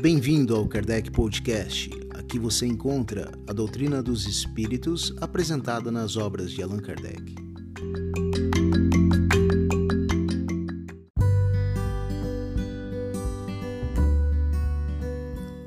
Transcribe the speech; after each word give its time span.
Bem-vindo 0.00 0.54
ao 0.54 0.64
Kardec 0.68 1.10
Podcast. 1.10 1.90
Aqui 2.14 2.38
você 2.38 2.64
encontra 2.64 3.32
a 3.48 3.52
doutrina 3.52 4.00
dos 4.00 4.26
espíritos 4.26 5.12
apresentada 5.20 5.90
nas 5.90 6.16
obras 6.16 6.52
de 6.52 6.62
Allan 6.62 6.78
Kardec. 6.78 7.34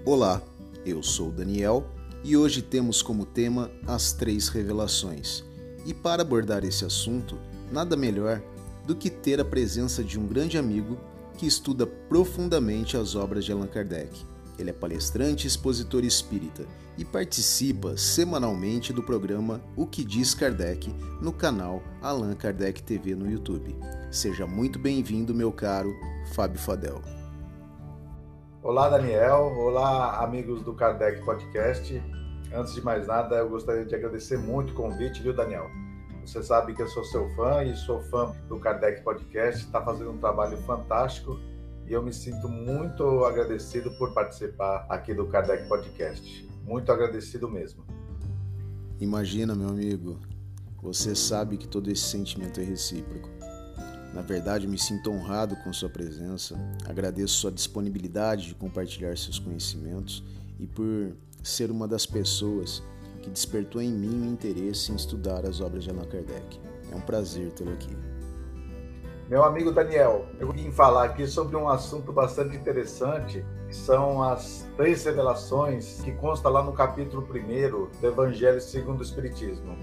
Olá, 0.05 0.41
eu 0.85 1.03
sou 1.03 1.29
Daniel 1.29 1.85
e 2.23 2.37
hoje 2.37 2.61
temos 2.61 3.01
como 3.01 3.25
tema 3.25 3.69
as 3.85 4.13
três 4.13 4.47
revelações. 4.47 5.43
E 5.85 5.93
para 5.93 6.21
abordar 6.21 6.63
esse 6.63 6.85
assunto, 6.85 7.37
nada 7.69 7.97
melhor 7.97 8.41
do 8.87 8.95
que 8.95 9.09
ter 9.09 9.41
a 9.41 9.45
presença 9.45 10.01
de 10.01 10.17
um 10.17 10.25
grande 10.25 10.57
amigo 10.57 10.97
que 11.37 11.45
estuda 11.45 11.85
profundamente 11.85 12.97
as 12.97 13.15
obras 13.15 13.45
de 13.45 13.51
Allan 13.51 13.67
Kardec. 13.67 14.25
Ele 14.59 14.69
é 14.69 14.73
palestrante 14.73 15.45
e 15.45 15.47
expositor 15.47 16.03
espírita 16.03 16.65
e 16.97 17.03
participa 17.03 17.97
semanalmente 17.97 18.93
do 18.93 19.01
programa 19.01 19.61
O 19.75 19.87
que 19.87 20.03
diz 20.03 20.35
Kardec 20.35 20.93
no 21.21 21.33
canal 21.33 21.81
Allan 22.01 22.35
Kardec 22.35 22.83
TV 22.83 23.15
no 23.15 23.29
YouTube. 23.29 23.75
Seja 24.11 24.45
muito 24.45 24.77
bem-vindo, 24.77 25.33
meu 25.33 25.51
caro 25.51 25.91
Fábio 26.33 26.59
Fadel. 26.59 27.01
Olá, 28.61 28.89
Daniel. 28.89 29.53
Olá, 29.57 30.23
amigos 30.23 30.61
do 30.61 30.73
Kardec 30.73 31.25
Podcast. 31.25 31.99
Antes 32.53 32.75
de 32.75 32.81
mais 32.81 33.07
nada, 33.07 33.37
eu 33.37 33.49
gostaria 33.49 33.85
de 33.85 33.95
agradecer 33.95 34.37
muito 34.37 34.71
o 34.71 34.75
convite, 34.75 35.23
viu, 35.23 35.33
Daniel? 35.33 35.67
Você 36.25 36.43
sabe 36.43 36.73
que 36.73 36.81
eu 36.81 36.87
sou 36.87 37.03
seu 37.03 37.29
fã 37.35 37.63
e 37.63 37.75
sou 37.75 37.99
fã 38.03 38.33
do 38.47 38.59
Kardec 38.59 39.03
Podcast, 39.03 39.65
está 39.65 39.83
fazendo 39.83 40.11
um 40.11 40.17
trabalho 40.17 40.57
fantástico 40.59 41.39
e 41.87 41.93
eu 41.93 42.01
me 42.01 42.13
sinto 42.13 42.47
muito 42.47 43.25
agradecido 43.25 43.91
por 43.91 44.13
participar 44.13 44.85
aqui 44.87 45.13
do 45.13 45.27
Kardec 45.27 45.67
Podcast. 45.67 46.47
Muito 46.63 46.91
agradecido 46.91 47.49
mesmo. 47.49 47.83
Imagina, 48.99 49.55
meu 49.55 49.69
amigo, 49.69 50.19
você 50.81 51.15
sabe 51.15 51.57
que 51.57 51.67
todo 51.67 51.91
esse 51.91 52.03
sentimento 52.03 52.61
é 52.61 52.63
recíproco. 52.63 53.29
Na 54.13 54.21
verdade, 54.21 54.67
me 54.67 54.77
sinto 54.77 55.09
honrado 55.09 55.55
com 55.57 55.73
sua 55.73 55.89
presença, 55.89 56.55
agradeço 56.87 57.33
sua 57.33 57.51
disponibilidade 57.51 58.47
de 58.47 58.55
compartilhar 58.55 59.17
seus 59.17 59.39
conhecimentos 59.39 60.23
e 60.59 60.67
por 60.67 61.15
ser 61.41 61.71
uma 61.71 61.87
das 61.87 62.05
pessoas 62.05 62.83
que 63.21 63.29
despertou 63.29 63.81
em 63.81 63.91
mim 63.91 64.27
o 64.27 64.31
interesse 64.31 64.91
em 64.91 64.95
estudar 64.95 65.45
as 65.45 65.61
obras 65.61 65.83
de 65.83 65.89
Allan 65.89 66.05
Kardec. 66.05 66.59
É 66.91 66.95
um 66.95 67.01
prazer 67.01 67.51
tê-lo 67.51 67.71
aqui. 67.71 67.95
Meu 69.29 69.45
amigo 69.45 69.71
Daniel, 69.71 70.25
eu 70.39 70.51
vim 70.51 70.71
falar 70.71 71.05
aqui 71.05 71.25
sobre 71.25 71.55
um 71.55 71.69
assunto 71.69 72.11
bastante 72.11 72.53
interessante, 72.55 73.45
que 73.67 73.75
são 73.75 74.21
as 74.21 74.67
três 74.75 75.05
revelações 75.05 76.01
que 76.01 76.11
consta 76.11 76.49
lá 76.49 76.61
no 76.61 76.73
capítulo 76.73 77.25
1 77.25 77.99
do 78.01 78.07
Evangelho 78.07 78.59
segundo 78.59 78.99
o 78.99 79.03
Espiritismo. 79.03 79.77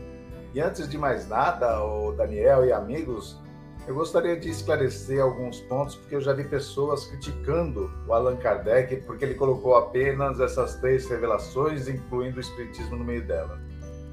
E 0.53 0.61
antes 0.61 0.87
de 0.87 0.99
mais 0.99 1.27
nada, 1.27 1.83
o 1.83 2.13
Daniel 2.13 2.67
e 2.67 2.73
amigos, 2.73 3.41
eu 3.89 3.95
gostaria 3.95 4.39
de 4.39 4.51
esclarecer 4.51 5.23
alguns 5.23 5.61
pontos, 5.63 5.97
porque 5.97 6.15
eu 6.15 6.21
já 6.21 6.35
vi 6.35 6.45
pessoas 6.45 7.07
criticando 7.07 7.91
o 8.07 8.13
Allan 8.13 8.37
Kardec 8.37 8.97
porque 9.07 9.25
ele 9.25 9.33
colocou 9.33 9.77
apenas 9.77 10.39
essas 10.41 10.75
três 10.75 11.09
revelações, 11.09 11.89
incluindo 11.89 12.37
o 12.37 12.41
Espiritismo 12.41 12.99
no 12.99 13.05
meio 13.05 13.27
dela. 13.27 13.59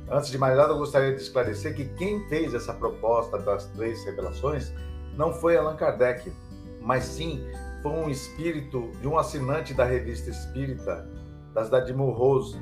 Antes 0.09 0.31
de 0.31 0.37
mais 0.37 0.55
nada, 0.55 0.71
eu 0.71 0.77
gostaria 0.77 1.13
de 1.13 1.21
esclarecer 1.21 1.75
que 1.75 1.83
quem 1.89 2.25
fez 2.29 2.53
essa 2.53 2.73
proposta 2.73 3.37
das 3.37 3.65
três 3.71 4.01
revelações 4.05 4.71
não 5.17 5.33
foi 5.33 5.57
Allan 5.57 5.75
Kardec, 5.75 6.31
mas 6.79 7.03
sim 7.03 7.45
foi 7.83 7.91
um 7.91 8.09
espírito 8.09 8.91
de 9.01 9.07
um 9.09 9.17
assinante 9.17 9.73
da 9.73 9.83
revista 9.83 10.29
Espírita, 10.29 11.05
da 11.53 11.65
cidade 11.65 11.87
de 11.87 11.93
Mulhouse, 11.93 12.57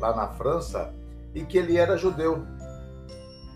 lá 0.00 0.16
na 0.16 0.26
França, 0.26 0.92
e 1.32 1.44
que 1.44 1.56
ele 1.56 1.76
era 1.76 1.96
judeu 1.96 2.44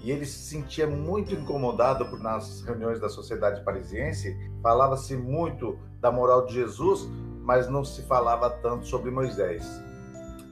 e 0.05 0.11
ele 0.11 0.27
se 0.27 0.39
sentia 0.39 0.87
muito 0.87 1.35
incomodado 1.35 2.05
por 2.05 2.21
nas 2.21 2.61
reuniões 2.61 3.01
da 3.01 3.09
sociedade 3.09 3.65
parisiense 3.65 4.39
falava-se 4.63 5.17
muito 5.17 5.79
da 5.99 6.13
moral 6.13 6.45
de 6.45 6.53
Jesus, 6.53 7.09
mas 7.41 7.71
não 7.71 7.83
se 7.83 8.03
falava 8.03 8.51
tanto 8.51 8.87
sobre 8.87 9.11
Moisés. 9.11 9.67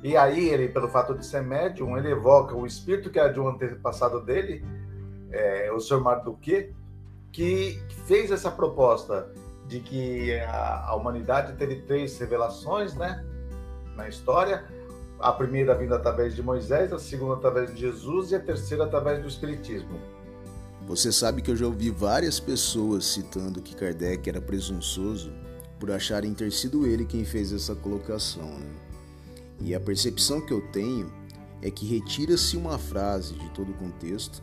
E 0.02 0.16
aí 0.16 0.48
ele, 0.48 0.68
pelo 0.68 0.88
fato 0.88 1.14
de 1.14 1.24
ser 1.26 1.42
médium, 1.42 1.98
ele 1.98 2.10
evoca 2.10 2.56
o 2.56 2.66
espírito 2.66 3.10
que 3.10 3.18
era 3.18 3.30
de 3.30 3.38
um 3.38 3.46
antepassado 3.46 4.24
dele, 4.24 4.64
é, 5.30 5.70
o 5.70 5.78
senhor 5.78 6.02
Marduque, 6.02 6.74
que 7.30 7.78
fez 8.06 8.30
essa 8.30 8.50
proposta 8.50 9.30
de 9.68 9.80
que 9.80 10.34
a, 10.40 10.86
a 10.88 10.94
humanidade 10.94 11.52
teve 11.56 11.82
três 11.82 12.18
revelações, 12.18 12.94
né, 12.94 13.22
na 13.94 14.08
história, 14.08 14.64
a 15.22 15.32
primeira 15.32 15.72
vindo 15.72 15.94
através 15.94 16.34
de 16.34 16.42
Moisés, 16.42 16.92
a 16.92 16.98
segunda 16.98 17.34
através 17.34 17.72
de 17.72 17.80
Jesus 17.80 18.32
e 18.32 18.34
a 18.34 18.40
terceira 18.40 18.84
através 18.84 19.22
do 19.22 19.28
Espiritismo. 19.28 20.00
Você 20.84 21.12
sabe 21.12 21.40
que 21.40 21.50
eu 21.52 21.56
já 21.56 21.64
ouvi 21.64 21.90
várias 21.90 22.40
pessoas 22.40 23.04
citando 23.04 23.62
que 23.62 23.76
Kardec 23.76 24.28
era 24.28 24.40
presunçoso 24.40 25.32
por 25.78 25.92
acharem 25.92 26.34
ter 26.34 26.50
sido 26.50 26.84
ele 26.84 27.04
quem 27.04 27.24
fez 27.24 27.52
essa 27.52 27.72
colocação. 27.72 28.58
Né? 28.58 28.72
E 29.60 29.74
a 29.76 29.80
percepção 29.80 30.40
que 30.40 30.52
eu 30.52 30.60
tenho 30.72 31.08
é 31.62 31.70
que 31.70 31.86
retira-se 31.86 32.56
uma 32.56 32.76
frase 32.76 33.34
de 33.34 33.48
todo 33.50 33.70
o 33.70 33.74
contexto 33.74 34.42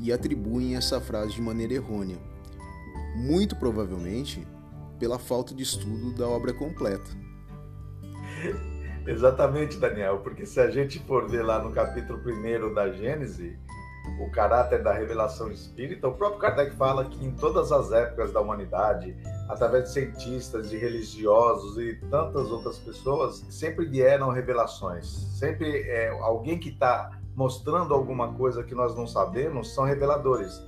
e 0.00 0.12
atribuem 0.12 0.74
essa 0.74 1.00
frase 1.00 1.34
de 1.34 1.40
maneira 1.40 1.74
errônea, 1.74 2.18
muito 3.14 3.54
provavelmente 3.54 4.44
pela 4.98 5.20
falta 5.20 5.54
de 5.54 5.62
estudo 5.62 6.12
da 6.12 6.26
obra 6.26 6.52
completa. 6.52 7.10
Exatamente, 9.06 9.78
Daniel, 9.78 10.18
porque 10.18 10.44
se 10.44 10.58
a 10.58 10.68
gente 10.68 10.98
for 10.98 11.28
ver 11.28 11.42
lá 11.42 11.60
no 11.60 11.70
capítulo 11.70 12.18
1 12.18 12.74
da 12.74 12.90
Gênese, 12.90 13.56
o 14.20 14.30
caráter 14.30 14.82
da 14.82 14.92
revelação 14.92 15.50
espírita, 15.50 16.08
o 16.08 16.14
próprio 16.14 16.40
Kardec 16.40 16.74
fala 16.74 17.04
que 17.04 17.24
em 17.24 17.30
todas 17.30 17.70
as 17.70 17.92
épocas 17.92 18.32
da 18.32 18.40
humanidade, 18.40 19.16
através 19.48 19.84
de 19.84 19.92
cientistas, 19.92 20.70
de 20.70 20.76
religiosos 20.76 21.78
e 21.78 21.94
tantas 22.10 22.50
outras 22.50 22.78
pessoas, 22.78 23.44
sempre 23.48 23.86
vieram 23.86 24.30
revelações. 24.30 25.06
Sempre 25.38 25.82
é, 25.82 26.08
alguém 26.08 26.58
que 26.58 26.70
está 26.70 27.12
mostrando 27.34 27.94
alguma 27.94 28.32
coisa 28.34 28.64
que 28.64 28.74
nós 28.74 28.96
não 28.96 29.06
sabemos 29.06 29.72
são 29.72 29.84
reveladores. 29.84 30.60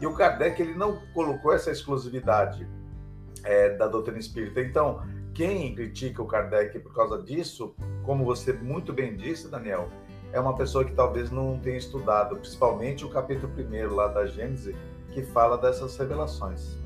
E 0.00 0.06
o 0.06 0.14
Kardec 0.14 0.60
ele 0.60 0.74
não 0.74 0.98
colocou 1.14 1.52
essa 1.52 1.70
exclusividade 1.70 2.68
é, 3.42 3.70
da 3.76 3.88
doutrina 3.88 4.18
espírita. 4.18 4.60
Então, 4.60 5.02
quem 5.42 5.74
critica 5.74 6.22
o 6.22 6.24
Kardec 6.24 6.78
por 6.78 6.94
causa 6.94 7.20
disso, 7.20 7.74
como 8.04 8.24
você 8.24 8.52
muito 8.52 8.92
bem 8.92 9.16
disse, 9.16 9.50
Daniel, 9.50 9.88
é 10.32 10.38
uma 10.38 10.54
pessoa 10.54 10.84
que 10.84 10.94
talvez 10.94 11.32
não 11.32 11.58
tenha 11.58 11.78
estudado, 11.78 12.36
principalmente 12.36 13.04
o 13.04 13.10
capítulo 13.10 13.52
1 13.52 13.92
lá 13.92 14.06
da 14.06 14.24
Gênesis, 14.24 14.72
que 15.10 15.24
fala 15.24 15.58
dessas 15.58 15.96
revelações. 15.96 16.78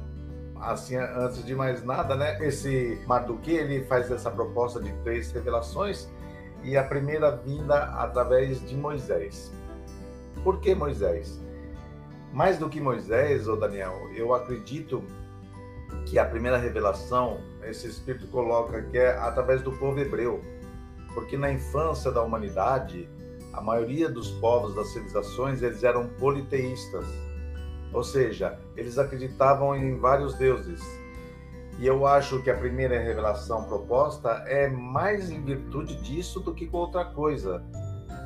Assim, 0.58 0.96
antes 0.96 1.44
de 1.44 1.54
mais 1.54 1.84
nada, 1.84 2.16
né, 2.16 2.38
esse 2.46 2.98
Marduque, 3.06 3.50
ele 3.50 3.84
faz 3.84 4.10
essa 4.10 4.30
proposta 4.30 4.80
de 4.80 4.90
três 5.02 5.30
revelações 5.32 6.08
e 6.64 6.78
a 6.78 6.82
primeira 6.82 7.36
vinda 7.36 7.84
através 8.00 8.66
de 8.66 8.74
Moisés. 8.74 9.52
Por 10.42 10.60
que 10.60 10.74
Moisés? 10.74 11.44
Mais 12.32 12.56
do 12.56 12.70
que 12.70 12.80
Moisés, 12.80 13.48
ô 13.48 13.56
Daniel, 13.56 14.08
eu 14.14 14.32
acredito 14.32 15.04
que 16.06 16.18
a 16.18 16.24
primeira 16.24 16.56
revelação 16.56 17.38
esse 17.68 17.86
espírito 17.86 18.26
coloca 18.28 18.82
que 18.82 18.98
é 18.98 19.16
através 19.18 19.62
do 19.62 19.72
povo 19.72 19.98
hebreu, 19.98 20.40
porque 21.14 21.36
na 21.36 21.50
infância 21.50 22.10
da 22.10 22.22
humanidade, 22.22 23.08
a 23.52 23.60
maioria 23.60 24.08
dos 24.08 24.30
povos 24.32 24.74
das 24.74 24.88
civilizações 24.88 25.62
eles 25.62 25.82
eram 25.82 26.08
politeístas, 26.08 27.06
ou 27.92 28.04
seja, 28.04 28.58
eles 28.76 28.98
acreditavam 28.98 29.74
em 29.74 29.98
vários 29.98 30.34
deuses. 30.34 30.82
E 31.78 31.86
eu 31.86 32.06
acho 32.06 32.42
que 32.42 32.50
a 32.50 32.56
primeira 32.56 32.98
revelação 32.98 33.64
proposta 33.64 34.30
é 34.46 34.68
mais 34.68 35.30
em 35.30 35.42
virtude 35.42 35.94
disso 35.96 36.40
do 36.40 36.54
que 36.54 36.66
com 36.66 36.78
outra 36.78 37.04
coisa. 37.04 37.62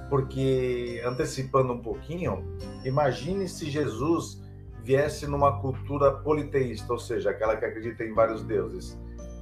Porque, 0.08 1.00
antecipando 1.04 1.72
um 1.72 1.80
pouquinho, 1.80 2.44
imagine 2.84 3.48
se 3.48 3.68
Jesus 3.68 4.40
viesse 4.82 5.26
numa 5.26 5.60
cultura 5.60 6.12
politeísta, 6.12 6.92
ou 6.92 6.98
seja, 6.98 7.30
aquela 7.30 7.56
que 7.56 7.64
acredita 7.64 8.04
em 8.04 8.12
vários 8.12 8.42
deuses. 8.42 8.98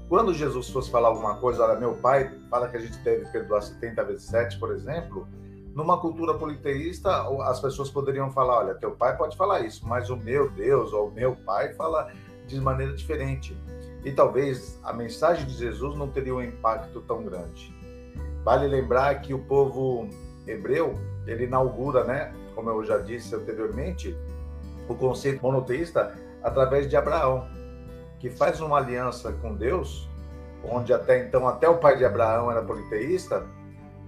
Quando 0.09 0.33
Jesus 0.33 0.71
fosse 0.71 0.91
falar 0.91 1.09
alguma 1.09 1.37
coisa, 1.37 1.63
olha, 1.63 1.79
meu 1.79 1.95
pai 1.95 2.33
fala 2.49 2.69
que 2.69 2.79
a 2.79 2.81
gente 2.81 2.99
deve 3.01 3.27
perdoar 3.27 3.61
70 3.61 4.05
vezes 4.05 4.25
7, 4.25 4.59
por 4.59 4.73
exemplo, 4.73 5.29
numa 5.75 6.01
cultura 6.01 6.33
politeísta, 6.33 7.29
as 7.43 7.61
pessoas 7.61 7.91
poderiam 7.91 8.33
falar, 8.33 8.61
olha, 8.61 8.75
teu 8.75 8.93
pai 8.93 9.17
pode 9.19 9.37
falar 9.37 9.61
isso, 9.61 9.87
mas 9.87 10.09
o 10.09 10.17
meu 10.17 10.51
Deus 10.51 10.95
ou 10.95 11.09
o 11.09 11.13
meu 11.13 11.37
pai 11.37 11.75
fala 11.75 12.11
de 12.47 12.59
maneira 12.59 12.95
diferente. 12.95 13.55
E 14.03 14.11
talvez 14.11 14.81
a 14.83 14.95
mensagem 14.95 15.45
de 15.45 15.53
Jesus 15.53 15.95
não 15.95 16.09
teria 16.09 16.35
um 16.35 16.43
impacto 16.43 17.03
tão 17.03 17.23
grande. 17.23 17.77
Vale 18.43 18.67
lembrar 18.67 19.21
que 19.21 19.35
o 19.35 19.41
povo 19.41 20.09
hebreu, 20.47 20.95
ele 21.27 21.45
inaugura, 21.45 22.03
né, 22.05 22.35
como 22.55 22.71
eu 22.71 22.83
já 22.83 22.97
disse 22.97 23.35
anteriormente, 23.35 24.17
o 24.89 24.95
conceito 24.95 25.43
monoteísta 25.43 26.17
através 26.43 26.89
de 26.89 26.97
Abraão 26.97 27.47
que 28.19 28.31
faz 28.31 28.61
uma 28.61 28.79
aliança 28.79 29.33
com 29.33 29.55
Deus 29.55 30.09
onde 30.65 30.93
até 30.93 31.25
então 31.25 31.47
até 31.47 31.69
o 31.69 31.79
pai 31.79 31.97
de 31.97 32.05
Abraão 32.05 32.51
era 32.51 32.63
politeísta, 32.63 33.47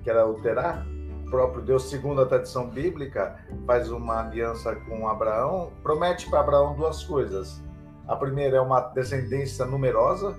que 0.02 0.10
era 0.10 0.26
o 0.26 0.34
Terá, 0.34 0.84
o 1.26 1.30
próprio 1.30 1.62
Deus, 1.62 1.88
segundo 1.88 2.20
a 2.22 2.26
tradição 2.26 2.68
bíblica, 2.68 3.36
faz 3.66 3.90
uma 3.90 4.20
aliança 4.26 4.74
com 4.74 5.08
Abraão, 5.08 5.72
promete 5.82 6.28
para 6.28 6.40
Abraão 6.40 6.74
duas 6.74 7.04
coisas. 7.04 7.62
A 8.08 8.16
primeira 8.16 8.56
é 8.56 8.60
uma 8.60 8.80
descendência 8.80 9.64
numerosa, 9.64 10.36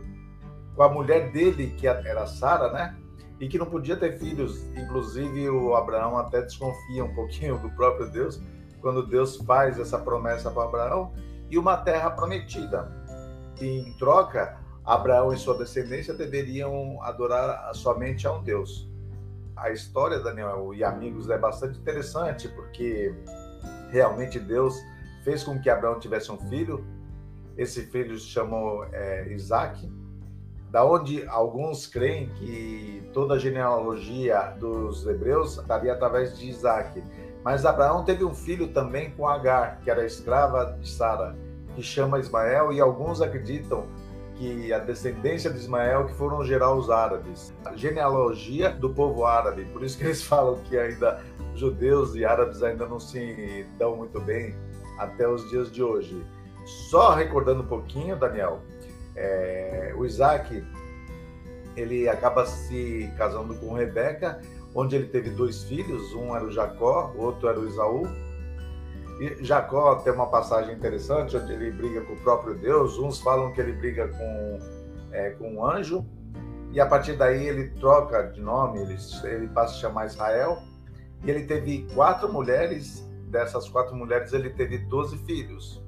com 0.76 0.84
a 0.84 0.90
mulher 0.90 1.32
dele, 1.32 1.74
que 1.78 1.88
era 1.88 2.26
Sara, 2.28 2.72
né? 2.72 2.98
E 3.40 3.48
que 3.48 3.58
não 3.58 3.66
podia 3.66 3.96
ter 3.96 4.18
filhos. 4.20 4.66
Inclusive, 4.76 5.50
o 5.50 5.74
Abraão 5.76 6.18
até 6.18 6.42
desconfia 6.42 7.04
um 7.04 7.14
pouquinho 7.14 7.58
do 7.58 7.70
próprio 7.72 8.10
Deus, 8.10 8.42
quando 8.82 9.08
Deus 9.08 9.38
faz 9.38 9.80
essa 9.80 9.98
promessa 9.98 10.52
para 10.52 10.64
Abraão, 10.64 11.14
e 11.50 11.58
uma 11.58 11.78
terra 11.78 12.10
prometida. 12.10 13.01
E, 13.62 13.80
em 13.80 13.94
troca, 13.94 14.58
Abraão 14.84 15.32
e 15.32 15.38
sua 15.38 15.58
descendência 15.58 16.14
deveriam 16.14 17.02
adorar 17.04 17.74
somente 17.76 18.28
a 18.28 18.34
um 18.34 18.44
Deus. 18.44 18.90
A 19.56 19.70
história, 19.70 20.20
Daniel 20.20 20.74
e 20.74 20.84
amigos, 20.84 21.30
é 21.30 21.38
bastante 21.38 21.78
interessante, 21.78 22.48
porque 22.48 23.14
realmente 23.92 24.40
Deus 24.40 24.76
fez 25.24 25.44
com 25.44 25.60
que 25.60 25.70
Abraão 25.70 26.00
tivesse 26.00 26.32
um 26.32 26.38
filho. 26.50 26.84
Esse 27.56 27.84
filho 27.84 28.18
se 28.18 28.26
chamou 28.26 28.86
é, 28.92 29.32
Isaac, 29.32 29.88
da 30.72 30.84
onde 30.84 31.28
alguns 31.28 31.86
creem 31.86 32.30
que 32.30 33.08
toda 33.14 33.36
a 33.36 33.38
genealogia 33.38 34.56
dos 34.60 35.06
hebreus 35.06 35.58
estaria 35.58 35.94
através 35.94 36.36
de 36.38 36.50
Isaac. 36.50 37.04
Mas 37.44 37.66
Abraão 37.66 38.04
teve 38.04 38.24
um 38.24 38.34
filho 38.34 38.70
também 38.70 39.12
com 39.12 39.28
Agar, 39.28 39.80
que 39.82 39.92
era 39.92 40.06
escrava 40.06 40.78
de 40.80 40.90
Sara, 40.90 41.36
que 41.76 41.82
chama 41.82 42.20
Ismael, 42.20 42.72
e 42.72 42.80
alguns 42.80 43.22
acreditam 43.22 43.88
que 44.36 44.74
a 44.74 44.80
descendência 44.80 45.52
de 45.52 45.58
Ismael 45.58 46.08
que 46.08 46.14
foram 46.14 46.44
gerar 46.44 46.74
os 46.74 46.90
árabes. 46.90 47.54
A 47.64 47.76
genealogia 47.76 48.72
do 48.72 48.90
povo 48.90 49.24
árabe. 49.24 49.66
Por 49.66 49.84
isso 49.84 49.98
que 49.98 50.06
eles 50.06 50.24
falam 50.26 50.58
que 50.64 50.78
ainda 50.78 51.22
judeus 51.56 52.16
e 52.16 52.26
árabes 52.26 52.64
ainda 52.64 52.88
não 52.88 53.00
se 53.00 53.68
dão 53.78 53.96
muito 53.96 54.20
bem 54.20 54.56
até 54.98 55.28
os 55.28 55.48
dias 55.50 55.72
de 55.72 55.84
hoje. 55.84 56.26
Só 56.90 57.14
recordando 57.14 57.62
um 57.62 57.68
pouquinho, 57.68 58.16
Daniel, 58.16 58.62
é, 59.16 59.94
o 59.96 60.06
Isaac 60.06 60.64
ele 61.76 62.10
acaba 62.10 62.46
se 62.46 63.12
casando 63.18 63.54
com 63.56 63.74
Rebeca, 63.74 64.42
onde 64.74 64.96
ele 64.96 65.08
teve 65.08 65.30
dois 65.30 65.64
filhos, 65.64 66.14
um 66.14 66.36
era 66.36 66.46
o 66.46 66.52
Jacó, 66.52 67.14
o 67.16 67.22
outro 67.22 67.48
era 67.48 67.60
o 67.60 67.68
Isaú. 67.68 68.08
E 69.22 69.44
Jacó 69.44 69.98
tem 69.98 70.12
uma 70.12 70.26
passagem 70.26 70.74
interessante 70.74 71.38
onde 71.38 71.54
ele 71.54 71.70
briga 71.70 72.02
com 72.02 72.14
o 72.14 72.18
próprio 72.22 72.56
Deus. 72.56 72.98
Uns 72.98 73.22
falam 73.22 73.54
que 73.54 73.62
ele 73.62 73.74
briga 73.74 74.08
com, 74.08 74.60
é, 75.12 75.30
com 75.30 75.58
um 75.58 75.64
anjo, 75.64 76.04
e 76.72 76.82
a 76.82 76.88
partir 76.88 77.14
daí 77.14 77.48
ele 77.48 77.70
troca 77.80 78.24
de 78.24 78.42
nome, 78.42 78.80
ele, 78.82 78.98
ele 79.26 79.48
passa 79.50 79.76
a 79.76 79.78
chamar 79.78 80.08
Israel. 80.08 80.64
E 81.24 81.30
ele 81.30 81.46
teve 81.46 81.88
quatro 81.94 82.34
mulheres, 82.34 83.08
dessas 83.30 83.70
quatro 83.70 83.96
mulheres 83.96 84.34
ele 84.34 84.50
teve 84.50 84.80
doze 84.80 85.16
filhos. 85.20 85.80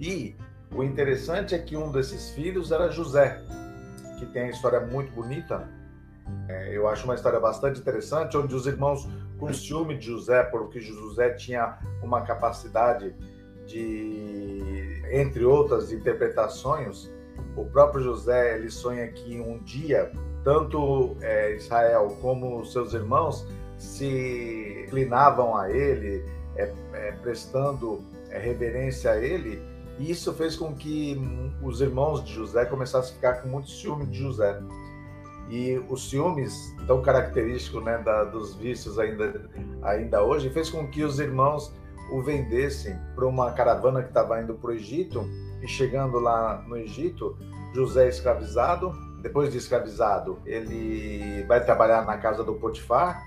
E 0.00 0.34
o 0.74 0.82
interessante 0.82 1.54
é 1.54 1.58
que 1.58 1.76
um 1.76 1.92
desses 1.92 2.30
filhos 2.30 2.72
era 2.72 2.88
José, 2.88 3.42
que 4.18 4.24
tem 4.24 4.44
uma 4.44 4.52
história 4.52 4.80
muito 4.80 5.12
bonita. 5.12 5.68
É, 6.48 6.76
eu 6.76 6.88
acho 6.88 7.04
uma 7.04 7.14
história 7.14 7.38
bastante 7.38 7.80
interessante, 7.80 8.36
onde 8.36 8.54
os 8.54 8.66
irmãos 8.66 9.08
com 9.38 9.52
ciúme 9.52 9.96
de 9.96 10.06
José, 10.06 10.42
porque 10.44 10.80
José 10.80 11.30
tinha 11.34 11.78
uma 12.02 12.22
capacidade 12.22 13.14
de, 13.66 15.02
entre 15.10 15.44
outras, 15.44 15.92
interpretar 15.92 16.50
sonhos. 16.50 17.10
O 17.56 17.64
próprio 17.64 18.02
José 18.02 18.56
ele 18.56 18.70
sonha 18.70 19.06
que 19.08 19.40
um 19.40 19.58
dia 19.58 20.10
tanto 20.42 21.16
é, 21.20 21.54
Israel 21.54 22.16
como 22.20 22.64
seus 22.64 22.94
irmãos 22.94 23.46
se 23.76 24.84
inclinavam 24.86 25.56
a 25.56 25.70
ele, 25.70 26.24
é, 26.56 26.72
é, 26.94 27.12
prestando 27.22 28.02
é, 28.30 28.38
reverência 28.38 29.12
a 29.12 29.18
ele, 29.18 29.62
e 29.98 30.10
isso 30.10 30.32
fez 30.32 30.56
com 30.56 30.74
que 30.74 31.20
os 31.62 31.80
irmãos 31.80 32.24
de 32.24 32.32
José 32.32 32.64
começassem 32.64 33.12
a 33.12 33.14
ficar 33.14 33.42
com 33.42 33.48
muito 33.48 33.68
ciúme 33.68 34.06
de 34.06 34.18
José. 34.18 34.58
E 35.50 35.82
os 35.88 36.10
ciúmes, 36.10 36.74
tão 36.86 37.00
característico 37.00 37.80
né, 37.80 37.98
da, 37.98 38.24
dos 38.24 38.54
vícios 38.54 38.98
ainda, 38.98 39.48
ainda 39.82 40.22
hoje, 40.22 40.50
fez 40.50 40.68
com 40.68 40.86
que 40.86 41.02
os 41.02 41.18
irmãos 41.18 41.72
o 42.10 42.22
vendessem 42.22 42.98
para 43.14 43.26
uma 43.26 43.52
caravana 43.52 44.02
que 44.02 44.08
estava 44.08 44.40
indo 44.40 44.54
para 44.54 44.70
o 44.70 44.72
Egito. 44.72 45.26
E 45.62 45.66
chegando 45.66 46.18
lá 46.18 46.62
no 46.66 46.76
Egito, 46.76 47.36
José 47.74 48.06
é 48.06 48.08
escravizado. 48.08 48.92
Depois 49.22 49.50
de 49.50 49.58
escravizado, 49.58 50.38
ele 50.46 51.42
vai 51.48 51.64
trabalhar 51.64 52.04
na 52.04 52.18
casa 52.18 52.44
do 52.44 52.54
Potifar, 52.54 53.20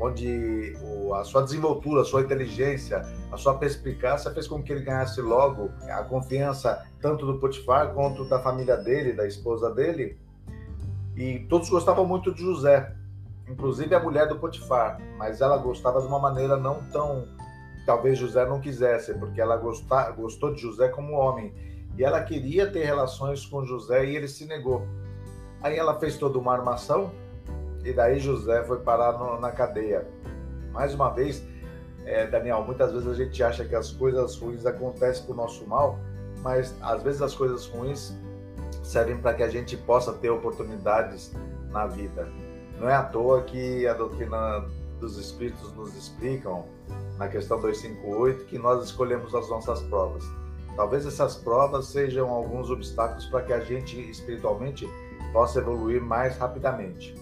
onde 0.00 0.74
a 1.14 1.24
sua 1.24 1.42
desenvoltura, 1.42 2.02
a 2.02 2.04
sua 2.04 2.22
inteligência, 2.22 3.02
a 3.30 3.36
sua 3.36 3.54
perspicácia 3.56 4.30
fez 4.32 4.48
com 4.48 4.62
que 4.62 4.72
ele 4.72 4.82
ganhasse 4.82 5.20
logo 5.20 5.70
a 5.88 6.02
confiança 6.02 6.84
tanto 7.00 7.24
do 7.24 7.38
Potifar 7.38 7.94
quanto 7.94 8.28
da 8.28 8.40
família 8.40 8.76
dele, 8.76 9.12
da 9.12 9.26
esposa 9.26 9.72
dele 9.72 10.18
e 11.16 11.38
todos 11.48 11.70
gostavam 11.70 12.04
muito 12.04 12.32
de 12.32 12.42
José, 12.42 12.94
inclusive 13.48 13.94
a 13.94 14.00
mulher 14.00 14.28
do 14.28 14.38
Potifar, 14.38 15.00
mas 15.16 15.40
ela 15.40 15.56
gostava 15.56 16.00
de 16.00 16.06
uma 16.06 16.18
maneira 16.18 16.56
não 16.56 16.82
tão. 16.90 17.26
Talvez 17.86 18.18
José 18.18 18.44
não 18.44 18.60
quisesse, 18.60 19.14
porque 19.14 19.40
ela 19.40 19.56
gostar, 19.56 20.10
gostou 20.10 20.52
de 20.52 20.60
José 20.60 20.88
como 20.88 21.14
homem. 21.14 21.54
E 21.96 22.04
ela 22.04 22.20
queria 22.22 22.70
ter 22.70 22.84
relações 22.84 23.46
com 23.46 23.64
José 23.64 24.04
e 24.04 24.16
ele 24.16 24.28
se 24.28 24.44
negou. 24.44 24.86
Aí 25.62 25.78
ela 25.78 25.98
fez 25.98 26.18
toda 26.18 26.38
uma 26.38 26.52
armação 26.52 27.10
e 27.82 27.92
daí 27.92 28.18
José 28.18 28.62
foi 28.64 28.80
parar 28.80 29.12
no, 29.12 29.40
na 29.40 29.52
cadeia. 29.52 30.06
Mais 30.72 30.92
uma 30.92 31.08
vez, 31.08 31.42
é, 32.04 32.26
Daniel, 32.26 32.62
muitas 32.64 32.92
vezes 32.92 33.08
a 33.08 33.14
gente 33.14 33.42
acha 33.42 33.64
que 33.64 33.74
as 33.74 33.90
coisas 33.92 34.36
ruins 34.36 34.66
acontecem 34.66 35.24
por 35.24 35.34
nosso 35.34 35.66
mal, 35.66 35.98
mas 36.42 36.74
às 36.82 37.02
vezes 37.02 37.22
as 37.22 37.34
coisas 37.34 37.66
ruins 37.66 38.14
servem 38.86 39.18
para 39.18 39.34
que 39.34 39.42
a 39.42 39.48
gente 39.48 39.76
possa 39.76 40.12
ter 40.12 40.30
oportunidades 40.30 41.32
na 41.70 41.86
vida. 41.86 42.28
Não 42.78 42.88
é 42.88 42.94
à 42.94 43.02
toa 43.02 43.42
que 43.42 43.86
a 43.86 43.94
doutrina 43.94 44.64
dos 45.00 45.18
Espíritos 45.18 45.74
nos 45.74 45.94
explicam, 45.94 46.64
na 47.18 47.28
questão 47.28 47.60
258, 47.60 48.44
que 48.44 48.58
nós 48.58 48.84
escolhemos 48.84 49.34
as 49.34 49.48
nossas 49.48 49.82
provas. 49.84 50.24
Talvez 50.76 51.06
essas 51.06 51.36
provas 51.36 51.86
sejam 51.86 52.30
alguns 52.30 52.70
obstáculos 52.70 53.26
para 53.26 53.42
que 53.42 53.52
a 53.52 53.60
gente 53.60 53.98
espiritualmente 54.10 54.88
possa 55.32 55.58
evoluir 55.58 56.02
mais 56.02 56.36
rapidamente. 56.36 57.14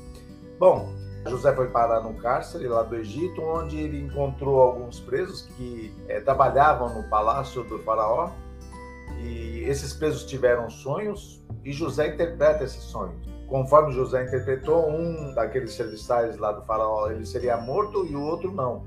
Bom, 0.59 0.93
José 1.27 1.55
foi 1.55 1.69
parar 1.69 2.01
no 2.01 2.15
cárcere 2.15 2.69
lá 2.69 2.83
do 2.83 2.97
Egito, 2.97 3.41
onde 3.41 3.79
ele 3.79 4.01
encontrou 4.01 4.61
alguns 4.61 5.01
presos 5.01 5.43
que 5.57 5.95
é, 6.09 6.21
trabalhavam 6.21 6.95
no 6.95 7.09
palácio 7.09 7.65
do 7.65 7.79
faraó. 7.79 8.31
E 9.21 9.65
esses 9.67 9.93
presos 9.93 10.25
tiveram 10.25 10.69
sonhos, 10.69 11.43
e 11.65 11.73
José 11.73 12.09
interpreta 12.09 12.65
esses 12.65 12.83
sonhos. 12.83 13.17
Conforme 13.47 13.93
José 13.93 14.25
interpretou, 14.25 14.89
um 14.89 15.35
daqueles 15.35 15.73
serviçais 15.73 16.37
lá 16.39 16.53
do 16.53 16.63
faraó, 16.63 17.11
ele 17.11 17.25
seria 17.25 17.57
morto 17.57 18.07
e 18.07 18.15
o 18.15 18.23
outro 18.23 18.53
não. 18.53 18.85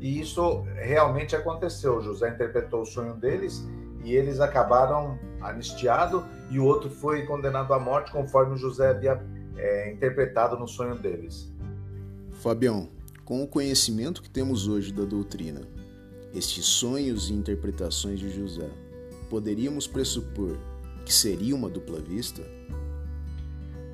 E 0.00 0.20
isso 0.20 0.62
realmente 0.74 1.34
aconteceu. 1.34 2.02
José 2.02 2.28
interpretou 2.28 2.82
o 2.82 2.86
sonho 2.86 3.14
deles 3.14 3.66
e 4.04 4.14
eles 4.14 4.40
acabaram 4.40 5.18
anistiados 5.40 6.22
e 6.50 6.58
o 6.58 6.64
outro 6.64 6.90
foi 6.90 7.24
condenado 7.26 7.72
à 7.72 7.78
morte 7.78 8.12
conforme 8.12 8.56
José 8.56 8.90
havia 8.90 9.22
é, 9.56 9.92
interpretado 9.92 10.58
no 10.58 10.68
sonho 10.68 10.96
deles. 10.96 11.52
Fabião, 12.32 12.88
com 13.24 13.42
o 13.42 13.48
conhecimento 13.48 14.22
que 14.22 14.30
temos 14.30 14.68
hoje 14.68 14.92
da 14.92 15.04
doutrina, 15.04 15.62
estes 16.34 16.66
sonhos 16.66 17.30
e 17.30 17.34
interpretações 17.34 18.20
de 18.20 18.30
José, 18.30 18.70
poderíamos 19.28 19.86
pressupor 19.86 20.56
que 21.04 21.12
seria 21.12 21.54
uma 21.54 21.68
dupla 21.68 22.00
vista? 22.00 22.42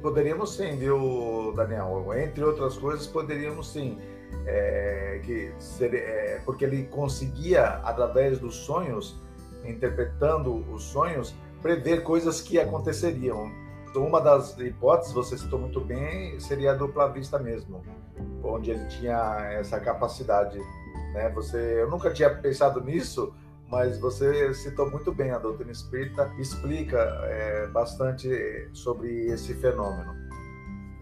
Poderíamos 0.00 0.56
sim, 0.56 0.76
viu, 0.76 1.52
Daniel? 1.54 2.04
Entre 2.16 2.42
outras 2.42 2.76
coisas, 2.76 3.06
poderíamos 3.06 3.72
sim. 3.72 3.98
É, 4.46 5.20
que 5.24 5.52
seria, 5.58 6.00
é, 6.00 6.40
porque 6.44 6.64
ele 6.64 6.84
conseguia, 6.84 7.64
através 7.84 8.38
dos 8.38 8.56
sonhos, 8.56 9.14
interpretando 9.64 10.54
os 10.72 10.84
sonhos, 10.84 11.34
prever 11.60 12.02
coisas 12.02 12.40
que 12.40 12.58
aconteceriam. 12.58 13.52
Então, 13.88 14.06
uma 14.06 14.20
das 14.20 14.58
hipóteses, 14.58 15.12
você 15.12 15.36
citou 15.36 15.58
muito 15.58 15.80
bem, 15.80 16.40
seria 16.40 16.72
a 16.72 16.74
dupla 16.74 17.08
vista 17.12 17.38
mesmo, 17.38 17.82
onde 18.42 18.70
ele 18.70 18.86
tinha 18.86 19.50
essa 19.52 19.78
capacidade. 19.78 20.58
Né? 21.12 21.28
Você, 21.34 21.82
eu 21.82 21.90
nunca 21.90 22.10
tinha 22.10 22.30
pensado 22.30 22.82
nisso, 22.82 23.32
mas 23.72 23.98
você 23.98 24.52
citou 24.52 24.90
muito 24.90 25.10
bem, 25.14 25.30
a 25.30 25.38
doutrina 25.38 25.72
espírita 25.72 26.30
explica 26.38 26.98
é, 27.24 27.66
bastante 27.68 28.68
sobre 28.74 29.28
esse 29.28 29.54
fenômeno. 29.54 30.14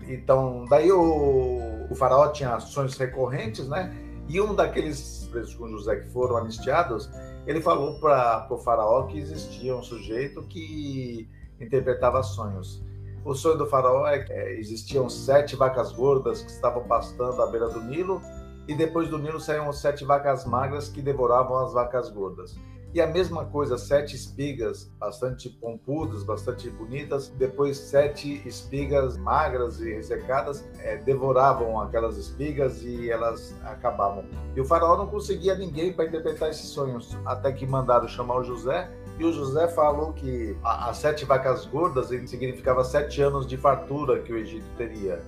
Então, 0.07 0.65
daí 0.71 0.93
o, 0.93 1.89
o 1.91 1.95
faraó 1.97 2.29
tinha 2.29 2.61
sonhos 2.61 2.97
recorrentes, 2.97 3.67
né? 3.69 3.93
E 4.29 4.41
um 4.41 4.55
daqueles 4.55 5.29
presos 5.33 5.53
com 5.57 5.69
José 5.69 5.97
que 5.97 6.11
foram 6.12 6.37
anistiados, 6.37 7.11
ele 7.45 7.61
falou 7.61 7.99
para 7.99 8.47
o 8.49 8.59
faraó 8.59 9.03
que 9.09 9.19
existia 9.19 9.75
um 9.75 9.83
sujeito 9.83 10.41
que 10.43 11.29
interpretava 11.61 12.23
sonhos. 12.23 12.85
O 13.25 13.35
sonho 13.35 13.59
do 13.59 13.67
faraó 13.67 14.07
é 14.07 14.21
que 14.21 14.33
é, 14.33 14.61
existiam 14.61 15.11
sete 15.11 15.57
vacas 15.57 15.91
gordas 15.91 16.41
que 16.41 16.50
estavam 16.53 16.85
pastando 16.85 17.43
à 17.43 17.49
beira 17.49 17.69
do 17.69 17.81
Nilo 17.81 18.23
e 18.67 18.75
depois 18.75 19.09
do 19.09 19.19
Nilo 19.19 19.40
saíam 19.40 19.73
sete 19.73 20.05
vacas 20.05 20.45
magras 20.45 20.88
que 20.88 21.02
devoravam 21.02 21.59
as 21.59 21.73
vacas 21.73 22.11
gordas. 22.11 22.57
E 22.93 23.00
a 23.00 23.07
mesma 23.07 23.45
coisa, 23.45 23.79
sete 23.79 24.17
espigas 24.17 24.90
bastante 24.99 25.49
pompudas, 25.49 26.25
bastante 26.25 26.69
bonitas, 26.71 27.29
depois 27.29 27.76
sete 27.76 28.43
espigas 28.45 29.17
magras 29.17 29.81
e 29.81 29.93
ressecadas 29.95 30.69
é, 30.81 30.97
devoravam 30.97 31.81
aquelas 31.81 32.17
espigas 32.17 32.83
e 32.83 33.09
elas 33.09 33.55
acabavam. 33.62 34.25
E 34.57 34.61
o 34.61 34.64
faraó 34.64 34.97
não 34.97 35.07
conseguia 35.07 35.55
ninguém 35.55 35.93
para 35.93 36.07
interpretar 36.07 36.50
esses 36.50 36.67
sonhos, 36.67 37.17
até 37.25 37.52
que 37.52 37.64
mandaram 37.64 38.09
chamar 38.09 38.38
o 38.38 38.43
José 38.43 38.90
e 39.21 39.25
o 39.25 39.33
José 39.33 39.69
falou 39.69 40.14
que 40.14 40.57
as 40.64 40.97
sete 40.97 41.26
vacas 41.26 41.67
gordas 41.67 42.09
significava 42.09 42.83
sete 42.83 43.23
anos 43.23 43.47
de 43.47 43.57
fartura 43.57 44.21
que 44.23 44.33
o 44.33 44.37
Egito 44.37 44.64
teria. 44.76 45.23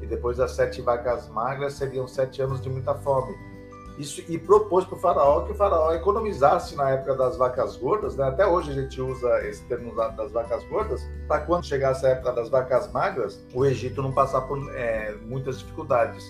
E 0.00 0.06
depois 0.06 0.38
as 0.40 0.52
sete 0.52 0.80
vacas 0.80 1.28
magras 1.28 1.74
seriam 1.74 2.06
sete 2.06 2.40
anos 2.40 2.60
de 2.60 2.70
muita 2.70 2.94
fome. 2.94 3.34
Isso, 3.98 4.22
e 4.28 4.38
propôs 4.38 4.84
para 4.84 4.96
o 4.96 5.00
faraó 5.00 5.40
que 5.44 5.50
o 5.50 5.54
faraó 5.56 5.92
economizasse 5.92 6.76
na 6.76 6.90
época 6.90 7.16
das 7.16 7.36
vacas 7.36 7.76
gordas, 7.76 8.14
né? 8.14 8.28
até 8.28 8.46
hoje 8.46 8.70
a 8.70 8.74
gente 8.74 9.00
usa 9.00 9.44
esse 9.44 9.64
termo 9.64 9.92
das 9.94 10.30
vacas 10.30 10.62
gordas, 10.68 11.02
para 11.26 11.40
quando 11.40 11.66
chegasse 11.66 12.06
a 12.06 12.10
época 12.10 12.32
das 12.32 12.48
vacas 12.48 12.92
magras, 12.92 13.44
o 13.52 13.66
Egito 13.66 14.00
não 14.00 14.12
passar 14.12 14.42
por 14.42 14.56
é, 14.72 15.16
muitas 15.26 15.58
dificuldades. 15.58 16.24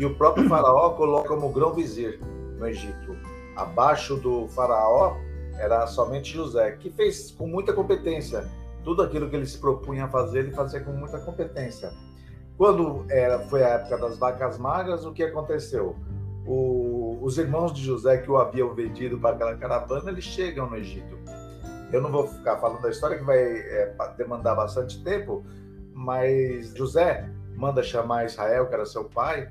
E 0.00 0.04
o 0.04 0.16
próprio 0.16 0.46
faraó 0.50 0.90
coloca 0.90 1.28
como 1.28 1.48
grão-vizir 1.52 2.18
no 2.58 2.66
Egito. 2.66 3.16
Abaixo 3.54 4.16
do 4.16 4.48
faraó 4.48 5.16
era 5.58 5.86
somente 5.86 6.34
José, 6.34 6.72
que 6.72 6.90
fez 6.90 7.30
com 7.30 7.46
muita 7.46 7.72
competência. 7.72 8.50
Tudo 8.82 9.02
aquilo 9.02 9.30
que 9.30 9.36
ele 9.36 9.46
se 9.46 9.58
propunha 9.58 10.06
a 10.06 10.08
fazer, 10.08 10.40
ele 10.40 10.52
fazia 10.52 10.80
com 10.80 10.90
muita 10.90 11.18
competência. 11.20 11.92
Quando 12.56 13.04
era, 13.10 13.38
foi 13.40 13.62
a 13.62 13.68
época 13.68 13.98
das 13.98 14.18
vacas 14.18 14.58
magras, 14.58 15.04
o 15.04 15.12
que 15.12 15.22
aconteceu? 15.22 15.94
o, 16.46 17.18
os 17.20 17.36
irmãos 17.36 17.72
de 17.72 17.82
José 17.82 18.18
que 18.18 18.30
o 18.30 18.36
haviam 18.36 18.72
vendido 18.72 19.18
para 19.18 19.34
aquela 19.34 19.56
caravana, 19.56 20.10
eles 20.10 20.24
chegam 20.24 20.70
no 20.70 20.76
Egito. 20.76 21.18
Eu 21.92 22.00
não 22.00 22.10
vou 22.10 22.26
ficar 22.28 22.56
falando 22.58 22.80
da 22.80 22.90
história 22.90 23.18
que 23.18 23.24
vai 23.24 23.38
é, 23.38 23.94
demandar 24.16 24.54
bastante 24.54 25.02
tempo, 25.02 25.44
mas 25.92 26.74
José 26.74 27.28
manda 27.56 27.82
chamar 27.82 28.26
Israel, 28.26 28.66
que 28.66 28.74
era 28.74 28.86
seu 28.86 29.04
pai, 29.04 29.48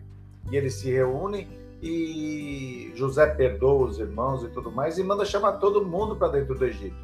e 0.49 0.55
eles 0.55 0.75
se 0.75 0.91
reúnem 0.91 1.47
e 1.81 2.91
José 2.95 3.27
perdoa 3.27 3.87
os 3.87 3.99
irmãos 3.99 4.43
e 4.43 4.47
tudo 4.49 4.71
mais 4.71 4.97
e 4.97 5.03
manda 5.03 5.25
chamar 5.25 5.53
todo 5.53 5.85
mundo 5.85 6.15
para 6.15 6.29
dentro 6.29 6.55
do 6.55 6.65
Egito. 6.65 6.95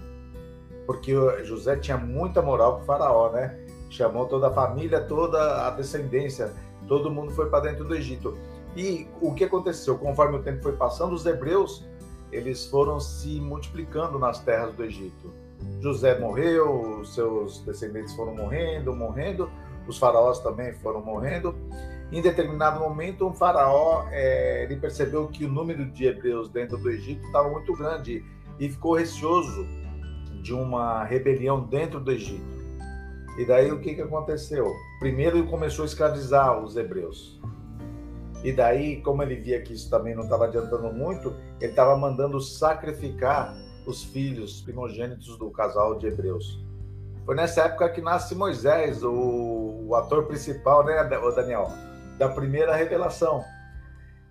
Porque 0.85 1.13
José 1.43 1.75
tinha 1.75 1.97
muita 1.97 2.41
moral 2.41 2.77
com 2.77 2.83
o 2.83 2.85
faraó, 2.85 3.31
né? 3.31 3.57
Chamou 3.91 4.25
toda 4.25 4.47
a 4.47 4.51
família, 4.51 5.01
toda 5.01 5.67
a 5.67 5.69
descendência, 5.71 6.53
todo 6.87 7.11
mundo 7.11 7.31
foi 7.33 7.49
para 7.49 7.69
dentro 7.69 7.83
do 7.83 7.93
Egito. 7.93 8.37
E 8.73 9.05
o 9.19 9.33
que 9.33 9.43
aconteceu? 9.43 9.97
Conforme 9.97 10.37
o 10.37 10.41
tempo 10.41 10.63
foi 10.63 10.71
passando, 10.71 11.13
os 11.13 11.25
hebreus 11.25 11.85
eles 12.31 12.65
foram 12.67 13.01
se 13.01 13.41
multiplicando 13.41 14.17
nas 14.17 14.39
terras 14.39 14.73
do 14.73 14.85
Egito. 14.85 15.33
José 15.81 16.17
morreu, 16.17 17.03
seus 17.03 17.59
descendentes 17.59 18.15
foram 18.15 18.33
morrendo, 18.33 18.95
morrendo, 18.95 19.51
os 19.85 19.97
faraós 19.97 20.39
também 20.39 20.73
foram 20.75 21.01
morrendo. 21.01 21.53
Em 22.13 22.21
determinado 22.21 22.79
momento, 22.79 23.27
um 23.27 23.33
faraó 23.33 24.05
é, 24.09 24.63
ele 24.63 24.77
percebeu 24.77 25.27
que 25.27 25.43
o 25.43 25.49
número 25.49 25.85
de 25.91 26.05
hebreus 26.05 26.47
dentro 26.49 26.77
do 26.77 26.89
Egito 26.89 27.25
estava 27.25 27.49
muito 27.49 27.75
grande 27.75 28.23
e 28.57 28.69
ficou 28.69 28.95
receoso 28.95 29.67
de 30.41 30.53
uma 30.53 31.03
rebelião 31.03 31.61
dentro 31.61 31.99
do 31.99 32.09
Egito. 32.09 32.60
E 33.37 33.45
daí 33.45 33.71
o 33.71 33.79
que, 33.79 33.95
que 33.95 34.01
aconteceu? 34.01 34.73
Primeiro 34.99 35.37
ele 35.37 35.47
começou 35.47 35.83
a 35.83 35.85
escravizar 35.85 36.63
os 36.63 36.75
hebreus. 36.75 37.39
E 38.43 38.51
daí, 38.51 39.01
como 39.01 39.21
ele 39.21 39.35
via 39.35 39.61
que 39.61 39.73
isso 39.73 39.89
também 39.89 40.15
não 40.15 40.23
estava 40.23 40.45
adiantando 40.45 40.91
muito, 40.91 41.33
ele 41.59 41.71
estava 41.71 41.95
mandando 41.95 42.39
sacrificar 42.41 43.55
os 43.85 44.03
filhos 44.03 44.61
primogênitos 44.61 45.37
do 45.37 45.49
casal 45.51 45.97
de 45.97 46.07
hebreus. 46.07 46.63
Foi 47.25 47.35
nessa 47.35 47.61
época 47.61 47.89
que 47.89 48.01
nasce 48.01 48.33
Moisés, 48.33 49.03
o, 49.03 49.85
o 49.87 49.95
ator 49.95 50.25
principal, 50.25 50.83
né, 50.83 51.03
Daniel, 51.35 51.71
da 52.17 52.29
primeira 52.29 52.75
revelação. 52.75 53.43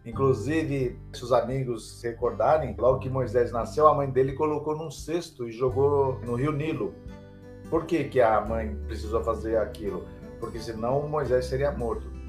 Inclusive, 0.05 0.99
se 1.13 1.23
os 1.23 1.33
amigos 1.33 2.03
recordarem, 2.03 2.75
logo 2.77 2.99
que 2.99 3.09
Moisés 3.09 3.53
nasceu, 3.53 3.87
a 3.87 3.95
mãe 3.95 4.11
dele 4.11 4.33
colocou 4.33 4.77
num 4.77 4.91
cesto 4.91 5.49
e 5.49 5.53
jogou 5.53 6.19
no 6.21 6.35
rio 6.35 6.53
Nilo. 6.53 6.95
Por 7.71 7.87
que, 7.87 8.05
que 8.05 8.21
a 8.21 8.41
mãe 8.41 8.77
precisou 8.87 9.23
fazer 9.23 9.57
aquilo? 9.57 10.07
Porque 10.39 10.59
senão 10.59 11.09
Moisés 11.09 11.47
seria 11.47 11.71
morto 11.71 12.21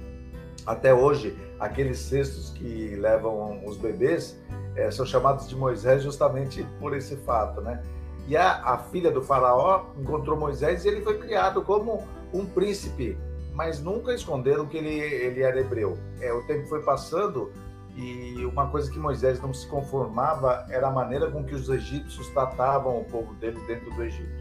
até 0.66 0.94
hoje, 0.94 1.36
aqueles 1.60 1.98
cestos 1.98 2.52
que 2.52 2.96
levam 2.96 3.66
os 3.66 3.78
bebês 3.78 4.40
é, 4.76 4.92
são 4.92 5.06
chamados 5.06 5.48
de 5.50 5.56
Moisés 5.56 6.04
justamente 6.04 6.66
por 6.80 6.96
esse 6.96 7.16
fato, 7.18 7.62
né? 7.62 7.82
E 8.28 8.38
a, 8.38 8.62
a 8.64 8.78
filha 8.78 9.12
do 9.12 9.22
faraó 9.22 9.86
encontrou 10.00 10.38
Moisés 10.38 10.86
e 10.86 10.88
ele 10.88 11.02
foi 11.02 11.18
criado 11.18 11.64
como 11.64 12.08
um 12.32 12.46
príncipe, 12.46 13.18
mas 13.54 13.82
nunca 13.82 14.14
esconderam 14.14 14.68
que 14.68 14.78
ele, 14.78 15.00
ele 15.00 15.42
era 15.42 15.60
hebreu. 15.60 15.98
É, 16.22 16.32
o 16.32 16.44
tempo 16.44 16.68
foi 16.68 16.84
passando 16.84 17.52
e 17.96 18.46
uma 18.46 18.70
coisa 18.70 18.90
que 18.90 19.00
Moisés 19.00 19.42
não 19.42 19.54
se 19.54 19.68
conformava 19.68 20.66
era 20.70 20.88
a 20.88 20.92
maneira 20.92 21.30
com 21.30 21.44
que 21.44 21.56
os 21.56 21.68
egípcios 21.68 22.28
tratavam 22.30 23.02
o 23.02 23.06
povo 23.06 23.34
dele 23.34 23.60
dentro 23.68 23.94
do 23.94 24.04
Egito. 24.04 24.41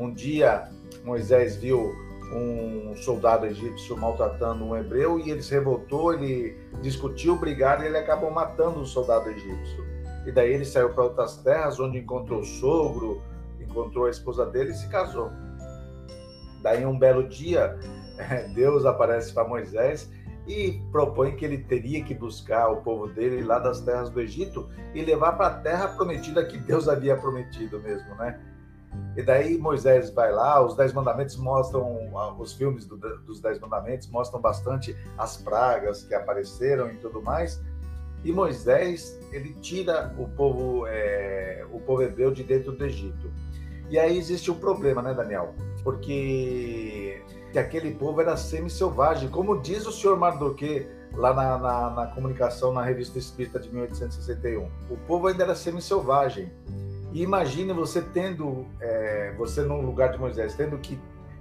Um 0.00 0.14
dia, 0.14 0.66
Moisés 1.04 1.56
viu 1.56 1.94
um 2.32 2.96
soldado 2.96 3.44
egípcio 3.44 3.98
maltratando 3.98 4.64
um 4.64 4.74
hebreu 4.74 5.18
e 5.18 5.30
ele 5.30 5.42
se 5.42 5.52
revoltou, 5.52 6.14
ele 6.14 6.56
discutiu, 6.80 7.36
brigaram 7.36 7.82
e 7.82 7.86
ele 7.86 7.98
acabou 7.98 8.30
matando 8.30 8.80
o 8.80 8.86
soldado 8.86 9.28
egípcio. 9.28 9.84
E 10.24 10.32
daí 10.32 10.54
ele 10.54 10.64
saiu 10.64 10.94
para 10.94 11.04
outras 11.04 11.36
terras, 11.42 11.78
onde 11.78 11.98
encontrou 11.98 12.40
o 12.40 12.44
sogro, 12.44 13.20
encontrou 13.60 14.06
a 14.06 14.10
esposa 14.10 14.46
dele 14.46 14.70
e 14.70 14.74
se 14.74 14.88
casou. 14.88 15.30
Daí, 16.62 16.86
um 16.86 16.98
belo 16.98 17.28
dia, 17.28 17.78
Deus 18.54 18.86
aparece 18.86 19.34
para 19.34 19.46
Moisés 19.46 20.10
e 20.46 20.80
propõe 20.90 21.36
que 21.36 21.44
ele 21.44 21.58
teria 21.58 22.02
que 22.02 22.14
buscar 22.14 22.70
o 22.70 22.78
povo 22.78 23.06
dele 23.06 23.42
lá 23.42 23.58
das 23.58 23.82
terras 23.82 24.08
do 24.08 24.18
Egito 24.18 24.66
e 24.94 25.02
levar 25.02 25.32
para 25.32 25.48
a 25.48 25.58
terra 25.60 25.88
prometida 25.88 26.42
que 26.44 26.56
Deus 26.56 26.88
havia 26.88 27.18
prometido 27.18 27.78
mesmo, 27.80 28.14
né? 28.14 28.40
E 29.16 29.22
daí 29.22 29.58
Moisés 29.58 30.10
vai 30.10 30.32
lá, 30.32 30.64
os 30.64 30.76
Dez 30.76 30.92
Mandamentos 30.92 31.36
mostram, 31.36 32.10
os 32.38 32.52
filmes 32.52 32.86
do, 32.86 32.96
dos 32.96 33.40
Dez 33.40 33.58
Mandamentos 33.58 34.08
mostram 34.08 34.40
bastante 34.40 34.96
as 35.18 35.36
pragas 35.36 36.04
que 36.04 36.14
apareceram 36.14 36.90
e 36.90 36.96
tudo 36.96 37.20
mais. 37.20 37.60
E 38.24 38.32
Moisés, 38.32 39.18
ele 39.32 39.54
tira 39.54 40.14
o 40.18 40.28
povo, 40.28 40.86
é, 40.86 41.66
o 41.72 41.80
povo 41.80 42.02
hebreu 42.02 42.30
de 42.30 42.42
dentro 42.42 42.72
do 42.72 42.84
Egito. 42.84 43.30
E 43.88 43.98
aí 43.98 44.16
existe 44.16 44.50
um 44.50 44.54
problema, 44.54 45.02
né, 45.02 45.12
Daniel? 45.14 45.54
Porque 45.82 47.20
aquele 47.58 47.92
povo 47.92 48.20
era 48.20 48.36
semi-selvagem, 48.36 49.28
como 49.30 49.60
diz 49.60 49.86
o 49.86 49.92
senhor 49.92 50.16
Mardoquê 50.16 50.86
lá 51.14 51.34
na, 51.34 51.58
na, 51.58 51.90
na 51.90 52.06
comunicação 52.08 52.72
na 52.72 52.82
Revista 52.82 53.18
Espírita 53.18 53.58
de 53.58 53.68
1861. 53.72 54.68
O 54.88 54.96
povo 55.08 55.26
ainda 55.26 55.42
era 55.42 55.54
semi-selvagem. 55.54 56.52
E 57.12 57.22
imagine 57.22 57.72
você 57.72 58.00
tendo, 58.00 58.66
é, 58.80 59.34
você 59.36 59.62
no 59.62 59.80
lugar 59.80 60.12
de 60.12 60.18
Moisés, 60.18 60.54
tendo 60.54 60.78
que 60.78 60.98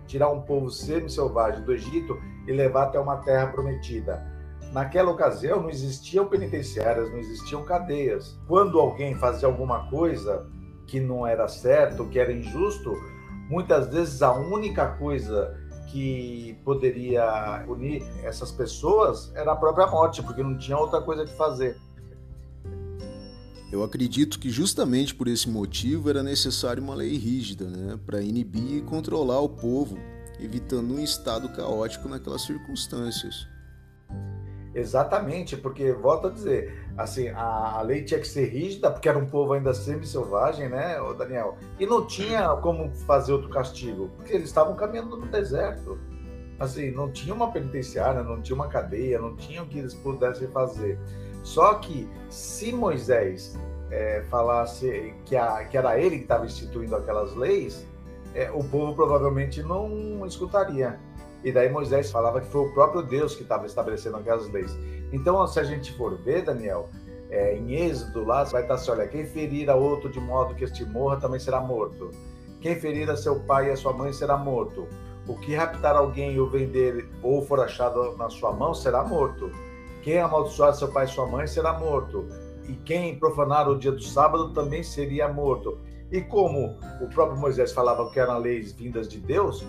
tirar 0.08 0.30
um 0.30 0.42
povo 0.42 0.70
semi-selvagem 0.70 1.64
do 1.64 1.72
Egito 1.72 2.20
e 2.48 2.52
levar 2.52 2.86
até 2.86 3.00
uma 3.00 3.18
terra 3.18 3.48
prometida. 3.48 4.26
Naquela 4.74 5.12
ocasião 5.12 5.62
não 5.62 5.70
existiam 5.70 6.26
penitenciárias, 6.26 7.10
não 7.10 7.18
existiam 7.18 7.64
cadeias. 7.64 8.40
Quando 8.48 8.80
alguém 8.80 9.16
fazia 9.16 9.48
alguma 9.48 9.90
coisa 9.90 10.48
que 10.88 11.00
não 11.00 11.26
era 11.26 11.48
certo, 11.48 12.06
que 12.06 12.20
era 12.20 12.32
injusto, 12.32 12.96
muitas 13.48 13.88
vezes 13.88 14.22
a 14.24 14.32
única 14.32 14.88
coisa 14.98 15.56
que 15.92 16.60
poderia 16.64 17.66
unir 17.68 18.04
essas 18.24 18.52
pessoas 18.52 19.32
era 19.36 19.52
a 19.52 19.56
própria 19.56 19.88
morte, 19.88 20.22
porque 20.22 20.44
não 20.44 20.58
tinha 20.58 20.78
outra 20.78 21.02
coisa 21.02 21.26
que 21.26 21.36
fazer. 21.36 21.78
Eu 23.72 23.84
acredito 23.84 24.40
que 24.40 24.50
justamente 24.50 25.14
por 25.14 25.28
esse 25.28 25.48
motivo 25.48 26.10
era 26.10 26.24
necessário 26.24 26.82
uma 26.82 26.96
lei 26.96 27.16
rígida, 27.18 27.66
né, 27.66 28.00
para 28.04 28.20
inibir 28.20 28.78
e 28.78 28.82
controlar 28.82 29.40
o 29.42 29.50
povo, 29.50 29.96
evitando 30.40 30.96
um 30.96 31.00
estado 31.00 31.50
caótico 31.50 32.10
naquelas 32.10 32.42
circunstâncias. 32.42 33.48
Exatamente, 34.74 35.56
porque 35.58 35.92
volto 35.92 36.28
a 36.28 36.30
dizer, 36.32 36.88
assim, 36.98 37.28
a, 37.30 37.78
a 37.78 37.82
lei 37.82 38.04
tinha 38.04 38.20
que 38.20 38.28
ser 38.28 38.46
rígida, 38.46 38.90
porque 38.90 39.10
era 39.10 39.18
um 39.18 39.26
povo 39.26 39.54
ainda 39.54 39.74
semi-selvagem, 39.74 40.70
né, 40.70 40.96
Daniel? 41.18 41.58
E 41.80 41.86
não 41.86 42.06
tinha 42.08 42.50
como 42.58 42.90
fazer 43.06 43.34
outro 43.34 43.50
castigo, 43.50 44.10
porque 44.16 44.34
eles 44.34 44.46
estavam 44.46 44.76
caminhando 44.76 45.16
no 45.18 45.28
deserto. 45.28 46.00
Assim, 46.60 46.92
não 46.92 47.12
tinha 47.12 47.34
uma 47.34 47.52
penitenciária, 47.52 48.22
não 48.22 48.42
tinha 48.42 48.56
uma 48.56 48.68
cadeia, 48.68 49.20
não 49.20 49.36
tinha 49.36 49.64
o 49.64 49.68
que 49.68 49.80
eles 49.80 49.94
pudessem 49.94 50.48
fazer. 50.50 51.00
Só 51.44 51.76
que 51.76 52.10
se 52.30 52.72
Moisés 52.72 53.58
é, 53.92 54.24
falasse 54.30 55.14
que, 55.26 55.36
a, 55.36 55.66
que 55.66 55.78
era 55.78 56.00
ele 56.00 56.18
que 56.18 56.24
estava 56.24 56.46
instituindo 56.46 56.96
aquelas 56.96 57.36
leis, 57.36 57.86
é, 58.36 58.52
o 58.52 58.64
povo 58.64 58.94
provavelmente 58.96 59.64
não 59.64 60.26
escutaria. 60.26 61.00
E 61.44 61.52
daí 61.52 61.70
Moisés 61.70 62.12
falava 62.12 62.42
que 62.42 62.48
foi 62.48 62.62
o 62.62 62.74
próprio 62.74 63.02
Deus 63.02 63.36
que 63.36 63.44
estava 63.44 63.66
estabelecendo 63.66 64.18
aquelas 64.18 64.48
leis. 64.50 64.78
Então, 65.12 65.46
se 65.48 65.60
a 65.60 65.64
gente 65.64 65.96
for 65.98 66.18
ver, 66.18 66.44
Daniel, 66.44 66.90
é, 67.30 67.56
em 67.56 67.74
Êxodo 67.74 68.26
lá 68.26 68.44
vai 68.44 68.64
estar 68.64 68.74
assim: 68.76 68.92
olha, 68.92 69.08
quem 69.08 69.26
ferir 69.26 69.70
a 69.70 69.76
outro 69.76 70.10
de 70.10 70.20
modo 70.20 70.56
que 70.56 70.64
este 70.64 70.84
morra 70.86 71.18
também 71.18 71.40
será 71.40 71.62
morto. 71.62 72.12
Quem 72.60 72.76
ferir 72.76 73.10
a 73.10 73.16
seu 73.16 73.40
pai 73.42 73.70
e 73.70 73.72
a 73.72 73.78
sua 73.78 73.94
mãe 73.94 74.12
será 74.12 74.38
morto. 74.38 74.88
O 75.28 75.36
que 75.36 75.56
raptar 75.56 75.96
alguém 75.96 76.34
e 76.34 76.40
o 76.40 76.50
vender 76.50 77.08
ou 77.22 77.42
for 77.46 77.60
achado 77.60 78.18
na 78.18 78.30
sua 78.30 78.52
mão 78.52 78.74
será 78.74 79.04
morto. 79.04 79.50
Quem 80.10 80.18
amaldiçoar 80.18 80.74
seu 80.74 80.88
pai 80.88 81.06
e 81.06 81.08
sua 81.08 81.28
mãe 81.28 81.46
será 81.46 81.78
morto. 81.78 82.28
E 82.68 82.74
quem 82.74 83.20
profanar 83.20 83.70
o 83.70 83.78
dia 83.78 83.92
do 83.92 84.02
sábado 84.02 84.56
também 84.56 84.82
seria 84.82 85.32
morto. 85.32 85.78
E 86.12 86.20
como 86.20 86.80
o 87.00 87.08
próprio 87.10 87.40
Moisés 87.40 87.72
falava 87.72 88.10
que 88.10 88.20
eram 88.20 88.40
leis 88.40 88.72
vindas 88.72 89.08
de 89.08 89.20
Deus, 89.20 89.64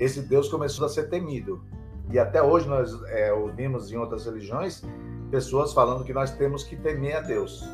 esse 0.00 0.20
Deus 0.22 0.48
começou 0.48 0.84
a 0.84 0.88
ser 0.88 1.08
temido. 1.08 1.62
E 2.10 2.18
até 2.18 2.42
hoje 2.42 2.66
nós 2.66 2.92
é, 3.04 3.32
ouvimos 3.32 3.92
em 3.92 3.96
outras 3.96 4.26
religiões 4.26 4.82
pessoas 5.30 5.72
falando 5.72 6.02
que 6.02 6.12
nós 6.12 6.32
temos 6.32 6.64
que 6.64 6.74
temer 6.74 7.14
a 7.14 7.20
Deus. 7.20 7.64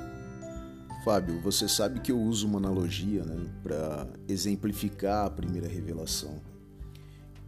Fábio, 1.06 1.40
você 1.40 1.66
sabe 1.66 2.00
que 2.00 2.12
eu 2.12 2.20
uso 2.20 2.46
uma 2.46 2.58
analogia 2.58 3.24
né, 3.24 3.46
para 3.62 4.06
exemplificar 4.28 5.24
a 5.24 5.30
primeira 5.30 5.68
revelação, 5.68 6.38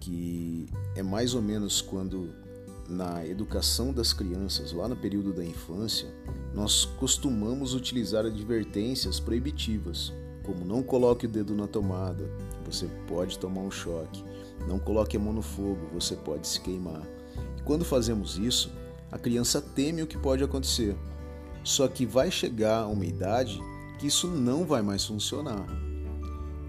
que 0.01 0.65
é 0.95 1.03
mais 1.03 1.35
ou 1.35 1.43
menos 1.43 1.83
quando 1.83 2.46
na 2.89 3.27
educação 3.27 3.93
das 3.93 4.13
crianças, 4.13 4.73
lá 4.73 4.89
no 4.89 4.97
período 4.97 5.33
da 5.33 5.45
infância, 5.45 6.09
nós 6.55 6.85
costumamos 6.85 7.75
utilizar 7.75 8.25
advertências 8.25 9.21
proibitivas, 9.21 10.13
como 10.43 10.65
não 10.65 10.83
coloque 10.83 11.27
o 11.27 11.29
dedo 11.29 11.55
na 11.55 11.67
tomada, 11.67 12.31
você 12.65 12.87
pode 13.07 13.39
tomar 13.39 13.61
um 13.61 13.71
choque, 13.71 14.25
não 14.67 14.79
coloque 14.79 15.17
a 15.17 15.21
mão 15.21 15.33
no 15.33 15.43
fogo, 15.43 15.89
você 15.93 16.15
pode 16.15 16.47
se 16.47 16.61
queimar. 16.61 17.03
E 17.59 17.63
quando 17.63 17.85
fazemos 17.85 18.39
isso, 18.39 18.73
a 19.11 19.19
criança 19.19 19.61
teme 19.61 20.03
o 20.03 20.07
que 20.07 20.17
pode 20.17 20.43
acontecer. 20.43 20.97
Só 21.65 21.89
que 21.89 22.07
vai 22.07 22.31
chegar 22.31 22.87
uma 22.87 23.05
idade 23.05 23.61
que 23.99 24.07
isso 24.07 24.29
não 24.29 24.65
vai 24.65 24.83
mais 24.83 25.05
funcionar. 25.05 25.67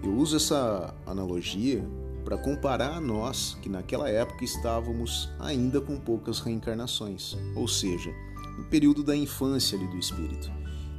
Eu 0.02 0.14
uso 0.14 0.36
essa 0.36 0.94
analogia 1.06 1.84
para 2.28 2.36
comparar 2.36 2.90
a 2.90 3.00
nós 3.00 3.56
que 3.62 3.70
naquela 3.70 4.06
época 4.06 4.44
estávamos 4.44 5.30
ainda 5.40 5.80
com 5.80 5.98
poucas 5.98 6.40
reencarnações, 6.40 7.34
ou 7.56 7.66
seja, 7.66 8.12
no 8.58 8.64
período 8.64 9.02
da 9.02 9.16
infância 9.16 9.78
ali 9.78 9.86
do 9.86 9.96
espírito, 9.96 10.52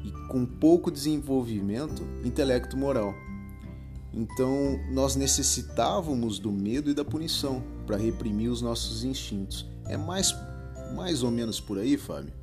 e 0.04 0.12
com 0.28 0.44
pouco 0.44 0.90
desenvolvimento 0.90 2.02
intelecto-moral. 2.26 3.14
Então, 4.12 4.80
nós 4.90 5.16
necessitávamos 5.16 6.40
do 6.40 6.52
medo 6.52 6.90
e 6.90 6.96
da 6.96 7.06
punição 7.06 7.62
para 7.86 7.96
reprimir 7.96 8.50
os 8.50 8.64
nossos 8.64 9.04
instintos. 9.04 9.70
É 9.86 9.96
mais 9.96 10.36
mais 10.96 11.22
ou 11.22 11.30
menos 11.30 11.60
por 11.60 11.78
aí, 11.78 11.96
Fábio? 11.96 12.34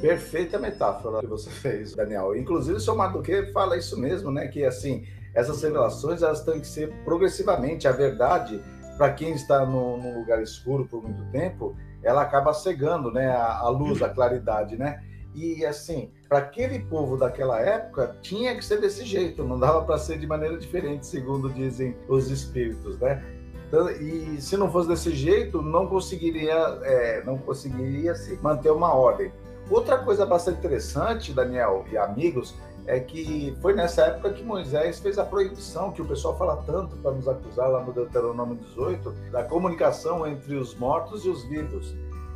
Perfeita 0.00 0.58
metáfora 0.58 1.20
que 1.20 1.28
você 1.28 1.48
fez, 1.48 1.94
Daniel. 1.94 2.34
Inclusive, 2.34 2.76
o 2.76 2.80
seu 2.80 2.96
Mardoquê 2.96 3.52
fala 3.52 3.78
isso 3.78 3.96
mesmo, 3.96 4.32
né? 4.32 4.48
Que 4.48 4.64
assim, 4.64 5.06
essas 5.36 5.62
revelações 5.62 6.22
elas 6.22 6.42
têm 6.42 6.58
que 6.58 6.66
ser 6.66 6.90
progressivamente. 7.04 7.86
A 7.86 7.92
verdade, 7.92 8.60
para 8.96 9.12
quem 9.12 9.32
está 9.34 9.66
no, 9.66 9.98
num 9.98 10.18
lugar 10.18 10.42
escuro 10.42 10.86
por 10.86 11.02
muito 11.02 11.22
tempo, 11.30 11.76
ela 12.02 12.22
acaba 12.22 12.54
cegando, 12.54 13.12
né? 13.12 13.28
A, 13.28 13.58
a 13.58 13.68
luz, 13.68 14.02
a 14.02 14.08
claridade, 14.08 14.76
né? 14.76 15.02
E 15.34 15.66
assim, 15.66 16.10
para 16.26 16.38
aquele 16.38 16.78
povo 16.78 17.18
daquela 17.18 17.60
época, 17.60 18.16
tinha 18.22 18.56
que 18.56 18.64
ser 18.64 18.80
desse 18.80 19.04
jeito, 19.04 19.44
não 19.44 19.58
dava 19.58 19.84
para 19.84 19.98
ser 19.98 20.18
de 20.18 20.26
maneira 20.26 20.56
diferente, 20.56 21.06
segundo 21.06 21.52
dizem 21.52 21.94
os 22.08 22.30
espíritos, 22.30 22.98
né? 22.98 23.22
Então, 23.68 23.90
e 23.90 24.40
se 24.40 24.56
não 24.56 24.72
fosse 24.72 24.88
desse 24.88 25.10
jeito, 25.10 25.60
não 25.60 25.86
conseguiria, 25.86 26.54
é, 26.82 27.22
não 27.24 27.36
conseguiria 27.36 28.14
se 28.14 28.36
manter 28.36 28.70
uma 28.70 28.94
ordem. 28.94 29.30
Outra 29.68 29.98
coisa 29.98 30.24
bastante 30.24 30.58
interessante, 30.58 31.32
Daniel 31.32 31.84
e 31.90 31.98
amigos, 31.98 32.54
é 32.86 33.00
que 33.00 33.56
foi 33.60 33.74
nessa 33.74 34.06
época 34.06 34.32
que 34.32 34.42
Moisés 34.42 34.98
fez 34.98 35.18
a 35.18 35.24
proibição, 35.24 35.92
que 35.92 36.02
o 36.02 36.04
pessoal 36.04 36.36
fala 36.38 36.62
tanto 36.66 36.96
para 36.96 37.12
nos 37.12 37.26
acusar 37.26 37.68
lá 37.68 37.82
no 37.82 37.92
Deuteronômio 37.92 38.56
18, 38.56 39.10
da 39.32 39.42
comunicação 39.42 40.26
entre 40.26 40.54
os 40.56 40.74
mortos 40.74 41.24
e 41.24 41.28
os 41.28 41.44
vivos. 41.44 41.94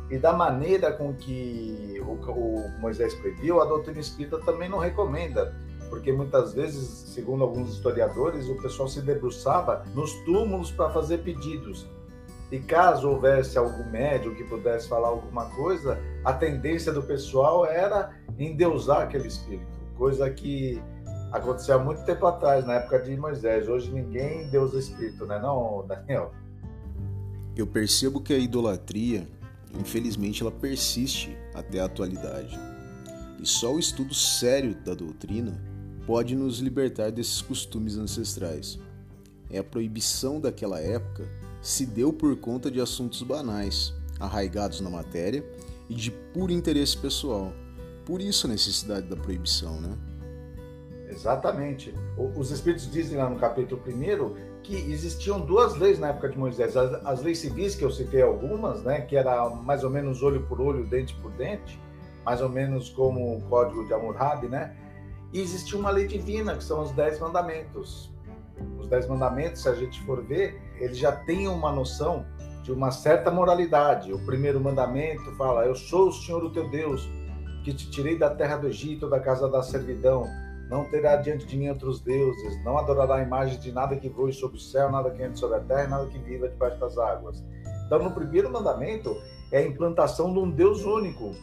E 0.09 0.17
da 0.17 0.33
maneira 0.33 0.91
com 0.91 1.13
que 1.13 2.01
o, 2.05 2.11
o 2.31 2.79
Moisés 2.79 3.13
proibiu, 3.15 3.61
a 3.61 3.65
doutrina 3.65 3.99
espírita 3.99 4.39
também 4.39 4.67
não 4.67 4.77
recomenda 4.77 5.53
porque 5.91 6.09
muitas 6.13 6.53
vezes, 6.53 6.87
segundo 7.13 7.43
alguns 7.43 7.73
historiadores, 7.73 8.47
o 8.47 8.55
pessoal 8.61 8.87
se 8.87 9.01
debruçava 9.01 9.85
nos 9.93 10.13
túmulos 10.23 10.71
para 10.71 10.89
fazer 10.89 11.17
pedidos. 11.17 11.85
E 12.49 12.59
caso 12.59 13.09
houvesse 13.09 13.57
algum 13.57 13.89
médium 13.91 14.33
que 14.33 14.45
pudesse 14.45 14.87
falar 14.87 15.09
alguma 15.09 15.49
coisa, 15.49 15.99
a 16.23 16.31
tendência 16.31 16.93
do 16.93 17.03
pessoal 17.03 17.65
era 17.65 18.09
endeusar 18.39 19.01
aquele 19.01 19.27
espírito, 19.27 19.80
coisa 19.97 20.29
que 20.29 20.81
aconteceu 21.31 21.75
há 21.75 21.79
muito 21.83 22.03
tempo 22.03 22.25
atrás, 22.25 22.65
na 22.65 22.73
época 22.75 22.99
de 22.99 23.15
Moisés. 23.15 23.67
Hoje 23.67 23.91
ninguém 23.91 24.43
endeusa 24.43 24.79
espírito, 24.79 25.25
né, 25.25 25.39
não, 25.39 25.85
Daniel? 25.87 26.33
Eu 27.55 27.67
percebo 27.67 28.21
que 28.21 28.33
a 28.33 28.37
idolatria, 28.37 29.27
infelizmente, 29.79 30.41
ela 30.41 30.51
persiste 30.51 31.37
até 31.53 31.79
a 31.79 31.85
atualidade. 31.85 32.57
E 33.39 33.45
só 33.45 33.73
o 33.73 33.79
estudo 33.79 34.13
sério 34.13 34.75
da 34.75 34.93
doutrina 34.93 35.59
pode 36.05 36.35
nos 36.35 36.59
libertar 36.59 37.11
desses 37.11 37.41
costumes 37.41 37.97
ancestrais. 37.97 38.79
É 39.49 39.59
a 39.59 39.63
proibição 39.63 40.39
daquela 40.39 40.79
época 40.79 41.27
se 41.61 41.85
deu 41.85 42.11
por 42.11 42.35
conta 42.37 42.71
de 42.71 42.81
assuntos 42.81 43.21
banais, 43.21 43.93
arraigados 44.19 44.81
na 44.81 44.89
matéria 44.89 45.43
e 45.89 45.93
de 45.93 46.09
puro 46.09 46.51
interesse 46.51 46.97
pessoal. 46.97 47.53
Por 48.05 48.21
isso 48.21 48.47
a 48.47 48.49
necessidade 48.49 49.07
da 49.07 49.15
proibição, 49.15 49.79
né? 49.79 49.97
Exatamente. 51.09 51.93
Os 52.35 52.51
Espíritos 52.51 52.89
dizem 52.89 53.17
lá 53.17 53.29
no 53.29 53.37
capítulo 53.37 53.81
1 53.85 54.61
que 54.63 54.75
existiam 54.75 55.39
duas 55.39 55.75
leis 55.75 55.99
na 55.99 56.09
época 56.09 56.29
de 56.29 56.37
Moisés. 56.37 56.77
As, 56.77 57.05
as, 57.05 57.21
leis 57.21 57.39
civis, 57.39 57.75
que 57.75 57.83
eu 57.83 57.91
citei 57.91 58.21
algumas, 58.21 58.81
né, 58.83 59.01
que 59.01 59.15
era 59.15 59.49
mais 59.49 59.83
ou 59.83 59.89
menos 59.89 60.23
olho 60.23 60.41
por 60.43 60.61
olho, 60.61 60.85
dente 60.85 61.13
por 61.15 61.31
dente, 61.31 61.79
mais 62.23 62.41
ou 62.41 62.49
menos 62.49 62.89
como 62.89 63.37
o 63.37 63.41
Código 63.43 63.85
de 63.85 63.93
Hammurabi, 63.93 64.47
né? 64.47 64.75
E 65.33 65.41
existe 65.41 65.75
uma 65.75 65.89
lei 65.89 66.07
divina, 66.07 66.55
que 66.55 66.63
são 66.63 66.81
os 66.81 66.91
Dez 66.91 67.19
Mandamentos. 67.19 68.11
Os 68.77 68.87
Dez 68.87 69.07
Mandamentos, 69.07 69.61
se 69.61 69.69
a 69.69 69.73
gente 69.73 70.01
for 70.03 70.23
ver, 70.23 70.61
eles 70.79 70.97
já 70.97 71.11
têm 71.11 71.47
uma 71.47 71.71
noção 71.71 72.25
de 72.63 72.71
uma 72.71 72.91
certa 72.91 73.31
moralidade. 73.31 74.13
O 74.13 74.19
primeiro 74.25 74.59
mandamento 74.59 75.31
fala: 75.35 75.65
Eu 75.65 75.75
sou 75.75 76.09
o 76.09 76.11
Senhor, 76.11 76.43
o 76.43 76.51
teu 76.51 76.69
Deus, 76.69 77.09
que 77.63 77.73
te 77.73 77.89
tirei 77.89 78.17
da 78.17 78.29
terra 78.29 78.57
do 78.57 78.67
Egito, 78.67 79.09
da 79.09 79.19
casa 79.19 79.49
da 79.49 79.61
servidão. 79.61 80.27
Não 80.69 80.85
terá 80.85 81.17
diante 81.17 81.45
de 81.45 81.57
mim 81.57 81.69
outros 81.69 81.99
deuses, 81.99 82.63
não 82.63 82.77
adorará 82.77 83.15
a 83.15 83.21
imagem 83.21 83.59
de 83.59 83.71
nada 83.71 83.95
que 83.97 84.07
voe 84.07 84.31
sobre 84.31 84.57
o 84.57 84.59
céu, 84.59 84.89
nada 84.89 85.11
que 85.11 85.21
ande 85.21 85.37
sobre 85.37 85.57
a 85.57 85.59
terra, 85.59 85.87
nada 85.87 86.07
que 86.07 86.17
viva 86.17 86.47
debaixo 86.47 86.79
das 86.79 86.97
águas. 86.97 87.43
Então, 87.85 88.01
no 88.01 88.11
primeiro 88.11 88.49
mandamento, 88.49 89.15
é 89.51 89.57
a 89.57 89.67
implantação 89.67 90.31
de 90.31 90.39
um 90.39 90.49
Deus 90.49 90.85
único 90.85 91.35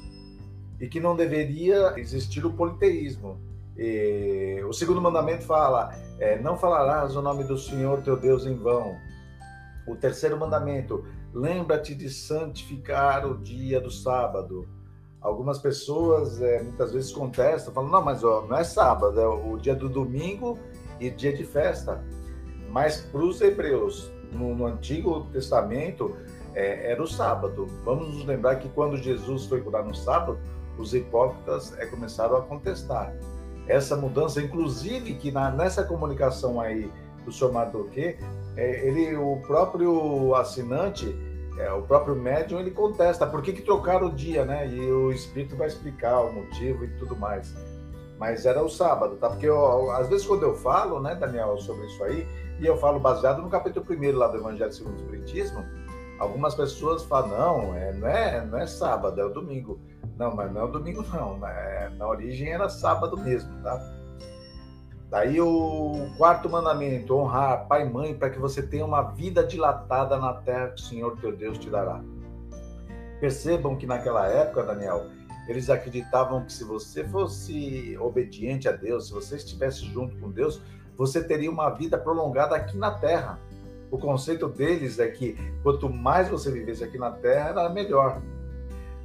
e 0.81 0.89
que 0.89 0.99
não 0.99 1.15
deveria 1.15 1.93
existir 1.99 2.47
o 2.47 2.53
politeísmo. 2.53 3.39
E 3.77 4.63
o 4.67 4.73
segundo 4.73 5.01
mandamento 5.01 5.45
fala: 5.45 5.95
é, 6.19 6.41
não 6.41 6.57
falarás 6.57 7.15
o 7.15 7.23
nome 7.23 7.45
do 7.45 7.59
Senhor 7.59 8.03
teu 8.03 8.17
Deus 8.17 8.47
em 8.47 8.57
vão. 8.57 8.97
O 9.87 9.95
terceiro 9.95 10.39
mandamento: 10.39 11.05
lembra-te 11.35 11.95
de 11.95 12.09
santificar 12.09 13.27
o 13.27 13.39
dia 13.39 13.81
do 13.81 13.91
sábado. 13.91 14.67
Algumas 15.21 15.59
pessoas 15.59 16.41
é, 16.41 16.63
muitas 16.63 16.93
vezes 16.93 17.13
contestam, 17.13 17.73
falam: 17.73 17.91
não, 17.91 18.03
mas 18.03 18.23
ó, 18.23 18.47
não 18.47 18.57
é 18.57 18.65
sábado, 18.65 19.21
é 19.21 19.27
o 19.27 19.57
dia 19.57 19.75
do 19.75 19.89
domingo 19.89 20.59
e 21.01 21.11
dia 21.11 21.33
de 21.33 21.45
festa. 21.45 22.03
Mas 22.71 23.01
para 23.01 23.21
os 23.21 23.41
hebreus, 23.41 24.13
no, 24.33 24.55
no, 24.55 24.67
Antigo 24.67 25.27
Testamento, 25.33 26.15
é, 26.55 26.93
era 26.93 27.03
o 27.03 27.07
sábado. 27.07 27.67
Vamos 27.85 28.15
nos 28.15 28.25
lembrar 28.25 28.57
que 28.57 28.69
quando 28.69 28.97
Jesus 28.97 29.47
foi 29.47 29.61
curar 29.61 29.85
no 29.85 29.95
sábado, 29.95 30.39
os 30.79 30.95
hipócritas 30.95 31.77
é, 31.79 31.87
começaram 31.87 32.37
a 32.37 32.43
contestar 32.43 33.13
essa 33.67 33.97
mudança, 33.97 34.41
inclusive 34.41 35.15
que 35.15 35.31
na, 35.31 35.51
nessa 35.51 35.85
comunicação 35.85 36.61
aí 36.61 36.91
do 37.25 37.33
senhor 37.33 37.53
Mardoquê, 37.53 38.17
é, 38.57 38.87
ele, 38.87 39.15
o 39.17 39.37
próprio 39.47 40.35
assinante, 40.35 41.15
é, 41.59 41.73
o 41.73 41.83
próprio 41.83 42.15
médium, 42.15 42.61
ele 42.61 42.71
contesta 42.71 43.27
por 43.27 43.43
que, 43.43 43.53
que 43.53 43.63
trocaram 43.63 44.07
o 44.07 44.13
dia, 44.13 44.45
né? 44.45 44.67
E 44.69 44.81
o 44.81 45.11
espírito 45.11 45.57
vai 45.57 45.67
explicar 45.67 46.21
o 46.21 46.33
motivo 46.33 46.85
e 46.85 46.89
tudo 46.99 47.17
mais. 47.17 47.55
Mas 48.17 48.47
era 48.47 48.63
o 48.63 48.69
sábado, 48.69 49.17
tá? 49.17 49.29
Porque 49.29 49.47
eu, 49.47 49.91
às 49.93 50.09
vezes 50.09 50.27
quando 50.27 50.45
eu 50.45 50.55
falo, 50.55 51.01
né, 51.01 51.15
Daniel, 51.17 51.57
sobre 51.59 51.87
isso 51.87 52.03
aí, 52.05 52.27
e 52.61 52.67
eu 52.67 52.77
falo 52.77 53.01
baseado 53.01 53.43
no 53.43 53.49
capítulo 53.49 53.85
1 53.89 54.17
lá 54.17 54.29
do 54.29 54.39
Evangelho 54.39 54.73
segundo 54.73 54.95
o 54.95 55.03
Espiritismo, 55.03 55.65
algumas 56.19 56.55
pessoas 56.55 57.05
falam, 57.05 57.29
não, 57.29 57.75
é, 57.75 57.93
não, 57.93 58.09
é, 58.09 58.45
não 58.45 58.59
é 58.59 58.67
sábado, 58.67 59.21
é 59.21 59.25
o 59.25 59.29
domingo. 59.29 59.81
Não, 60.17 60.35
mas 60.35 60.53
não 60.53 60.63
é 60.63 60.65
o 60.65 60.69
domingo 60.69 61.05
não. 61.13 61.39
Né? 61.39 61.93
Na 61.97 62.09
origem 62.09 62.53
era 62.53 62.69
sábado 62.69 63.17
mesmo, 63.17 63.51
tá? 63.63 63.81
Daí 65.11 65.41
o 65.41 66.11
quarto 66.19 66.51
mandamento, 66.51 67.17
honrar 67.17 67.67
pai 67.67 67.87
e 67.87 67.91
mãe 67.91 68.15
para 68.15 68.29
que 68.29 68.39
você 68.39 68.63
tenha 68.63 68.85
uma 68.85 69.03
vida 69.03 69.43
dilatada 69.43 70.19
na 70.19 70.35
terra 70.35 70.69
que 70.69 70.83
o 70.83 70.85
Senhor 70.85 71.17
teu 71.19 71.35
Deus 71.35 71.59
te 71.59 71.71
dará. 71.71 72.03
Percebam 73.19 73.75
que 73.77 73.87
naquela 73.87 74.29
época, 74.29 74.63
Daniel, 74.63 75.07
eles 75.49 75.71
acreditavam 75.71 76.45
que 76.45 76.53
se 76.53 76.63
você 76.63 77.05
fosse 77.05 77.97
obediente 77.99 78.69
a 78.69 78.73
Deus, 78.73 79.07
se 79.07 79.15
você 79.15 79.37
estivesse 79.37 79.87
junto 79.87 80.15
com 80.19 80.31
Deus, 80.31 80.61
você 80.95 81.25
teria 81.25 81.51
uma 81.51 81.71
vida 81.71 81.97
prolongada 81.97 82.55
aqui 82.55 82.77
na 82.77 82.91
terra. 82.91 83.41
O 83.91 83.97
conceito 83.97 84.47
deles 84.47 84.99
é 84.99 85.09
que 85.09 85.39
quanto 85.63 85.89
mais 85.89 86.29
você 86.29 86.51
vivesse 86.51 86.85
aqui 86.85 86.99
na 86.99 87.13
terra, 87.13 87.49
era 87.49 87.69
melhor. 87.71 88.21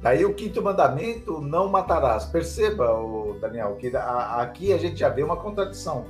Daí 0.04 0.22
o 0.22 0.34
quinto 0.34 0.60
mandamento, 0.60 1.40
não 1.40 1.66
matarás. 1.66 2.26
Perceba, 2.26 2.94
Daniel, 3.40 3.74
que 3.76 3.90
aqui 3.96 4.70
a 4.70 4.76
gente 4.76 4.98
já 4.98 5.08
vê 5.08 5.22
uma 5.22 5.38
contradição. 5.38 6.04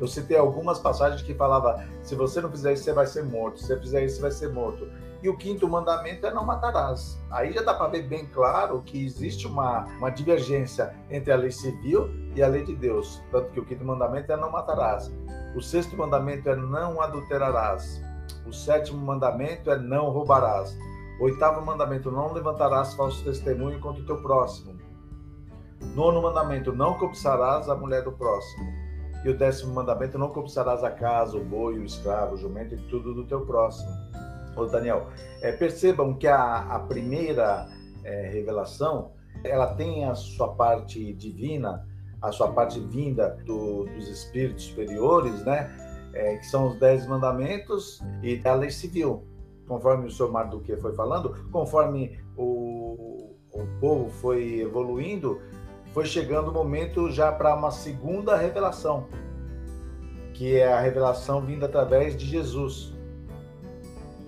Eu 0.00 0.08
citei 0.08 0.36
algumas 0.36 0.80
passagens 0.80 1.22
que 1.22 1.32
falava: 1.32 1.86
se 2.02 2.16
você 2.16 2.40
não 2.40 2.50
fizer 2.50 2.72
isso, 2.72 2.82
você 2.82 2.92
vai 2.92 3.06
ser 3.06 3.22
morto. 3.24 3.60
Se 3.60 3.68
você 3.68 3.78
fizer 3.78 4.04
isso, 4.04 4.16
você 4.16 4.22
vai 4.22 4.30
ser 4.32 4.48
morto. 4.48 4.88
E 5.22 5.28
o 5.28 5.36
quinto 5.36 5.68
mandamento 5.68 6.26
é 6.26 6.34
não 6.34 6.44
matarás. 6.44 7.22
Aí 7.30 7.52
já 7.52 7.62
dá 7.62 7.72
para 7.72 7.86
ver 7.86 8.02
bem 8.02 8.26
claro 8.26 8.82
que 8.82 9.06
existe 9.06 9.46
uma, 9.46 9.84
uma 9.98 10.10
divergência 10.10 10.92
entre 11.08 11.32
a 11.32 11.36
lei 11.36 11.52
civil 11.52 12.10
e 12.34 12.42
a 12.42 12.48
lei 12.48 12.64
de 12.64 12.74
Deus. 12.74 13.22
Tanto 13.30 13.52
que 13.52 13.60
o 13.60 13.64
quinto 13.64 13.84
mandamento 13.84 14.32
é 14.32 14.36
não 14.36 14.50
matarás. 14.50 15.08
O 15.54 15.62
sexto 15.62 15.96
mandamento 15.96 16.50
é 16.50 16.56
não 16.56 17.00
adulterarás. 17.00 18.02
O 18.44 18.52
sétimo 18.52 18.98
mandamento 18.98 19.70
é 19.70 19.78
não 19.78 20.10
roubarás. 20.10 20.76
Oitavo 21.18 21.64
mandamento: 21.64 22.10
não 22.10 22.32
levantarás 22.32 22.94
falso 22.94 23.24
testemunho 23.24 23.80
contra 23.80 24.02
o 24.02 24.06
teu 24.06 24.20
próximo. 24.20 24.76
Nono 25.94 26.20
mandamento: 26.20 26.72
não 26.72 26.94
cobiçarás 26.94 27.68
a 27.68 27.74
mulher 27.74 28.02
do 28.02 28.12
próximo. 28.12 28.66
E 29.24 29.30
o 29.30 29.36
décimo 29.36 29.74
mandamento: 29.74 30.18
não 30.18 30.28
cobiçarás 30.28 30.84
a 30.84 30.90
casa, 30.90 31.38
o 31.38 31.44
boi, 31.44 31.78
o 31.78 31.84
escravo, 31.84 32.34
o 32.34 32.36
jumento 32.36 32.74
e 32.74 32.78
tudo 32.88 33.14
do 33.14 33.24
teu 33.24 33.46
próximo. 33.46 33.90
Ô 34.56 34.66
Daniel, 34.66 35.08
é, 35.40 35.52
percebam 35.52 36.14
que 36.14 36.26
a, 36.26 36.58
a 36.58 36.78
primeira 36.80 37.66
é, 38.04 38.28
revelação 38.28 39.12
ela 39.44 39.74
tem 39.74 40.04
a 40.04 40.14
sua 40.14 40.48
parte 40.48 41.12
divina, 41.14 41.86
a 42.20 42.32
sua 42.32 42.52
parte 42.52 42.78
vinda 42.80 43.38
do, 43.44 43.84
dos 43.84 44.08
espíritos 44.08 44.64
superiores, 44.64 45.44
né? 45.44 45.74
É, 46.12 46.36
que 46.36 46.46
são 46.46 46.68
os 46.68 46.78
dez 46.78 47.06
mandamentos 47.06 48.00
e 48.22 48.40
a 48.46 48.54
lei 48.54 48.70
civil 48.70 49.26
conforme 49.66 50.06
o 50.06 50.10
senhor 50.10 50.30
Marduque 50.30 50.76
foi 50.76 50.94
falando, 50.94 51.34
conforme 51.50 52.18
o, 52.36 53.34
o 53.52 53.66
povo 53.80 54.08
foi 54.10 54.60
evoluindo, 54.60 55.40
foi 55.92 56.04
chegando 56.04 56.50
o 56.50 56.52
momento 56.52 57.10
já 57.10 57.32
para 57.32 57.54
uma 57.54 57.70
segunda 57.70 58.36
revelação, 58.36 59.06
que 60.34 60.56
é 60.56 60.72
a 60.72 60.80
revelação 60.80 61.40
vinda 61.40 61.66
através 61.66 62.16
de 62.16 62.26
Jesus. 62.26 62.94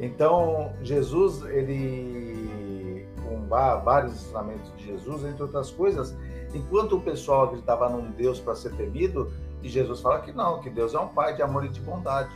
Então, 0.01 0.73
Jesus, 0.83 1.43
ele, 1.43 3.07
com 3.29 3.47
vários 3.49 4.15
ensinamentos 4.15 4.73
de 4.77 4.87
Jesus, 4.87 5.25
entre 5.25 5.43
outras 5.43 5.71
coisas, 5.71 6.17
enquanto 6.55 6.97
o 6.97 7.01
pessoal 7.01 7.45
acreditava 7.45 7.89
num 7.89 8.11
Deus 8.13 8.41
para 8.41 8.55
ser 8.55 8.73
temido, 8.75 9.31
e 9.63 9.69
Jesus 9.69 10.01
fala 10.01 10.21
que 10.21 10.33
não, 10.33 10.61
que 10.61 10.71
Deus 10.71 10.95
é 10.95 10.99
um 11.01 11.09
pai 11.09 11.35
de 11.35 11.43
amor 11.43 11.65
e 11.65 11.69
de 11.69 11.81
bondade 11.81 12.31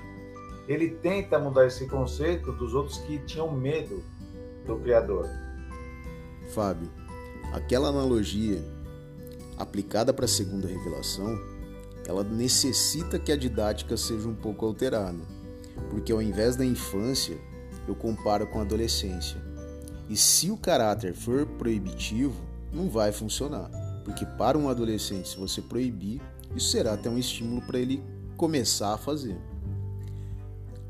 ele 0.69 0.91
tenta 0.91 1.39
mudar 1.39 1.67
esse 1.67 1.87
conceito 1.87 2.53
dos 2.53 2.75
outros 2.75 2.99
que 2.99 3.19
tinham 3.21 3.51
medo 3.51 4.03
do 4.67 4.77
Criador. 4.77 5.29
Fábio, 6.55 6.91
aquela 7.53 7.89
analogia 7.89 8.63
aplicada 9.59 10.13
para 10.13 10.25
a 10.25 10.29
segunda 10.29 10.67
revelação, 10.67 11.39
ela 12.07 12.25
necessita 12.25 13.19
que 13.19 13.33
a 13.33 13.37
didática 13.37 13.97
seja 13.97 14.29
um 14.29 14.35
pouco 14.35 14.67
alterada, 14.67 15.21
porque 15.91 16.13
ao 16.13 16.21
invés 16.21 16.57
da 16.57 16.65
infância, 16.65 17.39
eu 17.87 17.95
comparo 17.95 18.47
com 18.47 18.59
a 18.59 18.63
adolescência. 18.63 19.41
E 20.09 20.17
se 20.17 20.51
o 20.51 20.57
caráter 20.57 21.15
for 21.15 21.47
proibitivo, 21.47 22.41
não 22.73 22.89
vai 22.89 23.13
funcionar, 23.13 23.71
porque 24.05 24.27
para 24.27 24.59
um 24.59 24.69
adolescente, 24.69 25.29
se 25.29 25.37
você 25.37 25.61
proibir, 25.61 26.21
isso 26.55 26.71
será 26.71 26.95
até 26.95 27.09
um 27.09 27.19
estímulo 27.19 27.63
para 27.63 27.79
ele 27.79 28.03
começar 28.37 28.95
a 28.95 28.99
fazer. 28.99 29.39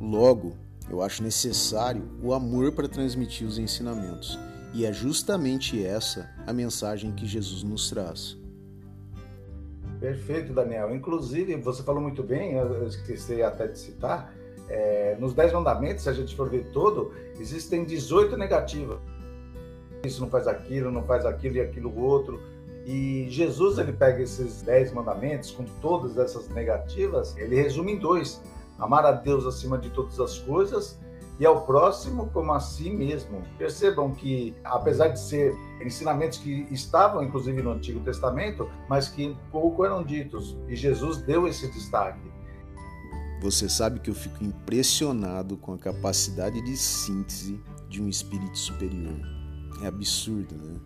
Logo, 0.03 0.55
eu 0.91 1.01
acho 1.01 1.23
necessário 1.23 2.03
o 2.21 2.35
amor 2.35 2.73
para 2.73 2.89
transmitir 2.89 3.47
os 3.47 3.57
ensinamentos, 3.57 4.37
e 4.75 4.85
é 4.85 4.93
justamente 4.93 5.81
essa 5.81 6.29
a 6.45 6.53
mensagem 6.53 7.13
que 7.13 7.25
Jesus 7.25 7.63
nos 7.63 7.89
traz. 7.89 8.37
Perfeito, 10.01 10.53
Daniel. 10.53 10.93
Inclusive, 10.93 11.55
você 11.55 11.85
falou 11.85 12.03
muito 12.03 12.21
bem, 12.21 12.55
eu 12.55 12.85
esqueci 12.89 13.45
até 13.45 13.69
de 13.69 13.79
citar, 13.79 14.35
é, 14.69 15.17
nos 15.21 15.35
Dez 15.35 15.53
Mandamentos, 15.53 16.03
se 16.03 16.09
a 16.09 16.13
gente 16.13 16.35
for 16.35 16.51
ver 16.51 16.65
todo, 16.73 17.13
existem 17.39 17.85
18 17.85 18.37
negativas. 18.37 18.99
Isso 20.05 20.21
não 20.21 20.29
faz 20.29 20.49
aquilo, 20.49 20.91
não 20.91 21.05
faz 21.05 21.25
aquilo 21.25 21.59
e 21.59 21.61
aquilo 21.61 21.97
outro. 21.97 22.43
E 22.85 23.27
Jesus, 23.31 23.79
ele 23.79 23.93
pega 23.93 24.21
esses 24.21 24.63
dez 24.63 24.93
mandamentos 24.93 25.53
com 25.53 25.63
todas 25.81 26.19
essas 26.19 26.49
negativas, 26.49 27.37
ele 27.37 27.55
resume 27.55 27.93
em 27.93 27.99
dois 28.01 28.43
amar 28.79 29.05
a 29.05 29.13
Deus 29.13 29.47
acima 29.47 29.79
de 29.79 29.91
todas 29.91 30.19
as 30.19 30.39
coisas 30.39 30.99
e 31.39 31.47
ao 31.47 31.67
próximo 31.67 32.29
como 32.31 32.53
a 32.53 32.61
si 32.61 32.91
mesmo. 32.91 33.43
Percebam 33.59 34.13
que, 34.13 34.55
apesar 34.65 35.09
de 35.09 35.19
ser 35.19 35.57
ensinamentos 35.81 36.39
que 36.39 36.67
estavam 36.71 37.23
inclusive 37.23 37.63
no 37.63 37.73
Antigo 37.73 38.01
Testamento, 38.01 38.69
mas 38.89 39.09
que 39.09 39.37
pouco 39.51 39.85
eram 39.85 40.05
ditos, 40.05 40.57
e 40.69 40.77
Jesus 40.77 41.19
deu 41.19 41.49
esse 41.49 41.67
destaque. 41.73 42.31
Você 43.41 43.69
sabe 43.69 43.99
que 43.99 44.09
eu 44.09 44.15
fico 44.15 44.45
impressionado 44.45 45.57
com 45.57 45.75
a 45.75 45.79
capacidade 45.79 46.63
de 46.63 46.77
síntese 46.77 47.61
de 47.89 48.01
um 48.01 48.09
espírito 48.09 48.57
superior. 48.57 49.21
É 49.83 49.89
absurdo, 49.89 50.55
né? 50.55 50.81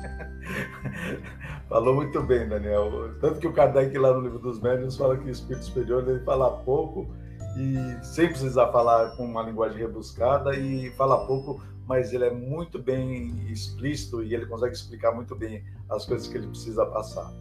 Falou 1.68 1.94
muito 1.94 2.22
bem, 2.22 2.48
Daniel. 2.48 3.14
Tanto 3.20 3.38
que 3.38 3.46
o 3.46 3.52
Kardec 3.52 3.96
lá 3.96 4.12
no 4.12 4.20
livro 4.20 4.38
dos 4.38 4.60
médiuns 4.60 4.96
fala 4.96 5.16
que 5.16 5.24
o 5.24 5.30
espírito 5.30 5.64
superior 5.64 6.08
ele 6.08 6.20
fala 6.20 6.50
pouco 6.64 7.08
e 7.56 8.04
sem 8.04 8.28
precisar 8.28 8.68
falar 8.68 9.16
com 9.16 9.24
uma 9.24 9.42
linguagem 9.42 9.78
rebuscada 9.78 10.54
e 10.56 10.90
fala 10.90 11.26
pouco, 11.26 11.62
mas 11.86 12.12
ele 12.12 12.24
é 12.24 12.30
muito 12.30 12.78
bem 12.78 13.50
explícito 13.50 14.22
e 14.22 14.34
ele 14.34 14.46
consegue 14.46 14.74
explicar 14.74 15.12
muito 15.12 15.34
bem 15.34 15.64
as 15.88 16.04
coisas 16.06 16.28
que 16.28 16.36
ele 16.36 16.46
precisa 16.48 16.86
passar. 16.86 17.32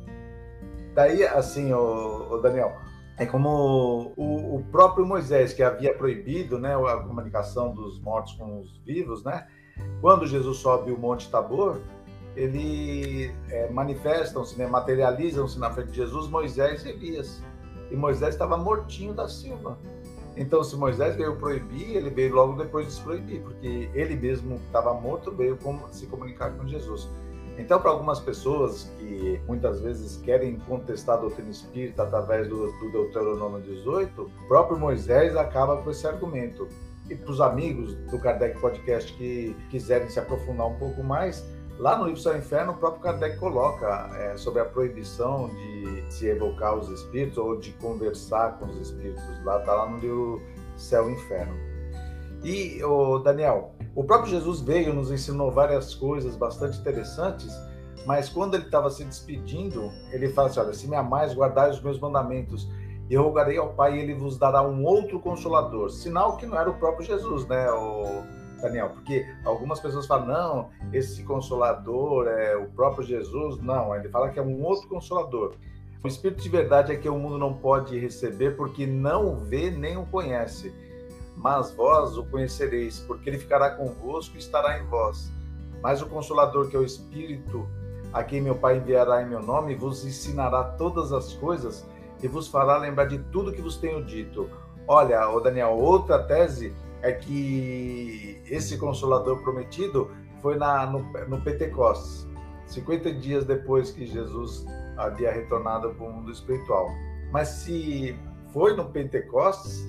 Daí, 0.95 1.23
assim, 1.23 1.71
o, 1.71 2.37
Daniel, 2.41 2.75
é 3.17 3.25
como 3.25 4.13
o, 4.17 4.55
o, 4.55 4.63
próprio 4.71 5.05
Moisés 5.05 5.53
que 5.53 5.61
havia 5.61 5.93
proibido, 5.93 6.57
né, 6.57 6.75
a 6.75 6.97
comunicação 6.97 7.73
dos 7.73 7.99
mortos 8.01 8.33
com 8.33 8.59
os 8.59 8.77
vivos, 8.79 9.23
né? 9.23 9.47
Quando 10.01 10.25
Jesus 10.25 10.57
sobe 10.57 10.91
o 10.91 10.97
Monte 10.97 11.29
Tabor, 11.29 11.79
ele 12.35 13.33
é, 13.49 13.69
manifestam-se, 13.69 14.57
né, 14.57 14.67
materializam-se 14.67 15.59
na 15.59 15.71
frente 15.71 15.91
de 15.91 15.97
Jesus 15.97 16.27
Moisés 16.27 16.85
e 16.85 16.89
Elias. 16.89 17.41
E 17.91 17.95
Moisés 17.95 18.35
estava 18.35 18.57
mortinho 18.57 19.13
da 19.13 19.27
Silva. 19.27 19.77
Então, 20.37 20.63
se 20.63 20.75
Moisés 20.75 21.15
veio 21.15 21.35
proibir, 21.35 21.97
ele 21.97 22.09
veio 22.09 22.33
logo 22.33 22.53
depois 22.53 22.87
de 22.87 22.93
se 22.93 23.01
proibir, 23.01 23.41
porque 23.41 23.89
ele 23.93 24.15
mesmo 24.15 24.55
estava 24.67 24.93
morto, 24.93 25.31
veio 25.31 25.57
se 25.91 26.05
comunicar 26.05 26.51
com 26.51 26.67
Jesus. 26.67 27.09
Então, 27.57 27.81
para 27.81 27.91
algumas 27.91 28.21
pessoas 28.21 28.89
que 28.97 29.41
muitas 29.45 29.81
vezes 29.81 30.15
querem 30.23 30.57
contestar 30.59 31.17
a 31.17 31.21
doutrina 31.21 31.49
espírita 31.49 32.03
através 32.03 32.47
do, 32.47 32.71
do 32.71 32.89
Deuteronômio 32.89 33.59
18, 33.61 34.21
o 34.21 34.47
próprio 34.47 34.79
Moisés 34.79 35.35
acaba 35.35 35.75
com 35.75 35.91
esse 35.91 36.07
argumento. 36.07 36.69
E 37.09 37.15
para 37.15 37.31
os 37.31 37.41
amigos 37.41 37.95
do 37.95 38.17
Kardec 38.17 38.61
Podcast 38.61 39.11
que 39.13 39.53
quiserem 39.69 40.07
se 40.09 40.19
aprofundar 40.19 40.67
um 40.67 40.75
pouco 40.75 41.03
mais, 41.03 41.45
Lá 41.79 41.97
no 41.97 42.07
livro 42.07 42.19
Céu 42.19 42.35
e 42.35 42.39
Inferno, 42.39 42.73
o 42.73 42.75
próprio 42.75 43.01
Kardec 43.01 43.37
coloca 43.37 44.09
é, 44.17 44.35
sobre 44.35 44.61
a 44.61 44.65
proibição 44.65 45.47
de 45.47 46.03
se 46.09 46.27
evocar 46.27 46.75
os 46.75 46.89
espíritos 46.89 47.37
ou 47.37 47.57
de 47.57 47.71
conversar 47.71 48.59
com 48.59 48.65
os 48.65 48.77
espíritos. 48.81 49.23
Lá 49.45 49.59
está 49.59 49.73
lá 49.73 49.89
no 49.89 49.97
livro 49.97 50.41
Céu 50.75 51.09
e 51.09 51.13
Inferno. 51.13 51.53
E, 52.43 52.83
o 52.83 53.19
Daniel, 53.19 53.71
o 53.95 54.03
próprio 54.03 54.29
Jesus 54.29 54.59
veio, 54.59 54.93
nos 54.93 55.09
ensinou 55.09 55.51
várias 55.51 55.95
coisas 55.95 56.35
bastante 56.35 56.77
interessantes, 56.77 57.49
mas 58.05 58.27
quando 58.27 58.55
ele 58.55 58.65
estava 58.65 58.89
se 58.89 59.05
despedindo, 59.05 59.89
ele 60.11 60.27
fala 60.29 60.49
assim: 60.49 60.59
Olha, 60.59 60.73
se 60.73 60.85
me 60.85 60.97
amais, 60.97 61.33
guardai 61.33 61.69
os 61.69 61.81
meus 61.81 61.97
mandamentos. 61.97 62.69
E 63.09 63.13
eu 63.13 63.23
rogarei 63.23 63.57
ao 63.57 63.73
Pai, 63.73 63.95
e 63.95 64.01
ele 64.01 64.13
vos 64.13 64.37
dará 64.37 64.61
um 64.61 64.83
outro 64.83 65.17
consolador. 65.19 65.89
Sinal 65.89 66.35
que 66.35 66.45
não 66.45 66.59
era 66.59 66.69
o 66.69 66.77
próprio 66.77 67.07
Jesus, 67.07 67.47
né? 67.47 67.71
O 67.71 68.23
Daniel? 68.61 68.89
Porque 68.89 69.25
algumas 69.43 69.79
pessoas 69.79 70.05
falam, 70.05 70.27
não, 70.27 70.69
esse 70.93 71.23
consolador 71.23 72.27
é 72.27 72.55
o 72.55 72.65
próprio 72.69 73.03
Jesus. 73.03 73.61
Não, 73.61 73.95
ele 73.95 74.09
fala 74.09 74.29
que 74.29 74.39
é 74.39 74.41
um 74.41 74.63
outro 74.63 74.87
consolador. 74.87 75.53
O 76.03 76.07
Espírito 76.07 76.41
de 76.41 76.49
verdade 76.49 76.93
é 76.93 76.95
que 76.95 77.09
o 77.09 77.17
mundo 77.17 77.37
não 77.37 77.53
pode 77.53 77.97
receber 77.99 78.55
porque 78.55 78.85
não 78.85 79.33
o 79.33 79.35
vê 79.35 79.69
nem 79.69 79.97
o 79.97 80.05
conhece. 80.05 80.73
Mas 81.35 81.71
vós 81.71 82.17
o 82.17 82.25
conhecereis, 82.25 82.99
porque 82.99 83.29
ele 83.29 83.37
ficará 83.37 83.71
convosco 83.71 84.35
e 84.35 84.39
estará 84.39 84.79
em 84.79 84.85
vós. 84.85 85.31
Mas 85.81 86.01
o 86.01 86.05
Consolador, 86.05 86.69
que 86.69 86.75
é 86.75 86.79
o 86.79 86.83
Espírito, 86.83 87.67
a 88.11 88.23
quem 88.23 88.41
meu 88.41 88.55
Pai 88.55 88.77
enviará 88.77 89.21
em 89.21 89.29
meu 89.29 89.41
nome, 89.41 89.75
vos 89.75 90.05
ensinará 90.05 90.63
todas 90.63 91.13
as 91.13 91.33
coisas 91.33 91.85
e 92.21 92.27
vos 92.27 92.47
fará 92.47 92.77
lembrar 92.77 93.05
de 93.05 93.19
tudo 93.19 93.53
que 93.53 93.61
vos 93.61 93.77
tenho 93.77 94.03
dito. 94.03 94.49
Olha, 94.87 95.29
o 95.29 95.39
Daniel, 95.39 95.77
outra 95.77 96.19
tese 96.19 96.73
é 97.01 97.11
que 97.11 98.41
esse 98.45 98.77
consolador 98.77 99.41
prometido 99.41 100.11
foi 100.41 100.57
na, 100.57 100.85
no, 100.85 100.99
no 101.27 101.41
Pentecostes, 101.41 102.27
50 102.67 103.13
dias 103.13 103.45
depois 103.45 103.91
que 103.91 104.05
Jesus 104.05 104.65
havia 104.97 105.31
retornado 105.31 105.89
para 105.91 106.05
o 106.05 106.11
mundo 106.11 106.31
espiritual. 106.31 106.89
Mas 107.31 107.47
se 107.47 108.17
foi 108.51 108.75
no 108.75 108.85
Pentecostes, 108.85 109.83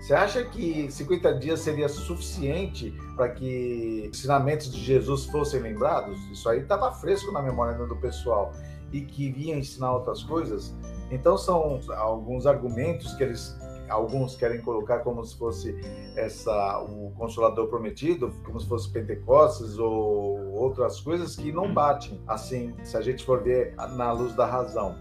você 0.00 0.14
acha 0.14 0.44
que 0.44 0.90
50 0.90 1.34
dias 1.38 1.60
seria 1.60 1.88
suficiente 1.88 2.92
para 3.16 3.28
que 3.28 4.08
ensinamentos 4.12 4.70
de 4.70 4.80
Jesus 4.80 5.26
fossem 5.26 5.60
lembrados? 5.60 6.18
Isso 6.30 6.48
aí 6.48 6.60
estava 6.60 6.92
fresco 6.92 7.30
na 7.30 7.40
memória 7.40 7.74
do 7.86 7.96
pessoal 7.96 8.52
e 8.92 9.02
que 9.02 9.28
iria 9.28 9.56
ensinar 9.56 9.92
outras 9.92 10.22
coisas. 10.24 10.74
Então 11.10 11.38
são 11.38 11.80
alguns 11.96 12.46
argumentos 12.46 13.14
que 13.14 13.22
eles 13.22 13.56
alguns 13.92 14.34
querem 14.34 14.60
colocar 14.60 15.00
como 15.00 15.24
se 15.24 15.36
fosse 15.36 15.78
essa 16.16 16.80
o 16.80 17.12
consolador 17.16 17.68
prometido, 17.68 18.32
como 18.44 18.58
se 18.58 18.66
fosse 18.66 18.90
Pentecostes 18.90 19.78
ou 19.78 20.52
outras 20.54 21.00
coisas 21.00 21.36
que 21.36 21.52
não 21.52 21.72
batem 21.72 22.20
assim, 22.26 22.74
se 22.82 22.96
a 22.96 23.02
gente 23.02 23.24
for 23.24 23.42
ver 23.42 23.74
na 23.76 24.12
luz 24.12 24.34
da 24.34 24.46
razão. 24.46 24.96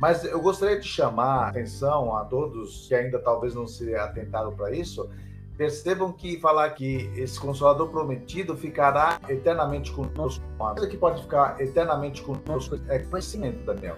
Mas 0.00 0.24
eu 0.24 0.40
gostaria 0.40 0.78
de 0.78 0.86
chamar 0.86 1.44
a 1.44 1.48
atenção 1.48 2.14
a 2.14 2.24
todos 2.24 2.86
que 2.86 2.94
ainda 2.94 3.18
talvez 3.18 3.54
não 3.54 3.66
se 3.66 3.94
atentaram 3.94 4.54
para 4.54 4.70
isso. 4.70 5.08
Percebam 5.56 6.12
que 6.12 6.38
falar 6.38 6.68
que 6.70 7.10
esse 7.16 7.40
Consolador 7.40 7.88
prometido 7.88 8.54
ficará 8.54 9.18
eternamente 9.26 9.90
conosco. 9.90 10.44
A 10.60 10.74
coisa 10.74 10.86
que 10.86 10.98
pode 10.98 11.22
ficar 11.22 11.58
eternamente 11.58 12.22
conosco 12.22 12.78
é 12.88 12.98
conhecimento, 12.98 13.64
Daniel. 13.64 13.96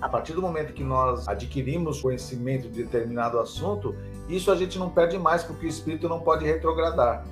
A 0.00 0.08
partir 0.08 0.32
do 0.32 0.40
momento 0.40 0.72
que 0.72 0.82
nós 0.82 1.28
adquirimos 1.28 2.00
conhecimento 2.00 2.68
de 2.68 2.84
determinado 2.84 3.38
assunto, 3.38 3.94
isso 4.28 4.50
a 4.50 4.56
gente 4.56 4.78
não 4.78 4.88
perde 4.88 5.18
mais, 5.18 5.42
porque 5.42 5.66
o 5.66 5.68
espírito 5.68 6.08
não 6.08 6.20
pode 6.20 6.44
retrogradar. 6.44 7.24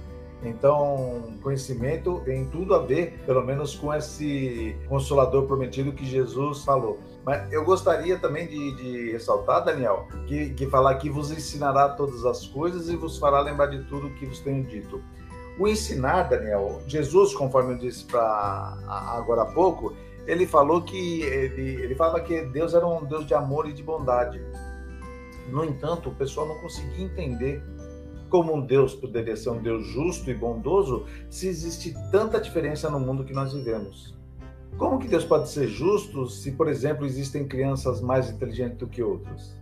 Então, 0.43 1.35
conhecimento 1.43 2.21
tem 2.25 2.45
tudo 2.47 2.75
a 2.75 2.79
ver, 2.79 3.19
pelo 3.27 3.45
menos, 3.45 3.75
com 3.75 3.93
esse 3.93 4.77
consolador 4.89 5.47
prometido 5.47 5.93
que 5.93 6.05
Jesus 6.05 6.63
falou. 6.63 6.99
Mas 7.25 7.53
eu 7.53 7.65
gostaria 7.65 8.19
também 8.19 8.47
de, 8.47 8.77
de 8.77 9.13
ressaltar, 9.13 9.65
Daniel, 9.65 10.07
que, 10.27 10.51
que 10.51 10.67
falar 10.67 10.95
que 10.97 11.11
vos 11.11 11.31
ensinará 11.31 11.89
todas 11.89 12.25
as 12.25 12.47
coisas 12.47 12.89
e 12.89 12.97
vos 12.97 13.19
fará 13.19 13.41
lembrar 13.41 13.67
de 13.67 13.83
tudo 13.85 14.07
o 14.07 14.15
que 14.15 14.27
vos 14.27 14.39
tenho 14.41 14.65
dito. 14.65 15.03
O 15.59 15.67
ensinar, 15.67 16.25
Daniel, 16.25 16.81
Jesus, 16.87 17.35
conforme 17.35 17.75
eu 17.75 17.79
disse 17.79 18.05
para 18.05 18.79
agora 18.87 19.43
há 19.43 19.47
pouco, 19.47 19.93
ele 20.29 20.47
falou 20.47 20.83
que 20.83 21.23
ele, 21.23 21.83
ele 21.83 21.95
falava 21.95 22.21
que 22.21 22.43
Deus 22.43 22.75
era 22.75 22.87
um 22.87 23.03
Deus 23.05 23.27
de 23.27 23.33
amor 23.33 23.67
e 23.67 23.73
de 23.73 23.83
bondade. 23.83 24.39
No 25.51 25.65
entanto, 25.65 26.11
o 26.11 26.15
pessoal 26.15 26.47
não 26.47 26.61
conseguia 26.61 27.07
entender 27.07 27.63
como 28.29 28.55
um 28.55 28.61
Deus 28.61 28.95
poderia 28.95 29.35
ser 29.35 29.49
um 29.49 29.63
Deus 29.63 29.87
justo 29.87 30.31
e 30.31 30.35
bondoso 30.35 31.07
se 31.31 31.49
existe 31.49 31.95
tanta 32.13 32.39
diferença 32.39 32.91
no 32.91 33.01
mundo 33.01 33.25
que 33.25 33.33
nós 33.33 33.55
vivemos? 33.55 34.15
Como 34.77 34.99
que 34.99 35.09
Deus 35.09 35.25
pode 35.25 35.49
ser 35.49 35.67
justo 35.67 36.29
se, 36.29 36.53
por 36.53 36.69
exemplo, 36.69 37.07
existem 37.07 37.49
crianças 37.49 38.03
mais 38.03 38.29
inteligentes 38.29 38.77
do 38.77 38.87
que 38.87 39.03
outras? 39.03 39.57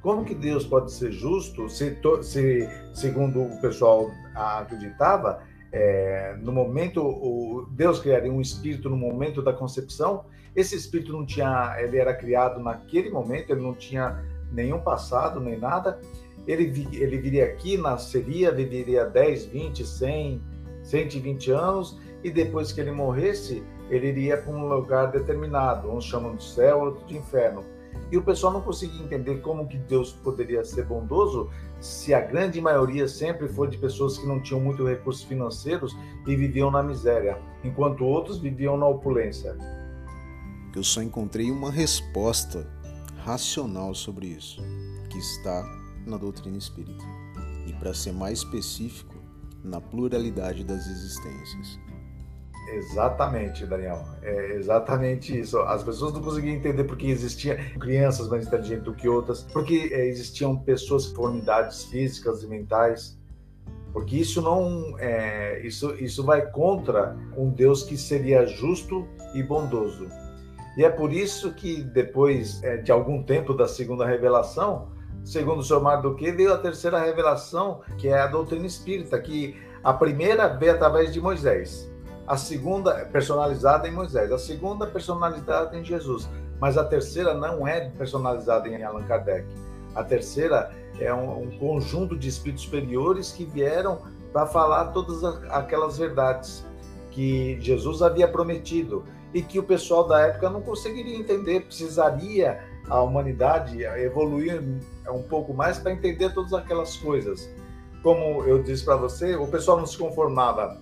Como 0.00 0.24
que 0.24 0.34
Deus 0.34 0.66
pode 0.66 0.92
ser 0.92 1.12
justo 1.12 1.68
se, 1.68 1.98
se 2.22 2.68
segundo 2.94 3.42
o 3.42 3.60
pessoal 3.60 4.10
acreditava, 4.34 5.42
é, 5.76 6.36
no 6.40 6.52
momento 6.52 7.02
o 7.02 7.66
Deus 7.70 7.98
criaria 7.98 8.32
um 8.32 8.40
espírito 8.40 8.88
no 8.88 8.96
momento 8.96 9.42
da 9.42 9.52
concepção? 9.52 10.26
Esse 10.54 10.76
espírito 10.76 11.12
não 11.12 11.26
tinha, 11.26 11.76
ele 11.80 11.98
era 11.98 12.14
criado 12.14 12.60
naquele 12.60 13.10
momento, 13.10 13.50
ele 13.50 13.60
não 13.60 13.74
tinha 13.74 14.24
nenhum 14.52 14.80
passado 14.80 15.40
nem 15.40 15.58
nada 15.58 15.98
ele, 16.46 16.86
ele 16.92 17.18
viria 17.18 17.44
aqui, 17.44 17.76
nasceria, 17.76 18.52
viveria 18.52 19.04
10, 19.06 19.46
20, 19.46 19.84
100, 19.84 20.42
120 20.82 21.50
anos, 21.50 21.98
e 22.22 22.30
depois 22.30 22.72
que 22.72 22.80
ele 22.80 22.90
morresse, 22.90 23.62
ele 23.90 24.08
iria 24.08 24.36
para 24.36 24.52
um 24.52 24.68
lugar 24.68 25.10
determinado, 25.10 25.90
uns 25.90 26.04
chamam 26.04 26.36
de 26.36 26.44
céu, 26.44 26.80
outro 26.80 27.06
de 27.06 27.16
inferno. 27.16 27.64
E 28.10 28.18
o 28.18 28.22
pessoal 28.22 28.52
não 28.52 28.60
conseguia 28.60 29.02
entender 29.02 29.40
como 29.40 29.66
que 29.66 29.78
Deus 29.78 30.12
poderia 30.12 30.64
ser 30.64 30.84
bondoso 30.84 31.50
se 31.84 32.14
a 32.14 32.20
grande 32.20 32.62
maioria 32.62 33.06
sempre 33.06 33.46
foi 33.46 33.68
de 33.68 33.76
pessoas 33.76 34.16
que 34.16 34.26
não 34.26 34.40
tinham 34.40 34.58
muito 34.58 34.86
recursos 34.86 35.22
financeiros 35.22 35.94
e 36.26 36.34
viviam 36.34 36.70
na 36.70 36.82
miséria, 36.82 37.38
enquanto 37.62 38.06
outros 38.06 38.38
viviam 38.38 38.74
na 38.78 38.86
opulência. 38.86 39.54
Eu 40.74 40.82
só 40.82 41.02
encontrei 41.02 41.50
uma 41.50 41.70
resposta 41.70 42.66
racional 43.18 43.94
sobre 43.94 44.28
isso, 44.28 44.62
que 45.10 45.18
está 45.18 45.62
na 46.06 46.16
doutrina 46.16 46.56
espírita 46.56 47.04
e, 47.66 47.74
para 47.74 47.92
ser 47.92 48.12
mais 48.12 48.38
específico, 48.38 49.16
na 49.62 49.78
pluralidade 49.78 50.64
das 50.64 50.86
existências. 50.86 51.78
Exatamente, 52.74 53.64
Daniel. 53.66 54.04
É 54.22 54.56
exatamente 54.56 55.38
isso. 55.38 55.58
As 55.60 55.82
pessoas 55.82 56.12
não 56.12 56.20
conseguiam 56.20 56.54
entender 56.54 56.84
porque 56.84 57.06
existiam 57.06 57.56
crianças 57.78 58.28
mais 58.28 58.46
inteligentes 58.46 58.84
do 58.84 58.94
que 58.94 59.08
outras, 59.08 59.42
porque 59.42 59.90
é, 59.92 60.06
existiam 60.06 60.56
pessoas 60.56 61.06
com 61.06 61.26
unidades 61.26 61.84
físicas 61.84 62.42
e 62.42 62.48
mentais, 62.48 63.16
porque 63.92 64.16
isso 64.16 64.42
não 64.42 64.96
é, 64.98 65.64
isso 65.64 65.94
isso 66.02 66.24
vai 66.24 66.50
contra 66.50 67.16
um 67.36 67.48
Deus 67.48 67.84
que 67.84 67.96
seria 67.96 68.44
justo 68.44 69.06
e 69.34 69.42
bondoso. 69.42 70.08
E 70.76 70.84
é 70.84 70.90
por 70.90 71.12
isso 71.12 71.54
que 71.54 71.80
depois 71.80 72.60
é, 72.64 72.78
de 72.78 72.90
algum 72.90 73.22
tempo 73.22 73.54
da 73.54 73.68
segunda 73.68 74.04
revelação, 74.04 74.88
segundo 75.22 75.60
o 75.60 75.62
senhor 75.62 75.80
Mardoquê, 75.80 76.32
veio 76.32 76.52
a 76.52 76.58
terceira 76.58 76.98
revelação, 76.98 77.82
que 77.96 78.08
é 78.08 78.18
a 78.18 78.26
doutrina 78.26 78.66
espírita, 78.66 79.16
que 79.20 79.56
a 79.84 79.92
primeira 79.92 80.48
veio 80.48 80.72
através 80.72 81.12
de 81.12 81.20
Moisés, 81.20 81.88
a 82.26 82.36
segunda 82.36 83.04
personalizada 83.06 83.86
em 83.86 83.92
Moisés, 83.92 84.32
a 84.32 84.38
segunda 84.38 84.86
personalizada 84.86 85.76
em 85.76 85.84
Jesus, 85.84 86.28
mas 86.60 86.78
a 86.78 86.84
terceira 86.84 87.34
não 87.34 87.66
é 87.66 87.90
personalizada 87.90 88.68
em 88.68 88.82
Allan 88.82 89.04
Kardec. 89.04 89.46
A 89.94 90.02
terceira 90.02 90.70
é 90.98 91.12
um, 91.12 91.42
um 91.42 91.58
conjunto 91.58 92.16
de 92.16 92.28
espíritos 92.28 92.64
superiores 92.64 93.32
que 93.32 93.44
vieram 93.44 93.98
para 94.32 94.46
falar 94.46 94.86
todas 94.86 95.22
aquelas 95.50 95.98
verdades 95.98 96.64
que 97.10 97.60
Jesus 97.60 98.02
havia 98.02 98.26
prometido 98.26 99.04
e 99.32 99.42
que 99.42 99.58
o 99.58 99.62
pessoal 99.62 100.06
da 100.06 100.20
época 100.20 100.50
não 100.50 100.60
conseguiria 100.60 101.16
entender, 101.16 101.60
precisaria 101.60 102.60
a 102.88 103.00
humanidade 103.00 103.82
evoluir 103.82 104.62
um 105.08 105.22
pouco 105.22 105.54
mais 105.54 105.78
para 105.78 105.92
entender 105.92 106.32
todas 106.32 106.52
aquelas 106.52 106.96
coisas. 106.96 107.48
Como 108.02 108.44
eu 108.44 108.62
disse 108.62 108.84
para 108.84 108.96
você, 108.96 109.34
o 109.36 109.46
pessoal 109.46 109.78
não 109.78 109.86
se 109.86 109.96
conformava 109.96 110.80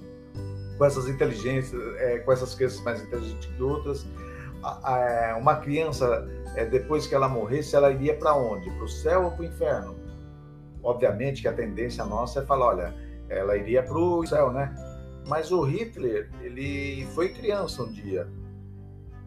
com 0.76 0.85
essas 0.85 1.08
inteligências, 1.08 1.80
é, 1.96 2.18
com 2.18 2.32
essas 2.32 2.54
crianças 2.54 2.80
mais 2.82 3.02
inteligentes 3.02 3.46
que 3.46 3.62
outras. 3.62 4.06
uma 5.38 5.56
criança, 5.56 6.28
é, 6.54 6.64
depois 6.64 7.06
que 7.06 7.14
ela 7.14 7.28
morresse, 7.28 7.74
ela 7.76 7.90
iria 7.90 8.14
para 8.16 8.35
onde? 8.35 8.70
Para 8.70 8.85
o 8.85 8.88
céu 8.88 9.24
ou 9.24 9.30
para 9.32 9.42
o 9.42 9.44
inferno? 9.44 9.96
Obviamente 10.82 11.42
que 11.42 11.48
a 11.48 11.52
tendência 11.52 12.04
nossa 12.04 12.40
é 12.40 12.44
falar, 12.44 12.66
olha, 12.66 12.94
ela 13.28 13.56
iria 13.56 13.82
para 13.82 13.96
o 13.96 14.26
céu, 14.26 14.52
né? 14.52 14.74
Mas 15.26 15.52
o 15.52 15.62
Hitler, 15.62 16.30
ele 16.40 17.06
foi 17.14 17.28
criança 17.28 17.82
um 17.82 17.92
dia. 17.92 18.28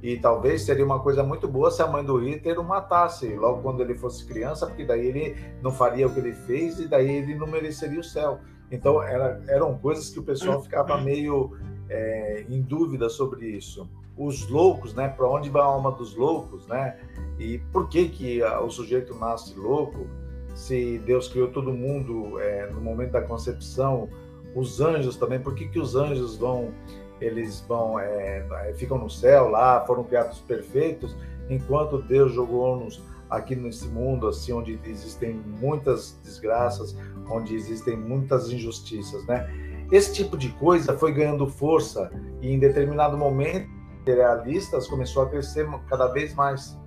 E 0.03 0.17
talvez 0.17 0.62
seria 0.62 0.86
uma 0.86 0.99
coisa 0.99 1.23
muito 1.23 1.47
boa 1.47 1.71
se 1.71 1.81
a 1.81 1.88
mãe 1.88 2.03
do 2.03 2.17
Hitler 2.17 2.60
o 2.60 2.63
matasse 2.63 3.34
logo 3.36 3.62
quando 3.62 3.81
ele 3.81 3.95
fosse 3.95 4.25
criança, 4.25 4.67
porque 4.67 4.86
daí 4.86 5.08
ele 5.08 5.36
não 5.62 5.71
faria 5.71 6.05
o 6.05 6.13
que 6.13 6.19
ele 6.19 6.34
fez 6.34 6.79
e 6.79 6.88
daí 6.88 7.10
ele 7.10 7.34
não 7.36 7.47
mereceria 7.47 7.99
o 7.99 8.03
céu. 8.03 8.39
Então 8.71 9.01
era, 9.01 9.41
eram 9.47 9.78
coisas 9.78 10.10
que 10.10 10.19
o 10.19 10.23
pessoal 10.23 10.62
ficava 10.62 10.97
meio 10.99 11.58
é, 11.89 12.45
em 12.49 12.62
dúvida 12.62 13.10
sobre 13.10 13.47
isso. 13.47 13.88
Os 14.17 14.47
loucos, 14.49 14.93
né? 14.93 15.10
Para 15.10 15.30
onde 15.30 15.49
vai 15.49 15.62
a 15.62 15.65
alma 15.65 15.91
dos 15.91 16.15
loucos, 16.15 16.65
né? 16.67 16.97
E 17.38 17.60
por 17.71 17.89
que 17.89 18.08
que 18.08 18.41
o 18.43 18.69
sujeito 18.69 19.13
nasce 19.15 19.54
louco? 19.60 20.08
Se 20.54 20.99
Deus 20.99 21.28
criou 21.28 21.49
todo 21.49 21.73
mundo 21.73 22.39
é, 22.39 22.69
no 22.71 22.80
momento 22.80 23.12
da 23.12 23.21
concepção, 23.21 24.10
os 24.56 24.80
anjos 24.80 25.17
também, 25.17 25.39
por 25.39 25.54
que 25.54 25.67
que 25.67 25.80
os 25.80 25.95
anjos 25.95 26.38
vão 26.38 26.73
eles 27.19 27.63
vão 27.67 27.99
é, 27.99 28.73
ficam 28.75 28.97
no 28.97 29.10
céu 29.10 29.49
lá, 29.49 29.86
foram 29.86 30.04
criados 30.04 30.39
perfeitos, 30.39 31.15
enquanto 31.49 32.01
Deus 32.01 32.34
jogou-nos 32.34 33.01
aqui 33.30 33.56
nesse 33.56 33.88
mundo 33.88 34.28
assim 34.28 34.54
onde 34.54 34.80
existem 34.86 35.34
muitas 35.60 36.20
desgraças, 36.24 36.96
onde 37.30 37.56
existem 37.56 37.98
muitas 37.98 38.52
injustiças, 38.52 39.26
né? 39.26 39.48
Esse 39.92 40.14
tipo 40.14 40.38
de 40.38 40.50
coisa 40.50 40.98
foi 40.98 41.14
ganhando 41.14 41.48
força 41.48 42.12
e 42.42 42.52
em 42.52 42.60
determinado 42.60 43.18
momento 43.18 43.70
realistas 44.06 44.88
começou 44.88 45.24
a 45.24 45.30
crescer 45.30 45.68
cada 45.88 46.08
vez 46.08 46.34
mais, 46.34 46.78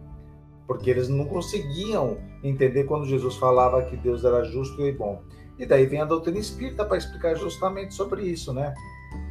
porque 0.66 0.90
eles 0.90 1.08
não 1.08 1.24
conseguiam 1.24 2.18
entender 2.42 2.84
quando 2.84 3.06
Jesus 3.06 3.36
falava 3.36 3.82
que 3.82 3.96
Deus 3.96 4.24
era 4.24 4.44
justo 4.44 4.82
e 4.82 4.92
bom. 4.92 5.22
E 5.58 5.66
daí 5.66 5.86
vem 5.86 6.00
a 6.00 6.04
doutrina 6.04 6.38
espírita 6.38 6.84
para 6.84 6.96
explicar 6.96 7.34
justamente 7.36 7.94
sobre 7.94 8.22
isso, 8.22 8.52
né? 8.52 8.72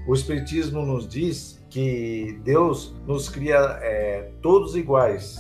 O 0.08 0.14
Espiritismo 0.14 0.86
nos 0.86 1.08
diz 1.08 1.64
que 1.70 2.40
Deus 2.44 2.96
nos 3.06 3.30
cria 3.30 3.58
é, 3.82 4.32
todos 4.42 4.76
iguais, 4.76 5.38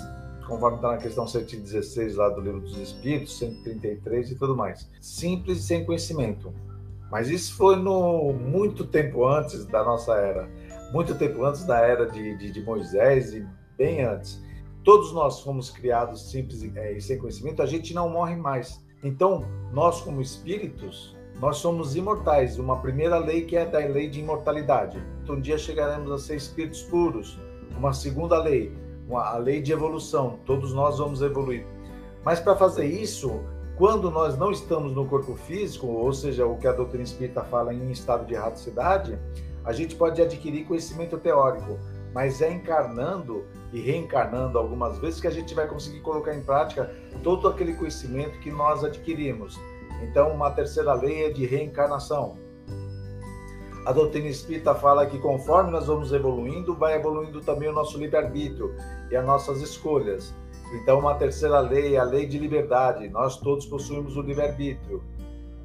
conforme 0.47 0.77
está 0.77 0.91
na 0.91 0.97
questão 0.97 1.27
116 1.27 2.15
lá 2.15 2.29
do 2.29 2.41
livro 2.41 2.61
dos 2.61 2.77
Espíritos, 2.77 3.37
133 3.37 4.31
e 4.31 4.35
tudo 4.35 4.55
mais. 4.55 4.89
Simples 5.01 5.59
e 5.59 5.63
sem 5.63 5.85
conhecimento. 5.85 6.53
Mas 7.11 7.29
isso 7.29 7.55
foi 7.55 7.75
no 7.75 8.33
muito 8.33 8.85
tempo 8.85 9.25
antes 9.25 9.65
da 9.65 9.83
nossa 9.83 10.15
era, 10.15 10.49
muito 10.91 11.15
tempo 11.15 11.43
antes 11.43 11.63
da 11.65 11.79
era 11.79 12.05
de, 12.05 12.37
de, 12.37 12.51
de 12.51 12.61
Moisés 12.61 13.33
e 13.33 13.45
bem 13.77 14.03
antes. 14.03 14.41
Todos 14.83 15.13
nós 15.13 15.41
fomos 15.41 15.69
criados 15.69 16.31
simples 16.31 16.63
e, 16.63 16.71
é, 16.75 16.93
e 16.93 17.01
sem 17.01 17.17
conhecimento, 17.17 17.61
a 17.61 17.65
gente 17.65 17.93
não 17.93 18.09
morre 18.09 18.35
mais. 18.35 18.83
Então, 19.03 19.45
nós 19.71 20.01
como 20.01 20.21
espíritos, 20.21 21.15
nós 21.39 21.57
somos 21.57 21.95
imortais. 21.95 22.57
Uma 22.57 22.79
primeira 22.79 23.17
lei 23.17 23.45
que 23.45 23.55
é 23.55 23.65
da 23.65 23.79
lei 23.79 24.09
de 24.09 24.19
imortalidade. 24.19 25.01
Então, 25.23 25.35
um 25.35 25.41
dia 25.41 25.57
chegaremos 25.57 26.11
a 26.11 26.17
ser 26.17 26.35
espíritos 26.35 26.81
puros. 26.83 27.39
Uma 27.77 27.93
segunda 27.93 28.41
lei, 28.41 28.73
a 29.11 29.37
lei 29.37 29.61
de 29.61 29.71
evolução. 29.71 30.39
Todos 30.45 30.73
nós 30.73 30.97
vamos 30.97 31.21
evoluir. 31.21 31.65
Mas 32.23 32.39
para 32.39 32.55
fazer 32.55 32.85
isso, 32.85 33.41
quando 33.77 34.09
nós 34.09 34.37
não 34.37 34.51
estamos 34.51 34.93
no 34.93 35.05
corpo 35.05 35.35
físico, 35.35 35.87
ou 35.87 36.11
seja, 36.11 36.45
o 36.45 36.57
que 36.57 36.67
a 36.67 36.71
doutrina 36.71 37.03
espírita 37.03 37.43
fala 37.43 37.73
em 37.73 37.91
estado 37.91 38.25
de 38.25 38.33
erraticidade, 38.33 39.17
a 39.63 39.71
gente 39.71 39.95
pode 39.95 40.21
adquirir 40.21 40.65
conhecimento 40.65 41.17
teórico, 41.17 41.77
mas 42.13 42.41
é 42.41 42.51
encarnando 42.51 43.45
e 43.71 43.79
reencarnando 43.79 44.57
algumas 44.57 44.97
vezes 44.97 45.19
que 45.19 45.27
a 45.27 45.31
gente 45.31 45.53
vai 45.53 45.67
conseguir 45.67 45.99
colocar 45.99 46.33
em 46.33 46.41
prática 46.41 46.89
todo 47.21 47.47
aquele 47.47 47.73
conhecimento 47.73 48.39
que 48.39 48.49
nós 48.49 48.83
adquirimos. 48.83 49.59
Então, 50.01 50.31
uma 50.31 50.49
terceira 50.51 50.93
lei 50.93 51.25
é 51.25 51.29
de 51.29 51.45
reencarnação. 51.45 52.37
A 53.87 53.93
doutrina 53.93 54.27
espírita 54.27 54.75
fala 54.75 55.05
que 55.05 55.17
conforme 55.17 55.71
nós 55.71 55.87
vamos 55.87 56.11
evoluindo, 56.11 56.75
vai 56.75 56.95
evoluindo 56.95 57.39
também 57.39 57.69
o 57.69 57.71
nosso 57.71 57.97
livre-arbítrio 57.97 58.75
e 59.09 59.15
as 59.15 59.25
nossas 59.25 59.61
escolhas. 59.61 60.35
Então, 60.73 60.99
uma 60.99 61.15
terceira 61.15 61.61
lei 61.61 61.95
é 61.95 61.97
a 61.97 62.03
lei 62.03 62.25
de 62.25 62.37
liberdade. 62.37 63.07
Nós 63.07 63.37
todos 63.37 63.65
possuímos 63.65 64.17
o 64.17 64.21
livre-arbítrio. 64.21 65.01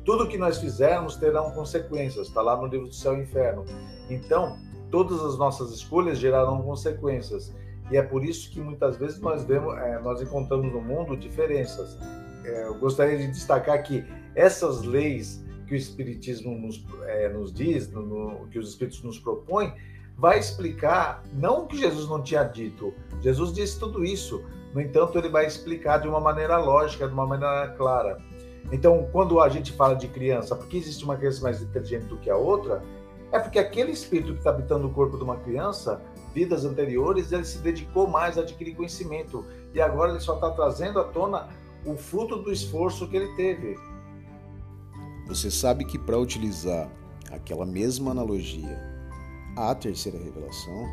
Tudo 0.05 0.29
que 0.29 0.39
nós 0.39 0.59
fizermos 0.59 1.17
terão 1.17 1.51
consequências, 1.51 2.29
está 2.29 2.41
lá 2.41 2.57
no 2.57 2.69
livro 2.69 2.87
do 2.87 2.95
Céu 2.95 3.17
e 3.17 3.23
Inferno. 3.23 3.65
Então, 4.09 4.57
todas 4.89 5.21
as 5.21 5.37
nossas 5.37 5.73
escolhas 5.73 6.17
gerarão 6.17 6.63
consequências. 6.63 7.53
E 7.91 7.97
é 7.97 8.03
por 8.03 8.25
isso 8.25 8.53
que 8.53 8.61
muitas 8.61 8.97
vezes 8.97 9.21
nós 9.21 9.43
vemos, 9.43 9.77
é, 9.79 9.99
nós 9.99 10.23
encontramos 10.23 10.73
no 10.73 10.81
mundo 10.81 11.17
diferenças. 11.17 11.99
É, 12.45 12.69
eu 12.69 12.79
gostaria 12.79 13.19
de 13.19 13.27
destacar 13.27 13.83
que 13.83 14.05
essas 14.37 14.85
leis 14.85 15.42
que 15.67 15.75
o 15.75 15.77
Espiritismo 15.77 16.57
nos, 16.59 16.85
é, 17.05 17.29
nos 17.29 17.53
diz, 17.53 17.91
no, 17.91 18.03
no, 18.03 18.49
que 18.49 18.59
os 18.59 18.69
Espíritos 18.71 19.03
nos 19.03 19.19
propõem, 19.19 19.73
vai 20.17 20.39
explicar 20.39 21.23
não 21.33 21.65
o 21.65 21.67
que 21.67 21.79
Jesus 21.79 22.09
não 22.09 22.23
tinha 22.23 22.45
dito. 22.45 22.95
Jesus 23.21 23.53
disse 23.53 23.79
tudo 23.79 24.05
isso, 24.05 24.45
no 24.75 24.81
entanto, 24.81 25.19
ele 25.19 25.29
vai 25.29 25.47
explicar 25.47 25.99
de 25.99 26.09
uma 26.09 26.21
maneira 26.21 26.57
lógica, 26.59 27.07
de 27.07 27.13
uma 27.13 27.27
maneira 27.27 27.69
clara. 27.77 28.19
Então, 28.71 29.09
quando 29.13 29.41
a 29.41 29.49
gente 29.49 29.73
fala 29.73 29.95
de 29.95 30.09
criança, 30.09 30.57
por 30.57 30.67
que 30.67 30.79
existe 30.79 31.05
uma 31.05 31.17
criança 31.17 31.43
mais 31.43 31.61
inteligente 31.61 32.07
do 32.07 32.17
que 32.17 32.31
a 32.31 32.37
outra? 32.37 32.83
É 33.31 33.39
porque 33.39 33.59
aquele 33.59 33.93
espírito 33.93 34.33
que 34.33 34.39
está 34.39 34.51
habitando 34.51 34.87
o 34.87 34.91
corpo 34.91 35.17
de 35.17 35.25
uma 35.25 35.37
criança, 35.37 36.01
vidas 36.35 36.65
anteriores, 36.65 37.33
ele 37.33 37.45
se 37.45 37.59
dedicou 37.59 38.07
mais 38.07 38.39
a 38.39 38.43
adquirir 38.43 38.75
conhecimento. 38.75 39.45
E 39.75 39.81
agora 39.81 40.13
ele 40.13 40.21
só 40.21 40.35
está 40.35 40.51
trazendo 40.51 41.01
à 41.01 41.05
tona 41.05 41.49
o 41.85 41.97
fruto 41.97 42.37
do 42.37 42.53
esforço 42.53 43.09
que 43.09 43.17
ele 43.17 43.35
teve. 43.35 43.77
Você 45.27 45.51
sabe 45.51 45.85
que 45.85 45.99
para 45.99 46.19
utilizar 46.19 46.91
aquela 47.31 47.65
mesma 47.65 48.11
analogia 48.11 48.79
à 49.57 49.75
terceira 49.75 50.19
revelação, 50.19 50.87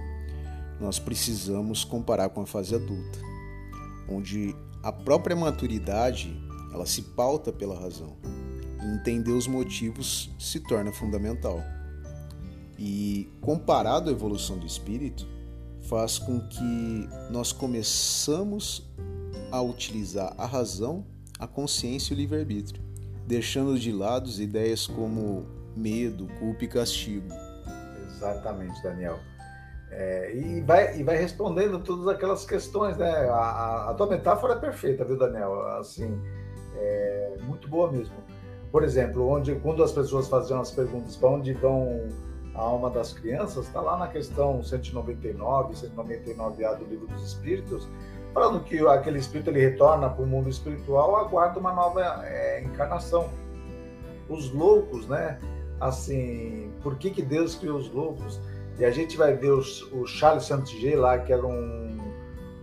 nós 0.80 1.00
precisamos 1.00 1.84
comparar 1.84 2.30
com 2.30 2.42
a 2.42 2.46
fase 2.46 2.76
adulta 2.76 3.30
onde 4.10 4.56
a 4.82 4.92
própria 4.92 5.36
maturidade 5.36 6.36
ela 6.74 6.86
se 6.86 7.02
pauta 7.02 7.52
pela 7.52 7.80
razão 7.80 8.16
e 8.82 8.96
entender 8.96 9.32
os 9.32 9.48
motivos 9.48 10.30
se 10.40 10.60
torna 10.62 10.92
fundamental. 10.92 11.62
E 12.78 13.30
comparado 13.42 14.10
à 14.10 14.14
evolução 14.14 14.58
do 14.58 14.66
espírito, 14.66 15.28
faz 15.82 16.18
com 16.18 16.40
que 16.48 17.10
nós 17.30 17.52
começamos 17.52 18.90
a 19.52 19.62
utilizar 19.62 20.34
a 20.38 20.46
razão, 20.46 21.06
a 21.38 21.48
consciência 21.48 22.14
e 22.14 22.16
o 22.16 22.20
livre-arbítrio, 22.20 22.82
deixando 23.30 23.78
de 23.78 23.92
lado 23.92 24.28
ideias 24.42 24.88
como 24.88 25.46
medo, 25.76 26.28
culpa 26.40 26.64
e 26.64 26.68
castigo. 26.68 27.30
Exatamente, 28.08 28.82
Daniel. 28.82 29.20
É, 29.92 30.36
e, 30.36 30.62
vai, 30.62 31.00
e 31.00 31.04
vai 31.04 31.16
respondendo 31.16 31.80
todas 31.80 32.08
aquelas 32.08 32.44
questões, 32.44 32.98
né? 32.98 33.08
A, 33.30 33.36
a, 33.36 33.90
a 33.92 33.94
tua 33.94 34.08
metáfora 34.08 34.54
é 34.54 34.58
perfeita, 34.58 35.06
viu, 35.06 35.16
Daniel? 35.16 35.62
Assim, 35.78 36.20
é 36.76 37.38
muito 37.44 37.68
boa 37.68 37.92
mesmo. 37.92 38.16
Por 38.72 38.84
exemplo, 38.84 39.28
onde 39.30 39.54
quando 39.60 39.84
as 39.84 39.92
pessoas 39.92 40.28
faziam 40.28 40.60
as 40.60 40.72
perguntas 40.72 41.16
para 41.16 41.30
onde 41.30 41.54
vão 41.54 42.10
a 42.56 42.62
alma 42.62 42.90
das 42.90 43.14
crianças, 43.14 43.68
está 43.68 43.80
lá 43.80 43.96
na 43.96 44.08
questão 44.08 44.64
199, 44.64 45.76
199A 45.76 46.78
do 46.78 46.86
Livro 46.86 47.06
dos 47.06 47.24
Espíritos, 47.24 47.88
falando 48.34 48.64
que 48.64 48.80
aquele 48.88 49.20
espírito 49.20 49.50
ele 49.50 49.62
retorna 49.62 50.10
para 50.10 50.24
o 50.24 50.28
mundo 50.28 50.50
espiritual, 50.50 51.16
aguarda 51.16 51.60
uma 51.60 51.74
nova 51.74 52.02
é, 52.26 52.62
encarnação. 52.64 53.30
Os 54.28 54.52
loucos, 54.52 55.08
né? 55.08 55.40
Assim, 55.80 56.72
por 56.84 56.98
que, 56.98 57.10
que 57.10 57.22
Deus 57.22 57.56
criou 57.56 57.78
os 57.78 57.92
loucos? 57.92 58.40
E 58.78 58.86
a 58.86 58.92
gente 58.92 59.18
vai 59.18 59.34
ver 59.34 59.52
os, 59.52 59.82
o 59.92 60.06
Charles 60.06 60.46
Santigé 60.46 60.96
lá, 60.96 61.18
que 61.20 61.34
era 61.34 61.46
um, 61.46 61.98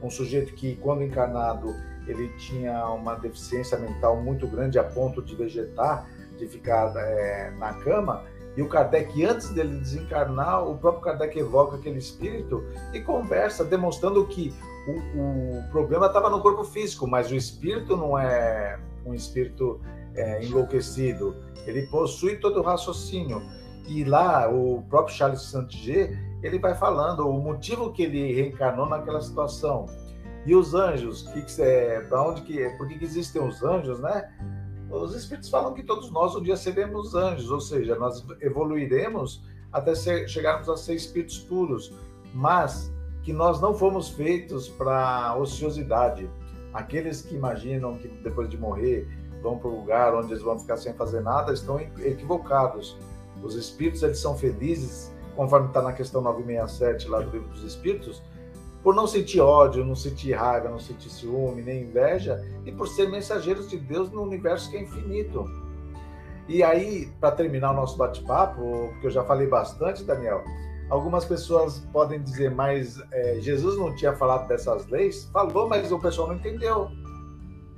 um 0.03 0.11
sujeito 0.11 0.55
que, 0.55 0.77
quando 0.77 1.03
encarnado, 1.03 1.75
ele 2.07 2.29
tinha 2.39 2.89
uma 2.91 3.15
deficiência 3.17 3.77
mental 3.79 4.17
muito 4.17 4.47
grande 4.47 4.79
a 4.79 4.85
ponto 4.85 5.21
de 5.21 5.35
vegetar, 5.35 6.09
de 6.39 6.47
ficar 6.47 6.95
é, 6.97 7.51
na 7.59 7.75
cama. 7.75 8.25
E 8.57 8.63
o 8.63 8.69
Kardec, 8.69 9.25
antes 9.25 9.51
dele 9.51 9.79
desencarnar, 9.79 10.67
o 10.67 10.79
próprio 10.79 11.03
Kardec 11.03 11.39
evoca 11.39 11.77
aquele 11.77 11.99
espírito 11.99 12.65
e 12.95 13.01
conversa, 13.01 13.65
demonstrando 13.65 14.25
que 14.27 14.55
o, 14.87 15.59
o 15.59 15.71
problema 15.71 16.07
estava 16.07 16.31
no 16.31 16.41
corpo 16.41 16.65
físico, 16.65 17.07
mas 17.07 17.31
o 17.31 17.35
espírito 17.35 17.97
não 17.97 18.19
é 18.19 18.79
um 19.05 19.15
espírito 19.15 19.81
é, 20.15 20.45
enlouquecido. 20.45 21.37
Ele 21.67 21.87
possui 21.87 22.37
todo 22.37 22.61
o 22.61 22.63
raciocínio. 22.63 23.43
E 23.89 24.05
lá, 24.05 24.49
o 24.49 24.83
próprio 24.89 25.15
Charles 25.15 25.43
Santiger, 25.43 26.19
ele 26.43 26.59
vai 26.59 26.75
falando 26.75 27.29
o 27.29 27.41
motivo 27.41 27.93
que 27.93 28.03
ele 28.03 28.33
reencarnou 28.33 28.89
naquela 28.89 29.21
situação. 29.21 29.87
E 30.45 30.55
os 30.55 30.75
anjos, 30.75 31.23
que, 31.29 31.43
que 31.43 31.63
é, 31.63 32.01
para 32.01 32.23
onde 32.23 32.43
que, 32.43 32.63
é? 32.63 32.77
por 32.77 32.87
que, 32.89 32.99
que 32.99 33.05
existem 33.05 33.43
os 33.43 33.63
anjos, 33.63 34.01
né? 34.01 34.33
Os 34.91 35.15
espíritos 35.15 35.51
falam 35.51 35.75
que 35.75 35.83
todos 35.83 36.11
nós 36.11 36.35
um 36.37 36.43
dia 36.43 36.57
seremos 36.57 37.15
anjos, 37.15 37.51
ou 37.51 37.61
seja, 37.61 37.97
nós 37.97 38.25
evoluiremos 38.41 39.45
até 39.73 39.95
ser, 39.95 40.29
chegarmos 40.29 40.69
a 40.69 40.77
ser 40.77 40.95
espíritos 40.95 41.41
puros, 41.41 41.93
mas 42.33 42.93
que 43.27 43.33
nós 43.33 43.61
não 43.61 43.75
fomos 43.75 44.09
feitos 44.09 44.69
para 44.69 45.37
ociosidade. 45.37 46.31
Aqueles 46.73 47.21
que 47.21 47.35
imaginam 47.35 47.99
que 47.99 48.07
depois 48.07 48.49
de 48.49 48.57
morrer 48.57 49.07
vão 49.43 49.59
para 49.59 49.69
o 49.69 49.81
lugar 49.81 50.15
onde 50.15 50.33
eles 50.33 50.43
vão 50.43 50.59
ficar 50.59 50.77
sem 50.77 50.95
fazer 50.95 51.21
nada 51.21 51.53
estão 51.53 51.79
equivocados 51.81 52.97
os 53.43 53.55
espíritos 53.55 54.03
eles 54.03 54.19
são 54.19 54.37
felizes, 54.37 55.13
conforme 55.35 55.69
está 55.69 55.83
na 55.83 55.93
questão 55.93 56.21
967 56.23 57.09
lá 57.09 57.21
do 57.21 57.31
livro 57.31 57.49
dos 57.49 57.63
espíritos, 57.63 58.23
por 58.83 58.95
não 58.95 59.07
sentir 59.07 59.41
ódio, 59.41 59.85
não 59.85 59.97
sentir 59.97 60.33
raiva, 60.33 60.69
não 60.69 60.79
sentir 60.79 61.11
ciúme, 61.11 61.63
nem 61.63 61.83
inveja, 61.83 62.45
e 62.65 62.73
por 62.73 62.89
ser 62.89 63.09
mensageiros 63.09 63.69
de 63.69 63.77
Deus 63.77 64.11
no 64.11 64.23
universo 64.23 64.71
que 64.71 64.77
é 64.77 64.83
infinito. 64.83 65.45
E 66.49 66.63
aí, 66.63 67.11
para 67.21 67.33
terminar 67.33 67.73
o 67.73 67.75
nosso 67.75 67.97
bate-papo, 67.97 68.89
porque 68.93 69.09
eu 69.09 69.11
já 69.11 69.25
falei 69.25 69.49
bastante, 69.49 70.05
Daniel, 70.05 70.45
algumas 70.91 71.25
pessoas 71.25 71.81
podem 71.93 72.23
dizer, 72.23 72.51
mas 72.51 73.01
é, 73.13 73.41
Jesus 73.41 73.77
não 73.79 73.95
tinha 73.95 74.15
falado 74.15 74.47
dessas 74.49 74.87
leis? 74.89 75.25
Falou, 75.33 75.69
mas 75.69 75.91
o 75.91 75.99
pessoal 75.99 76.29
não 76.29 76.37
entendeu. 76.37 76.91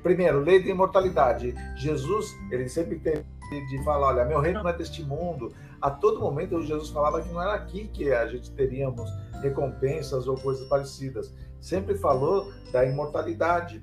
Primeiro, 0.03 0.41
lei 0.41 0.62
da 0.62 0.70
imortalidade. 0.70 1.55
Jesus, 1.76 2.37
ele 2.51 2.68
sempre 2.68 2.99
teve 2.99 3.24
de 3.51 3.83
falar, 3.83 4.09
olha, 4.09 4.24
meu 4.24 4.41
reino 4.41 4.62
não 4.62 4.70
é 4.70 4.76
deste 4.76 5.03
mundo. 5.03 5.53
A 5.80 5.91
todo 5.91 6.20
momento 6.20 6.62
Jesus 6.62 6.91
falava 6.91 7.22
que 7.22 7.28
não 7.33 7.41
era 7.41 7.55
aqui 7.55 7.89
que 7.89 8.12
a 8.12 8.26
gente 8.26 8.51
teríamos 8.53 9.11
recompensas 9.41 10.26
ou 10.26 10.37
coisas 10.37 10.68
parecidas. 10.68 11.35
Sempre 11.61 11.97
falou 11.97 12.53
da 12.72 12.85
imortalidade. 12.85 13.83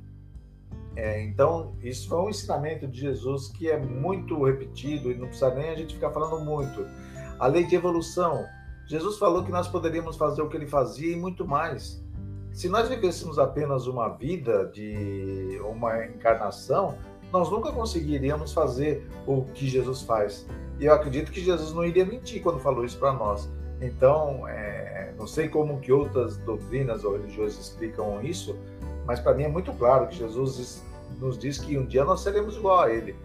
É, 0.95 1.21
então, 1.23 1.75
isso 1.81 2.07
foi 2.07 2.17
um 2.19 2.29
ensinamento 2.29 2.87
de 2.87 3.01
Jesus 3.01 3.49
que 3.49 3.69
é 3.69 3.77
muito 3.77 4.41
repetido 4.43 5.11
e 5.11 5.15
não 5.15 5.27
precisa 5.27 5.53
nem 5.53 5.69
a 5.69 5.75
gente 5.75 5.95
ficar 5.95 6.11
falando 6.11 6.45
muito. 6.45 6.85
A 7.39 7.47
lei 7.47 7.65
de 7.65 7.75
evolução. 7.75 8.45
Jesus 8.87 9.17
falou 9.17 9.43
que 9.43 9.51
nós 9.51 9.67
poderíamos 9.67 10.15
fazer 10.15 10.41
o 10.41 10.49
que 10.49 10.57
ele 10.57 10.67
fazia 10.67 11.13
e 11.13 11.15
muito 11.15 11.45
mais. 11.47 12.03
Se 12.51 12.69
nós 12.69 12.87
vivêssemos 12.87 13.37
apenas 13.37 13.87
uma 13.87 14.09
vida 14.09 14.65
de 14.73 15.59
uma 15.65 16.05
encarnação, 16.05 16.97
nós 17.31 17.49
nunca 17.49 17.71
conseguiríamos 17.71 18.53
fazer 18.53 19.05
o 19.27 19.43
que 19.53 19.67
Jesus 19.67 20.01
faz. 20.03 20.47
E 20.79 20.85
eu 20.85 20.93
acredito 20.93 21.31
que 21.31 21.41
Jesus 21.41 21.73
não 21.73 21.83
iria 21.83 22.05
mentir 22.05 22.41
quando 22.41 22.59
falou 22.59 22.85
isso 22.85 22.97
para 22.97 23.11
nós. 23.11 23.49
Então, 23.81 24.47
é, 24.47 25.13
não 25.17 25.27
sei 25.27 25.49
como 25.49 25.79
que 25.79 25.91
outras 25.91 26.37
doutrinas 26.37 27.03
ou 27.03 27.13
religiões 27.13 27.59
explicam 27.59 28.21
isso, 28.23 28.55
Mas 29.05 29.19
para 29.19 29.33
mim 29.35 29.43
é 29.43 29.47
muito 29.47 29.71
claro 29.73 30.07
que 30.07 30.15
Jesus 30.15 30.83
nos 31.19 31.37
diz 31.37 31.59
que 31.59 31.77
um 31.77 31.85
dia 31.85 32.03
nós 32.03 32.21
seremos 32.21 32.55
igual 32.55 32.81
a 32.81 32.91
Ele. 32.91 33.15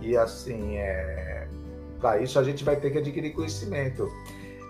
E 0.00 0.16
assim, 0.16 0.76
é... 0.76 1.46
para 2.00 2.20
isso 2.20 2.38
a 2.38 2.42
gente 2.42 2.64
vai 2.64 2.76
ter 2.76 2.90
que 2.90 2.98
adquirir 2.98 3.32
conhecimento. 3.32 4.08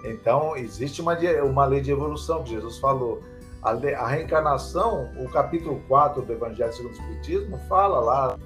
Então, 0.05 0.57
existe 0.57 1.01
uma, 1.01 1.17
uma 1.45 1.67
lei 1.67 1.81
de 1.81 1.91
evolução 1.91 2.43
que 2.43 2.51
Jesus 2.51 2.79
falou. 2.79 3.23
A, 3.63 3.71
a 3.71 4.07
reencarnação, 4.09 5.11
o 5.19 5.29
capítulo 5.31 5.83
4 5.87 6.23
do 6.23 6.33
Evangelho 6.33 6.73
segundo 6.73 6.93
o 6.93 6.95
Espiritismo, 6.95 7.59
fala 7.69 8.01
lá 8.01 8.39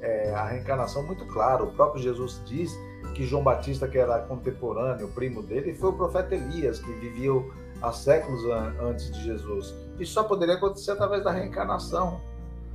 é, 0.00 0.32
a 0.34 0.44
reencarnação 0.44 1.02
muito 1.02 1.26
claro. 1.26 1.64
O 1.64 1.72
próprio 1.72 2.02
Jesus 2.02 2.40
diz 2.46 2.72
que 3.14 3.26
João 3.26 3.42
Batista, 3.42 3.86
que 3.86 3.98
era 3.98 4.20
contemporâneo, 4.20 5.08
primo 5.08 5.42
dele, 5.42 5.74
foi 5.74 5.90
o 5.90 5.92
profeta 5.92 6.34
Elias, 6.34 6.78
que 6.78 6.92
viveu 6.92 7.52
há 7.82 7.92
séculos 7.92 8.42
antes 8.80 9.10
de 9.12 9.24
Jesus. 9.24 9.74
Isso 9.98 10.12
só 10.12 10.24
poderia 10.24 10.54
acontecer 10.54 10.92
através 10.92 11.24
da 11.24 11.32
reencarnação. 11.32 12.20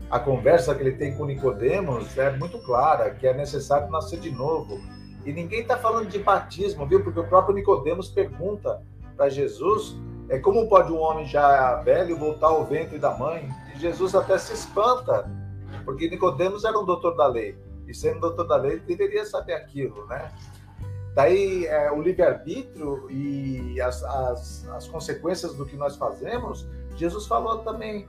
A 0.09 0.19
conversa 0.19 0.75
que 0.75 0.83
ele 0.83 0.91
tem 0.91 1.15
com 1.15 1.25
Nicodemos 1.25 2.17
é 2.17 2.35
muito 2.37 2.59
clara, 2.59 3.09
que 3.11 3.25
é 3.25 3.33
necessário 3.33 3.89
nascer 3.89 4.19
de 4.19 4.31
novo. 4.31 4.79
E 5.25 5.31
ninguém 5.31 5.61
está 5.61 5.77
falando 5.77 6.09
de 6.09 6.19
batismo, 6.19 6.85
viu? 6.85 7.03
Porque 7.03 7.19
o 7.19 7.27
próprio 7.27 7.55
Nicodemos 7.55 8.09
pergunta 8.09 8.81
para 9.15 9.29
Jesus 9.29 9.95
é 10.29 10.39
como 10.39 10.67
pode 10.67 10.91
um 10.91 10.99
homem 10.99 11.25
já 11.25 11.75
velho 11.81 12.17
voltar 12.17 12.47
ao 12.47 12.65
ventre 12.65 12.97
da 12.97 13.15
mãe? 13.17 13.49
E 13.75 13.79
Jesus 13.79 14.15
até 14.15 14.37
se 14.37 14.53
espanta, 14.53 15.29
porque 15.85 16.09
Nicodemos 16.09 16.63
era 16.63 16.77
um 16.79 16.85
doutor 16.85 17.15
da 17.15 17.27
lei. 17.27 17.57
E 17.87 17.93
sendo 17.93 18.21
doutor 18.21 18.47
da 18.47 18.55
lei, 18.55 18.79
deveria 18.79 19.25
saber 19.25 19.53
aquilo, 19.53 20.05
né? 20.07 20.31
Daí 21.13 21.65
é, 21.67 21.91
o 21.91 22.01
livre-arbítrio 22.01 23.09
e 23.11 23.79
as, 23.79 24.03
as, 24.03 24.67
as 24.69 24.87
consequências 24.87 25.53
do 25.53 25.65
que 25.65 25.75
nós 25.75 25.95
fazemos, 25.95 26.67
Jesus 26.95 27.27
falou 27.27 27.59
também. 27.59 28.07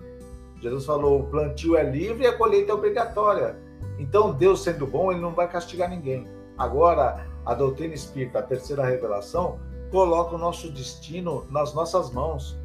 Jesus 0.61 0.87
falou: 0.87 1.21
o 1.21 1.27
plantio 1.27 1.77
é 1.77 1.83
livre 1.83 2.25
e 2.25 2.27
a 2.27 2.37
colheita 2.37 2.73
é 2.73 2.75
obrigatória. 2.75 3.57
Então, 3.99 4.33
Deus 4.33 4.63
sendo 4.63 4.87
bom, 4.87 5.13
ele 5.13 5.21
não 5.21 5.35
vai 5.35 5.47
castigar 5.47 5.91
ninguém. 5.91 6.27
Agora, 6.57 7.27
a 7.45 7.55
doutrina 7.55 7.95
espírita, 7.95 8.39
a 8.39 8.43
terceira 8.43 8.85
revelação, 8.85 9.59
coloca 9.91 10.35
o 10.35 10.39
nosso 10.39 10.71
destino 10.71 11.47
nas 11.51 11.75
nossas 11.75 12.11
mãos. 12.13 12.59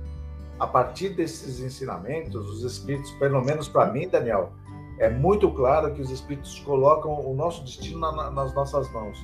A 0.59 0.67
partir 0.67 1.09
desses 1.09 1.59
ensinamentos, 1.59 2.49
os 2.49 2.63
espíritos, 2.63 3.11
pelo 3.11 3.41
menos 3.43 3.67
para 3.67 3.91
mim, 3.91 4.07
Daniel, 4.07 4.51
é 4.99 5.09
muito 5.09 5.49
claro 5.51 5.93
que 5.93 6.01
os 6.01 6.11
espíritos 6.11 6.59
colocam 6.59 7.11
o 7.25 7.33
nosso 7.33 7.63
destino 7.63 7.99
na, 7.99 8.29
nas 8.29 8.53
nossas 8.53 8.91
mãos. 8.91 9.17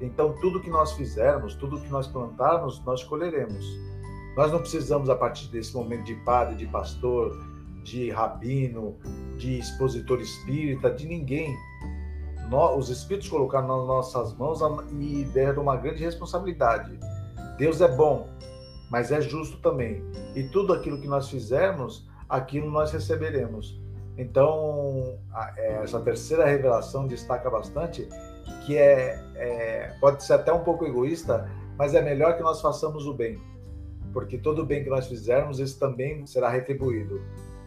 Então, 0.00 0.34
tudo 0.40 0.60
que 0.60 0.68
nós 0.68 0.92
fizermos, 0.92 1.54
tudo 1.54 1.80
que 1.80 1.88
nós 1.88 2.06
plantarmos, 2.06 2.82
nós 2.84 3.04
colheremos. 3.04 3.64
Nós 4.36 4.50
não 4.50 4.58
precisamos, 4.58 5.08
a 5.08 5.14
partir 5.14 5.48
desse 5.48 5.72
momento, 5.74 6.04
de 6.04 6.16
padre, 6.16 6.56
de 6.56 6.66
pastor, 6.66 7.30
de 7.84 8.10
rabino, 8.10 8.96
de 9.38 9.58
expositor 9.58 10.20
espírita, 10.20 10.90
de 10.90 11.06
ninguém 11.06 11.56
os 12.76 12.88
Espíritos 12.88 13.28
colocaram 13.28 13.66
nas 13.66 13.86
nossas 13.86 14.34
mãos 14.34 14.60
e 14.98 15.24
deram 15.32 15.62
uma 15.62 15.76
grande 15.76 16.04
responsabilidade. 16.04 16.98
Deus 17.58 17.80
é 17.80 17.88
bom, 17.88 18.28
mas 18.90 19.10
é 19.10 19.20
justo 19.20 19.58
também. 19.58 20.04
E 20.34 20.42
tudo 20.44 20.72
aquilo 20.72 21.00
que 21.00 21.08
nós 21.08 21.28
fizermos, 21.28 22.08
aquilo 22.28 22.70
nós 22.70 22.92
receberemos. 22.92 23.80
Então, 24.16 25.18
é, 25.56 25.82
essa 25.82 26.00
terceira 26.00 26.44
revelação 26.44 27.06
destaca 27.06 27.50
bastante 27.50 28.08
que 28.64 28.76
é, 28.76 29.22
é, 29.34 29.96
pode 30.00 30.22
ser 30.22 30.34
até 30.34 30.52
um 30.52 30.60
pouco 30.60 30.84
egoísta, 30.84 31.50
mas 31.76 31.94
é 31.94 32.02
melhor 32.02 32.36
que 32.36 32.42
nós 32.42 32.60
façamos 32.60 33.06
o 33.06 33.14
bem, 33.14 33.40
porque 34.12 34.38
todo 34.38 34.62
o 34.62 34.66
bem 34.66 34.84
que 34.84 34.90
nós 34.90 35.06
fizermos, 35.06 35.58
isso 35.58 35.78
também 35.78 36.26
será 36.26 36.48
retribuído. 36.48 37.20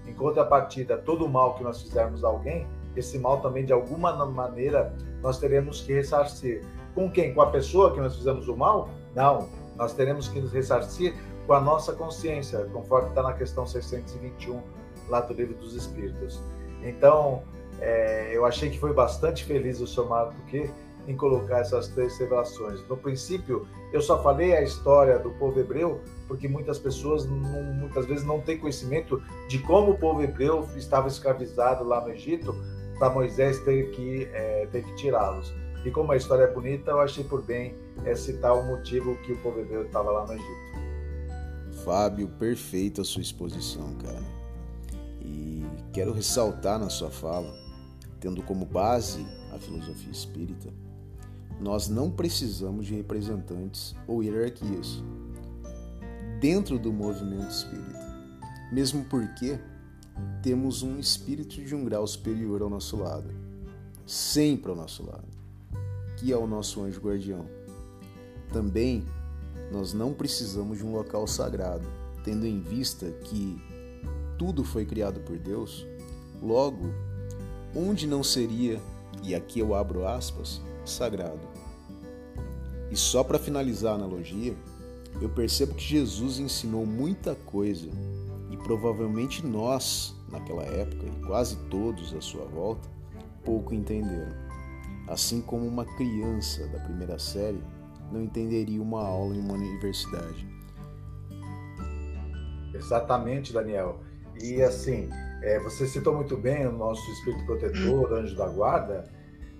Em 0.06 0.14
contrapartida, 0.14 0.98
todo 0.98 1.26
o 1.26 1.30
mal 1.30 1.56
que 1.56 1.64
nós 1.64 1.82
fizermos 1.82 2.24
a 2.24 2.28
alguém, 2.28 2.66
esse 3.00 3.18
mal 3.20 3.41
também, 3.41 3.66
de 3.66 3.74
alguma 3.74 4.14
maneira, 4.26 4.93
nós 5.22 5.39
teremos 5.39 5.82
que 5.82 5.93
ressarcir. 5.93 6.64
Com 6.93 7.12
quem? 7.12 7.34
Com 7.34 7.41
a 7.41 7.52
pessoa 7.52 7.93
que 7.93 8.00
nós 8.00 8.16
fizemos 8.16 8.48
o 8.48 8.56
mal? 8.56 8.89
Não. 9.16 9.50
Nós 9.76 9.93
teremos 9.93 10.28
que 10.28 10.39
nos 10.39 10.52
ressarcir 10.52 11.14
com 11.45 11.54
a 11.54 11.62
nossa 11.62 11.93
consciência, 11.93 12.66
conforme 12.74 13.10
está 13.10 13.24
na 13.24 13.34
questão 13.34 13.66
621, 13.66 14.62
lá 15.08 15.22
do 15.22 15.34
Livro 15.34 15.56
dos 15.56 15.74
Espíritos. 15.76 16.41
Então, 16.84 17.43
é, 17.80 18.36
eu 18.36 18.45
achei 18.45 18.70
que 18.70 18.80
foi 18.80 18.93
bastante 18.93 19.43
feliz 19.45 19.80
o 19.80 19.88
senhor 19.88 20.10
Marco 20.10 20.36
que 20.48 20.70
em 21.08 21.16
colocar 21.16 21.60
essas 21.60 21.88
três 21.88 22.18
revelações. 22.18 22.86
No 22.88 22.98
princípio, 22.98 23.66
eu 23.93 24.02
só 24.02 24.22
falei 24.22 24.54
a 24.54 24.62
história 24.62 25.18
do 25.18 25.32
povo 25.32 25.58
hebreu 25.60 26.02
porque 26.28 26.48
muitas 26.48 26.78
pessoas 26.78 27.26
não, 27.26 27.64
muitas 27.76 28.06
vezes 28.06 28.26
não 28.26 28.41
têm 28.41 28.58
conhecimento 28.58 29.24
de 29.48 29.58
como 29.60 29.91
o 29.91 29.98
povo 29.98 30.22
hebreu 30.22 30.68
estava 30.76 31.08
escravizado 31.08 31.86
lá 31.86 32.02
no 32.02 32.10
Egito 32.10 32.54
para 32.98 33.14
Moisés 33.14 33.60
ter 33.60 33.91
que, 33.91 34.26
é, 34.34 34.68
ter 34.72 34.84
que 34.84 34.95
tirá-los. 34.95 35.54
E 35.86 35.91
como 35.91 36.12
a 36.12 36.18
história 36.18 36.43
é 36.43 36.54
bonita, 36.54 36.91
eu 36.91 37.00
achei 37.00 37.24
por 37.24 37.41
bem 37.43 37.76
é, 38.04 38.16
citar 38.16 38.54
o 38.54 38.64
motivo 38.64 39.16
que 39.18 39.34
o 39.34 39.38
povo 39.38 39.60
hebreu 39.60 39.86
estava 39.86 40.12
lá 40.12 40.26
no 40.26 40.34
Egito. 40.34 40.68
Fábio, 41.84 42.28
perfeita 42.28 43.02
a 43.02 43.06
sua 43.06 43.22
exposição, 43.22 43.93
cara. 43.95 44.24
E 45.22 45.64
quero 45.93 46.12
ressaltar 46.12 46.80
na 46.80 46.89
sua 46.89 47.10
fala, 47.10 47.54
tendo 48.20 48.41
como 48.43 48.66
base 48.66 49.26
a 49.54 49.60
filosofia 49.60 50.12
espírita, 50.12 50.70
nós 51.60 51.88
não 51.88 52.12
precisamos 52.12 52.86
de 52.86 52.95
representantes 52.95 53.95
ou 54.08 54.22
hierarquias 54.22 55.04
dentro 56.39 56.78
do 56.78 56.93
movimento 56.93 57.50
espírita, 57.50 58.16
mesmo 58.72 59.04
porque 59.06 59.60
temos 60.41 60.84
um 60.84 60.99
espírito 60.99 61.61
de 61.61 61.76
um 61.76 61.84
grau 61.84 62.05
superior 62.07 62.61
ao 62.61 62.70
nosso 62.70 62.95
lado, 62.97 63.30
sempre 64.05 64.70
ao 64.70 64.78
nosso 64.78 65.05
lado, 65.05 65.28
que 66.18 66.32
é 66.32 66.38
o 66.38 66.47
nosso 66.47 66.82
anjo 66.82 67.01
guardião. 67.01 67.45
Também 68.51 69.05
nós 69.72 69.93
não 69.93 70.13
precisamos 70.13 70.78
de 70.78 70.86
um 70.86 70.93
local 70.93 71.28
sagrado, 71.28 71.88
tendo 72.24 72.45
em 72.45 72.59
vista 72.61 73.11
que 73.11 73.57
tudo 74.38 74.63
foi 74.63 74.86
criado 74.86 75.20
por 75.22 75.38
Deus, 75.38 75.86
logo, 76.41 76.91
onde 77.76 78.07
não 78.07 78.24
seria, 78.24 78.80
e 79.24 79.36
aqui 79.36 79.59
eu 79.59 79.76
abro 79.76 80.07
aspas, 80.07 80.61
sagrado. 80.86 81.41
E 82.89 82.95
só 82.95 83.24
para 83.24 83.39
finalizar 83.39 83.93
a 83.93 83.95
analogia, 83.95 84.55
eu 85.22 85.30
percebo 85.30 85.74
que 85.74 85.84
Jesus 85.84 86.39
ensinou 86.39 86.86
muita 86.86 87.36
coisa 87.36 87.89
provavelmente 88.68 89.47
nós, 89.47 90.13
naquela 90.30 90.63
época, 90.63 91.05
e 91.05 91.26
quase 91.26 91.55
todos 91.70 92.13
à 92.13 92.20
sua 92.20 92.43
volta, 92.43 92.89
pouco 93.45 93.74
entenderam. 93.74 94.36
Assim 95.07 95.39
como 95.39 95.65
uma 95.65 95.86
criança 95.95 96.68
da 96.68 96.80
primeira 96.80 97.18
série 97.18 97.63
não 98.11 98.22
entenderia 98.22 98.82
uma 98.82 99.01
aula 99.01 99.34
em 99.34 99.39
uma 99.39 99.53
universidade. 99.53 100.45
Exatamente, 102.74 103.53
Daniel. 103.53 104.01
E 104.43 104.61
assim, 104.61 105.09
é, 105.41 105.57
você 105.61 105.88
citou 105.88 106.13
muito 106.13 106.36
bem 106.36 106.68
o 106.68 106.72
nosso 106.74 107.09
espírito 107.11 107.45
protetor, 107.45 108.11
anjo 108.11 108.36
da 108.36 108.49
guarda, 108.49 109.09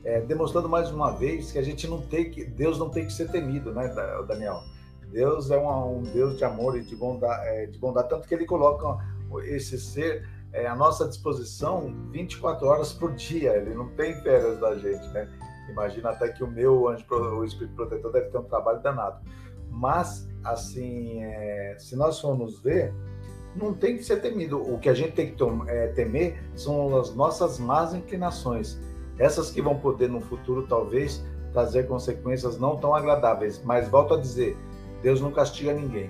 é, 0.03 0.19
demonstrando 0.19 0.67
mais 0.67 0.91
uma 0.91 1.11
vez 1.11 1.49
que 1.53 1.57
a 1.57 1.63
gente 1.63 1.87
não 1.87 2.01
tem 2.01 2.29
que, 2.29 2.43
Deus 2.43 2.77
não 2.77 2.89
tem 2.89 3.05
que 3.05 3.13
ser 3.13 3.31
temido, 3.31 3.73
né, 3.73 3.87
Daniel? 4.27 4.61
Deus 5.11 5.51
é 5.51 5.57
um, 5.57 5.99
um 5.99 6.03
Deus 6.03 6.37
de 6.37 6.43
amor 6.43 6.77
e 6.77 6.81
de 6.81 6.95
bondade, 6.95 7.47
é, 7.47 7.65
de 7.65 7.77
bondade, 7.77 8.09
tanto 8.09 8.27
que 8.27 8.33
ele 8.33 8.45
coloca 8.45 8.97
esse 9.45 9.79
ser 9.79 10.27
é, 10.53 10.67
à 10.67 10.75
nossa 10.75 11.07
disposição 11.07 11.93
24 12.11 12.65
horas 12.67 12.93
por 12.93 13.13
dia. 13.13 13.55
Ele 13.55 13.73
não 13.73 13.89
tem 13.89 14.13
férias 14.21 14.59
da 14.59 14.75
gente, 14.75 15.07
né? 15.09 15.29
Imagina 15.69 16.09
até 16.09 16.29
que 16.29 16.43
o 16.43 16.47
meu 16.47 16.87
anjo, 16.87 17.05
o 17.09 17.43
Espírito 17.43 17.75
Protetor, 17.75 18.11
deve 18.11 18.29
ter 18.29 18.37
um 18.37 18.43
trabalho 18.43 18.81
danado. 18.81 19.19
Mas, 19.69 20.27
assim, 20.43 21.21
é, 21.23 21.75
se 21.77 21.95
nós 21.95 22.19
formos 22.19 22.59
ver, 22.61 22.93
não 23.55 23.73
tem 23.73 23.97
que 23.97 24.03
ser 24.03 24.21
temido. 24.21 24.61
O 24.61 24.79
que 24.79 24.89
a 24.89 24.93
gente 24.93 25.11
tem 25.11 25.33
que 25.33 25.43
é, 25.67 25.87
temer 25.87 26.41
são 26.55 26.95
as 26.97 27.13
nossas 27.13 27.59
más 27.59 27.93
inclinações. 27.93 28.79
Essas 29.19 29.51
que 29.51 29.61
vão 29.61 29.77
poder, 29.79 30.09
no 30.09 30.21
futuro, 30.21 30.65
talvez, 30.67 31.23
trazer 31.51 31.87
consequências 31.87 32.57
não 32.57 32.77
tão 32.77 32.95
agradáveis. 32.95 33.61
Mas, 33.63 33.89
volto 33.89 34.13
a 34.13 34.17
dizer, 34.19 34.57
Deus 35.07 35.21
não 35.21 35.31
castiga 35.31 35.71
ninguém. 35.71 36.09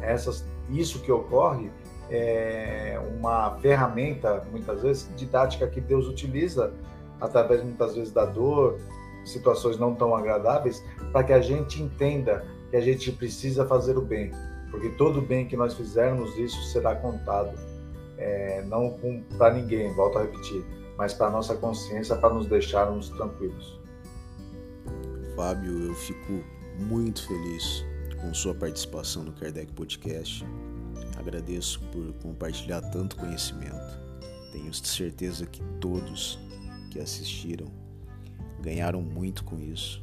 Essas, 0.00 0.46
isso 0.70 1.00
que 1.00 1.10
ocorre 1.10 1.72
é 2.08 2.96
uma 3.18 3.58
ferramenta, 3.58 4.46
muitas 4.52 4.80
vezes, 4.80 5.10
didática 5.16 5.66
que 5.66 5.80
Deus 5.80 6.06
utiliza 6.06 6.72
através, 7.20 7.64
muitas 7.64 7.96
vezes, 7.96 8.12
da 8.12 8.24
dor, 8.24 8.78
situações 9.24 9.76
não 9.76 9.92
tão 9.92 10.14
agradáveis, 10.14 10.84
para 11.12 11.24
que 11.24 11.32
a 11.32 11.40
gente 11.40 11.82
entenda 11.82 12.44
que 12.70 12.76
a 12.76 12.80
gente 12.80 13.10
precisa 13.10 13.66
fazer 13.66 13.98
o 13.98 14.02
bem, 14.02 14.30
porque 14.70 14.90
todo 14.90 15.20
bem 15.20 15.44
que 15.44 15.56
nós 15.56 15.74
fizermos, 15.74 16.38
isso 16.38 16.62
será 16.70 16.94
contado, 16.94 17.58
é, 18.18 18.62
não 18.66 18.96
para 19.36 19.54
ninguém, 19.54 19.92
volto 19.94 20.16
a 20.16 20.22
repetir, 20.22 20.64
mas 20.96 21.12
para 21.12 21.28
nossa 21.28 21.56
consciência, 21.56 22.14
para 22.14 22.32
nos 22.32 22.46
deixarmos 22.46 23.08
tranquilos. 23.08 23.80
Fábio, 25.34 25.88
eu 25.88 25.94
fico 25.96 26.44
muito 26.78 27.26
feliz 27.26 27.87
com 28.20 28.34
sua 28.34 28.54
participação 28.54 29.24
no 29.24 29.32
Kardec 29.32 29.72
Podcast. 29.72 30.44
Agradeço 31.16 31.80
por 31.92 32.12
compartilhar 32.22 32.80
tanto 32.80 33.16
conhecimento. 33.16 33.98
Tenho 34.52 34.72
certeza 34.74 35.46
que 35.46 35.62
todos 35.80 36.38
que 36.90 36.98
assistiram 36.98 37.66
ganharam 38.60 39.00
muito 39.00 39.44
com 39.44 39.60
isso. 39.60 40.02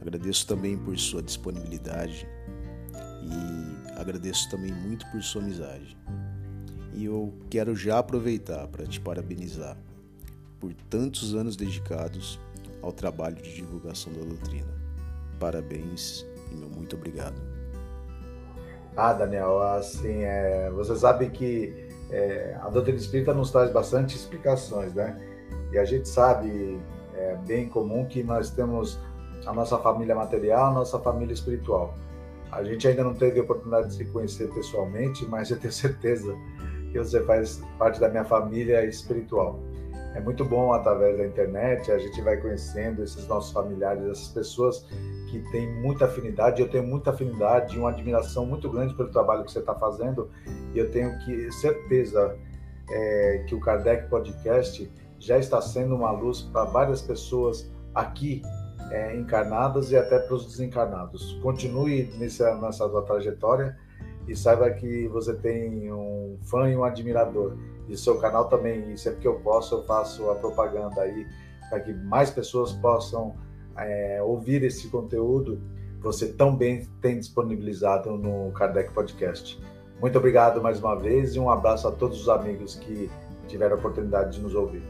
Agradeço 0.00 0.46
também 0.46 0.78
por 0.78 0.98
sua 0.98 1.22
disponibilidade 1.22 2.26
e 3.22 3.98
agradeço 4.00 4.48
também 4.48 4.72
muito 4.72 5.06
por 5.10 5.22
sua 5.22 5.42
amizade. 5.42 5.96
E 6.94 7.04
eu 7.04 7.34
quero 7.50 7.76
já 7.76 7.98
aproveitar 7.98 8.66
para 8.68 8.86
te 8.86 9.00
parabenizar 9.00 9.76
por 10.58 10.72
tantos 10.88 11.34
anos 11.34 11.56
dedicados 11.56 12.38
ao 12.82 12.92
trabalho 12.92 13.36
de 13.36 13.54
divulgação 13.54 14.12
da 14.12 14.20
doutrina. 14.20 14.74
Parabéns 15.38 16.26
e 16.50 16.54
meu 16.54 16.68
muito 16.68 16.96
obrigado. 16.96 17.40
Ah, 18.96 19.12
Daniel, 19.12 19.62
assim, 19.62 20.24
é, 20.24 20.70
você 20.70 20.96
sabe 20.96 21.30
que 21.30 21.88
é, 22.10 22.56
a 22.60 22.68
doutrina 22.68 22.98
espírita 22.98 23.32
nos 23.32 23.50
traz 23.50 23.70
bastante 23.70 24.16
explicações, 24.16 24.92
né? 24.94 25.16
E 25.72 25.78
a 25.78 25.84
gente 25.84 26.08
sabe, 26.08 26.80
é 27.14 27.36
bem 27.46 27.68
comum, 27.68 28.04
que 28.04 28.22
nós 28.22 28.50
temos 28.50 28.98
a 29.46 29.52
nossa 29.52 29.78
família 29.78 30.14
material, 30.14 30.70
a 30.70 30.74
nossa 30.74 30.98
família 30.98 31.32
espiritual. 31.32 31.94
A 32.50 32.64
gente 32.64 32.86
ainda 32.88 33.04
não 33.04 33.14
teve 33.14 33.38
a 33.38 33.42
oportunidade 33.42 33.88
de 33.88 33.94
se 33.94 34.04
conhecer 34.06 34.52
pessoalmente, 34.52 35.24
mas 35.26 35.50
eu 35.50 35.58
tenho 35.58 35.72
certeza 35.72 36.34
que 36.90 36.98
você 36.98 37.22
faz 37.24 37.62
parte 37.78 38.00
da 38.00 38.08
minha 38.08 38.24
família 38.24 38.84
espiritual. 38.84 39.60
É 40.14 40.20
muito 40.20 40.44
bom 40.44 40.72
através 40.72 41.16
da 41.16 41.24
internet, 41.24 41.90
a 41.92 41.98
gente 41.98 42.20
vai 42.22 42.36
conhecendo 42.38 43.04
esses 43.04 43.28
nossos 43.28 43.52
familiares, 43.52 44.02
essas 44.02 44.28
pessoas 44.28 44.84
que 45.30 45.38
têm 45.50 45.72
muita 45.80 46.06
afinidade. 46.06 46.60
Eu 46.60 46.68
tenho 46.68 46.84
muita 46.84 47.10
afinidade 47.10 47.76
e 47.76 47.78
uma 47.78 47.90
admiração 47.90 48.44
muito 48.44 48.68
grande 48.68 48.94
pelo 48.94 49.10
trabalho 49.10 49.44
que 49.44 49.52
você 49.52 49.60
está 49.60 49.74
fazendo. 49.74 50.28
E 50.74 50.78
eu 50.78 50.90
tenho 50.90 51.16
que 51.20 51.52
certeza 51.52 52.36
é, 52.90 53.44
que 53.46 53.54
o 53.54 53.60
Kardec 53.60 54.08
Podcast 54.08 54.90
já 55.18 55.38
está 55.38 55.60
sendo 55.60 55.94
uma 55.94 56.10
luz 56.10 56.42
para 56.42 56.64
várias 56.64 57.00
pessoas 57.00 57.70
aqui 57.94 58.42
é, 58.90 59.16
encarnadas 59.16 59.92
e 59.92 59.96
até 59.96 60.18
para 60.18 60.34
os 60.34 60.46
desencarnados. 60.46 61.38
Continue 61.42 62.10
nessa, 62.18 62.54
nessa 62.56 62.88
sua 62.88 63.02
trajetória 63.02 63.78
e 64.26 64.34
saiba 64.34 64.68
que 64.70 65.06
você 65.08 65.34
tem 65.34 65.92
um 65.92 66.38
fã 66.42 66.68
e 66.68 66.76
um 66.76 66.82
admirador. 66.82 67.56
E 67.88 67.96
seu 67.96 68.18
canal 68.18 68.48
também, 68.48 68.92
e 68.92 68.98
sempre 68.98 69.20
que 69.20 69.28
eu 69.28 69.40
posso, 69.40 69.76
eu 69.76 69.84
faço 69.84 70.28
a 70.30 70.34
propaganda 70.36 71.02
aí 71.02 71.26
para 71.68 71.80
que 71.80 71.92
mais 71.92 72.30
pessoas 72.30 72.72
possam 72.72 73.36
é, 73.80 74.22
ouvir 74.22 74.62
esse 74.62 74.88
conteúdo. 74.88 75.60
Você 76.00 76.32
também 76.32 76.86
tem 77.00 77.18
disponibilizado 77.18 78.16
no 78.16 78.50
Kardec 78.52 78.92
Podcast. 78.92 79.60
Muito 80.00 80.16
obrigado 80.16 80.62
mais 80.62 80.80
uma 80.80 80.94
vez 80.94 81.34
e 81.34 81.38
um 81.38 81.50
abraço 81.50 81.86
a 81.86 81.92
todos 81.92 82.20
os 82.22 82.28
amigos 82.28 82.74
que 82.74 83.10
tiveram 83.48 83.76
a 83.76 83.78
oportunidade 83.78 84.36
de 84.36 84.42
nos 84.42 84.54
ouvir. 84.54 84.82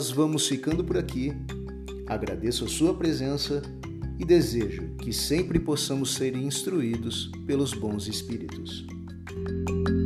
nós 0.00 0.10
vamos 0.10 0.48
ficando 0.48 0.82
por 0.82 0.96
aqui. 0.96 1.32
Agradeço 2.06 2.64
a 2.64 2.68
sua 2.68 2.94
presença 2.94 3.60
e 4.18 4.24
desejo 4.24 4.94
que 4.96 5.12
sempre 5.12 5.58
possamos 5.58 6.14
ser 6.14 6.34
instruídos 6.36 7.30
pelos 7.46 7.74
bons 7.74 8.08
espíritos. 8.08 8.86
you 9.36 9.99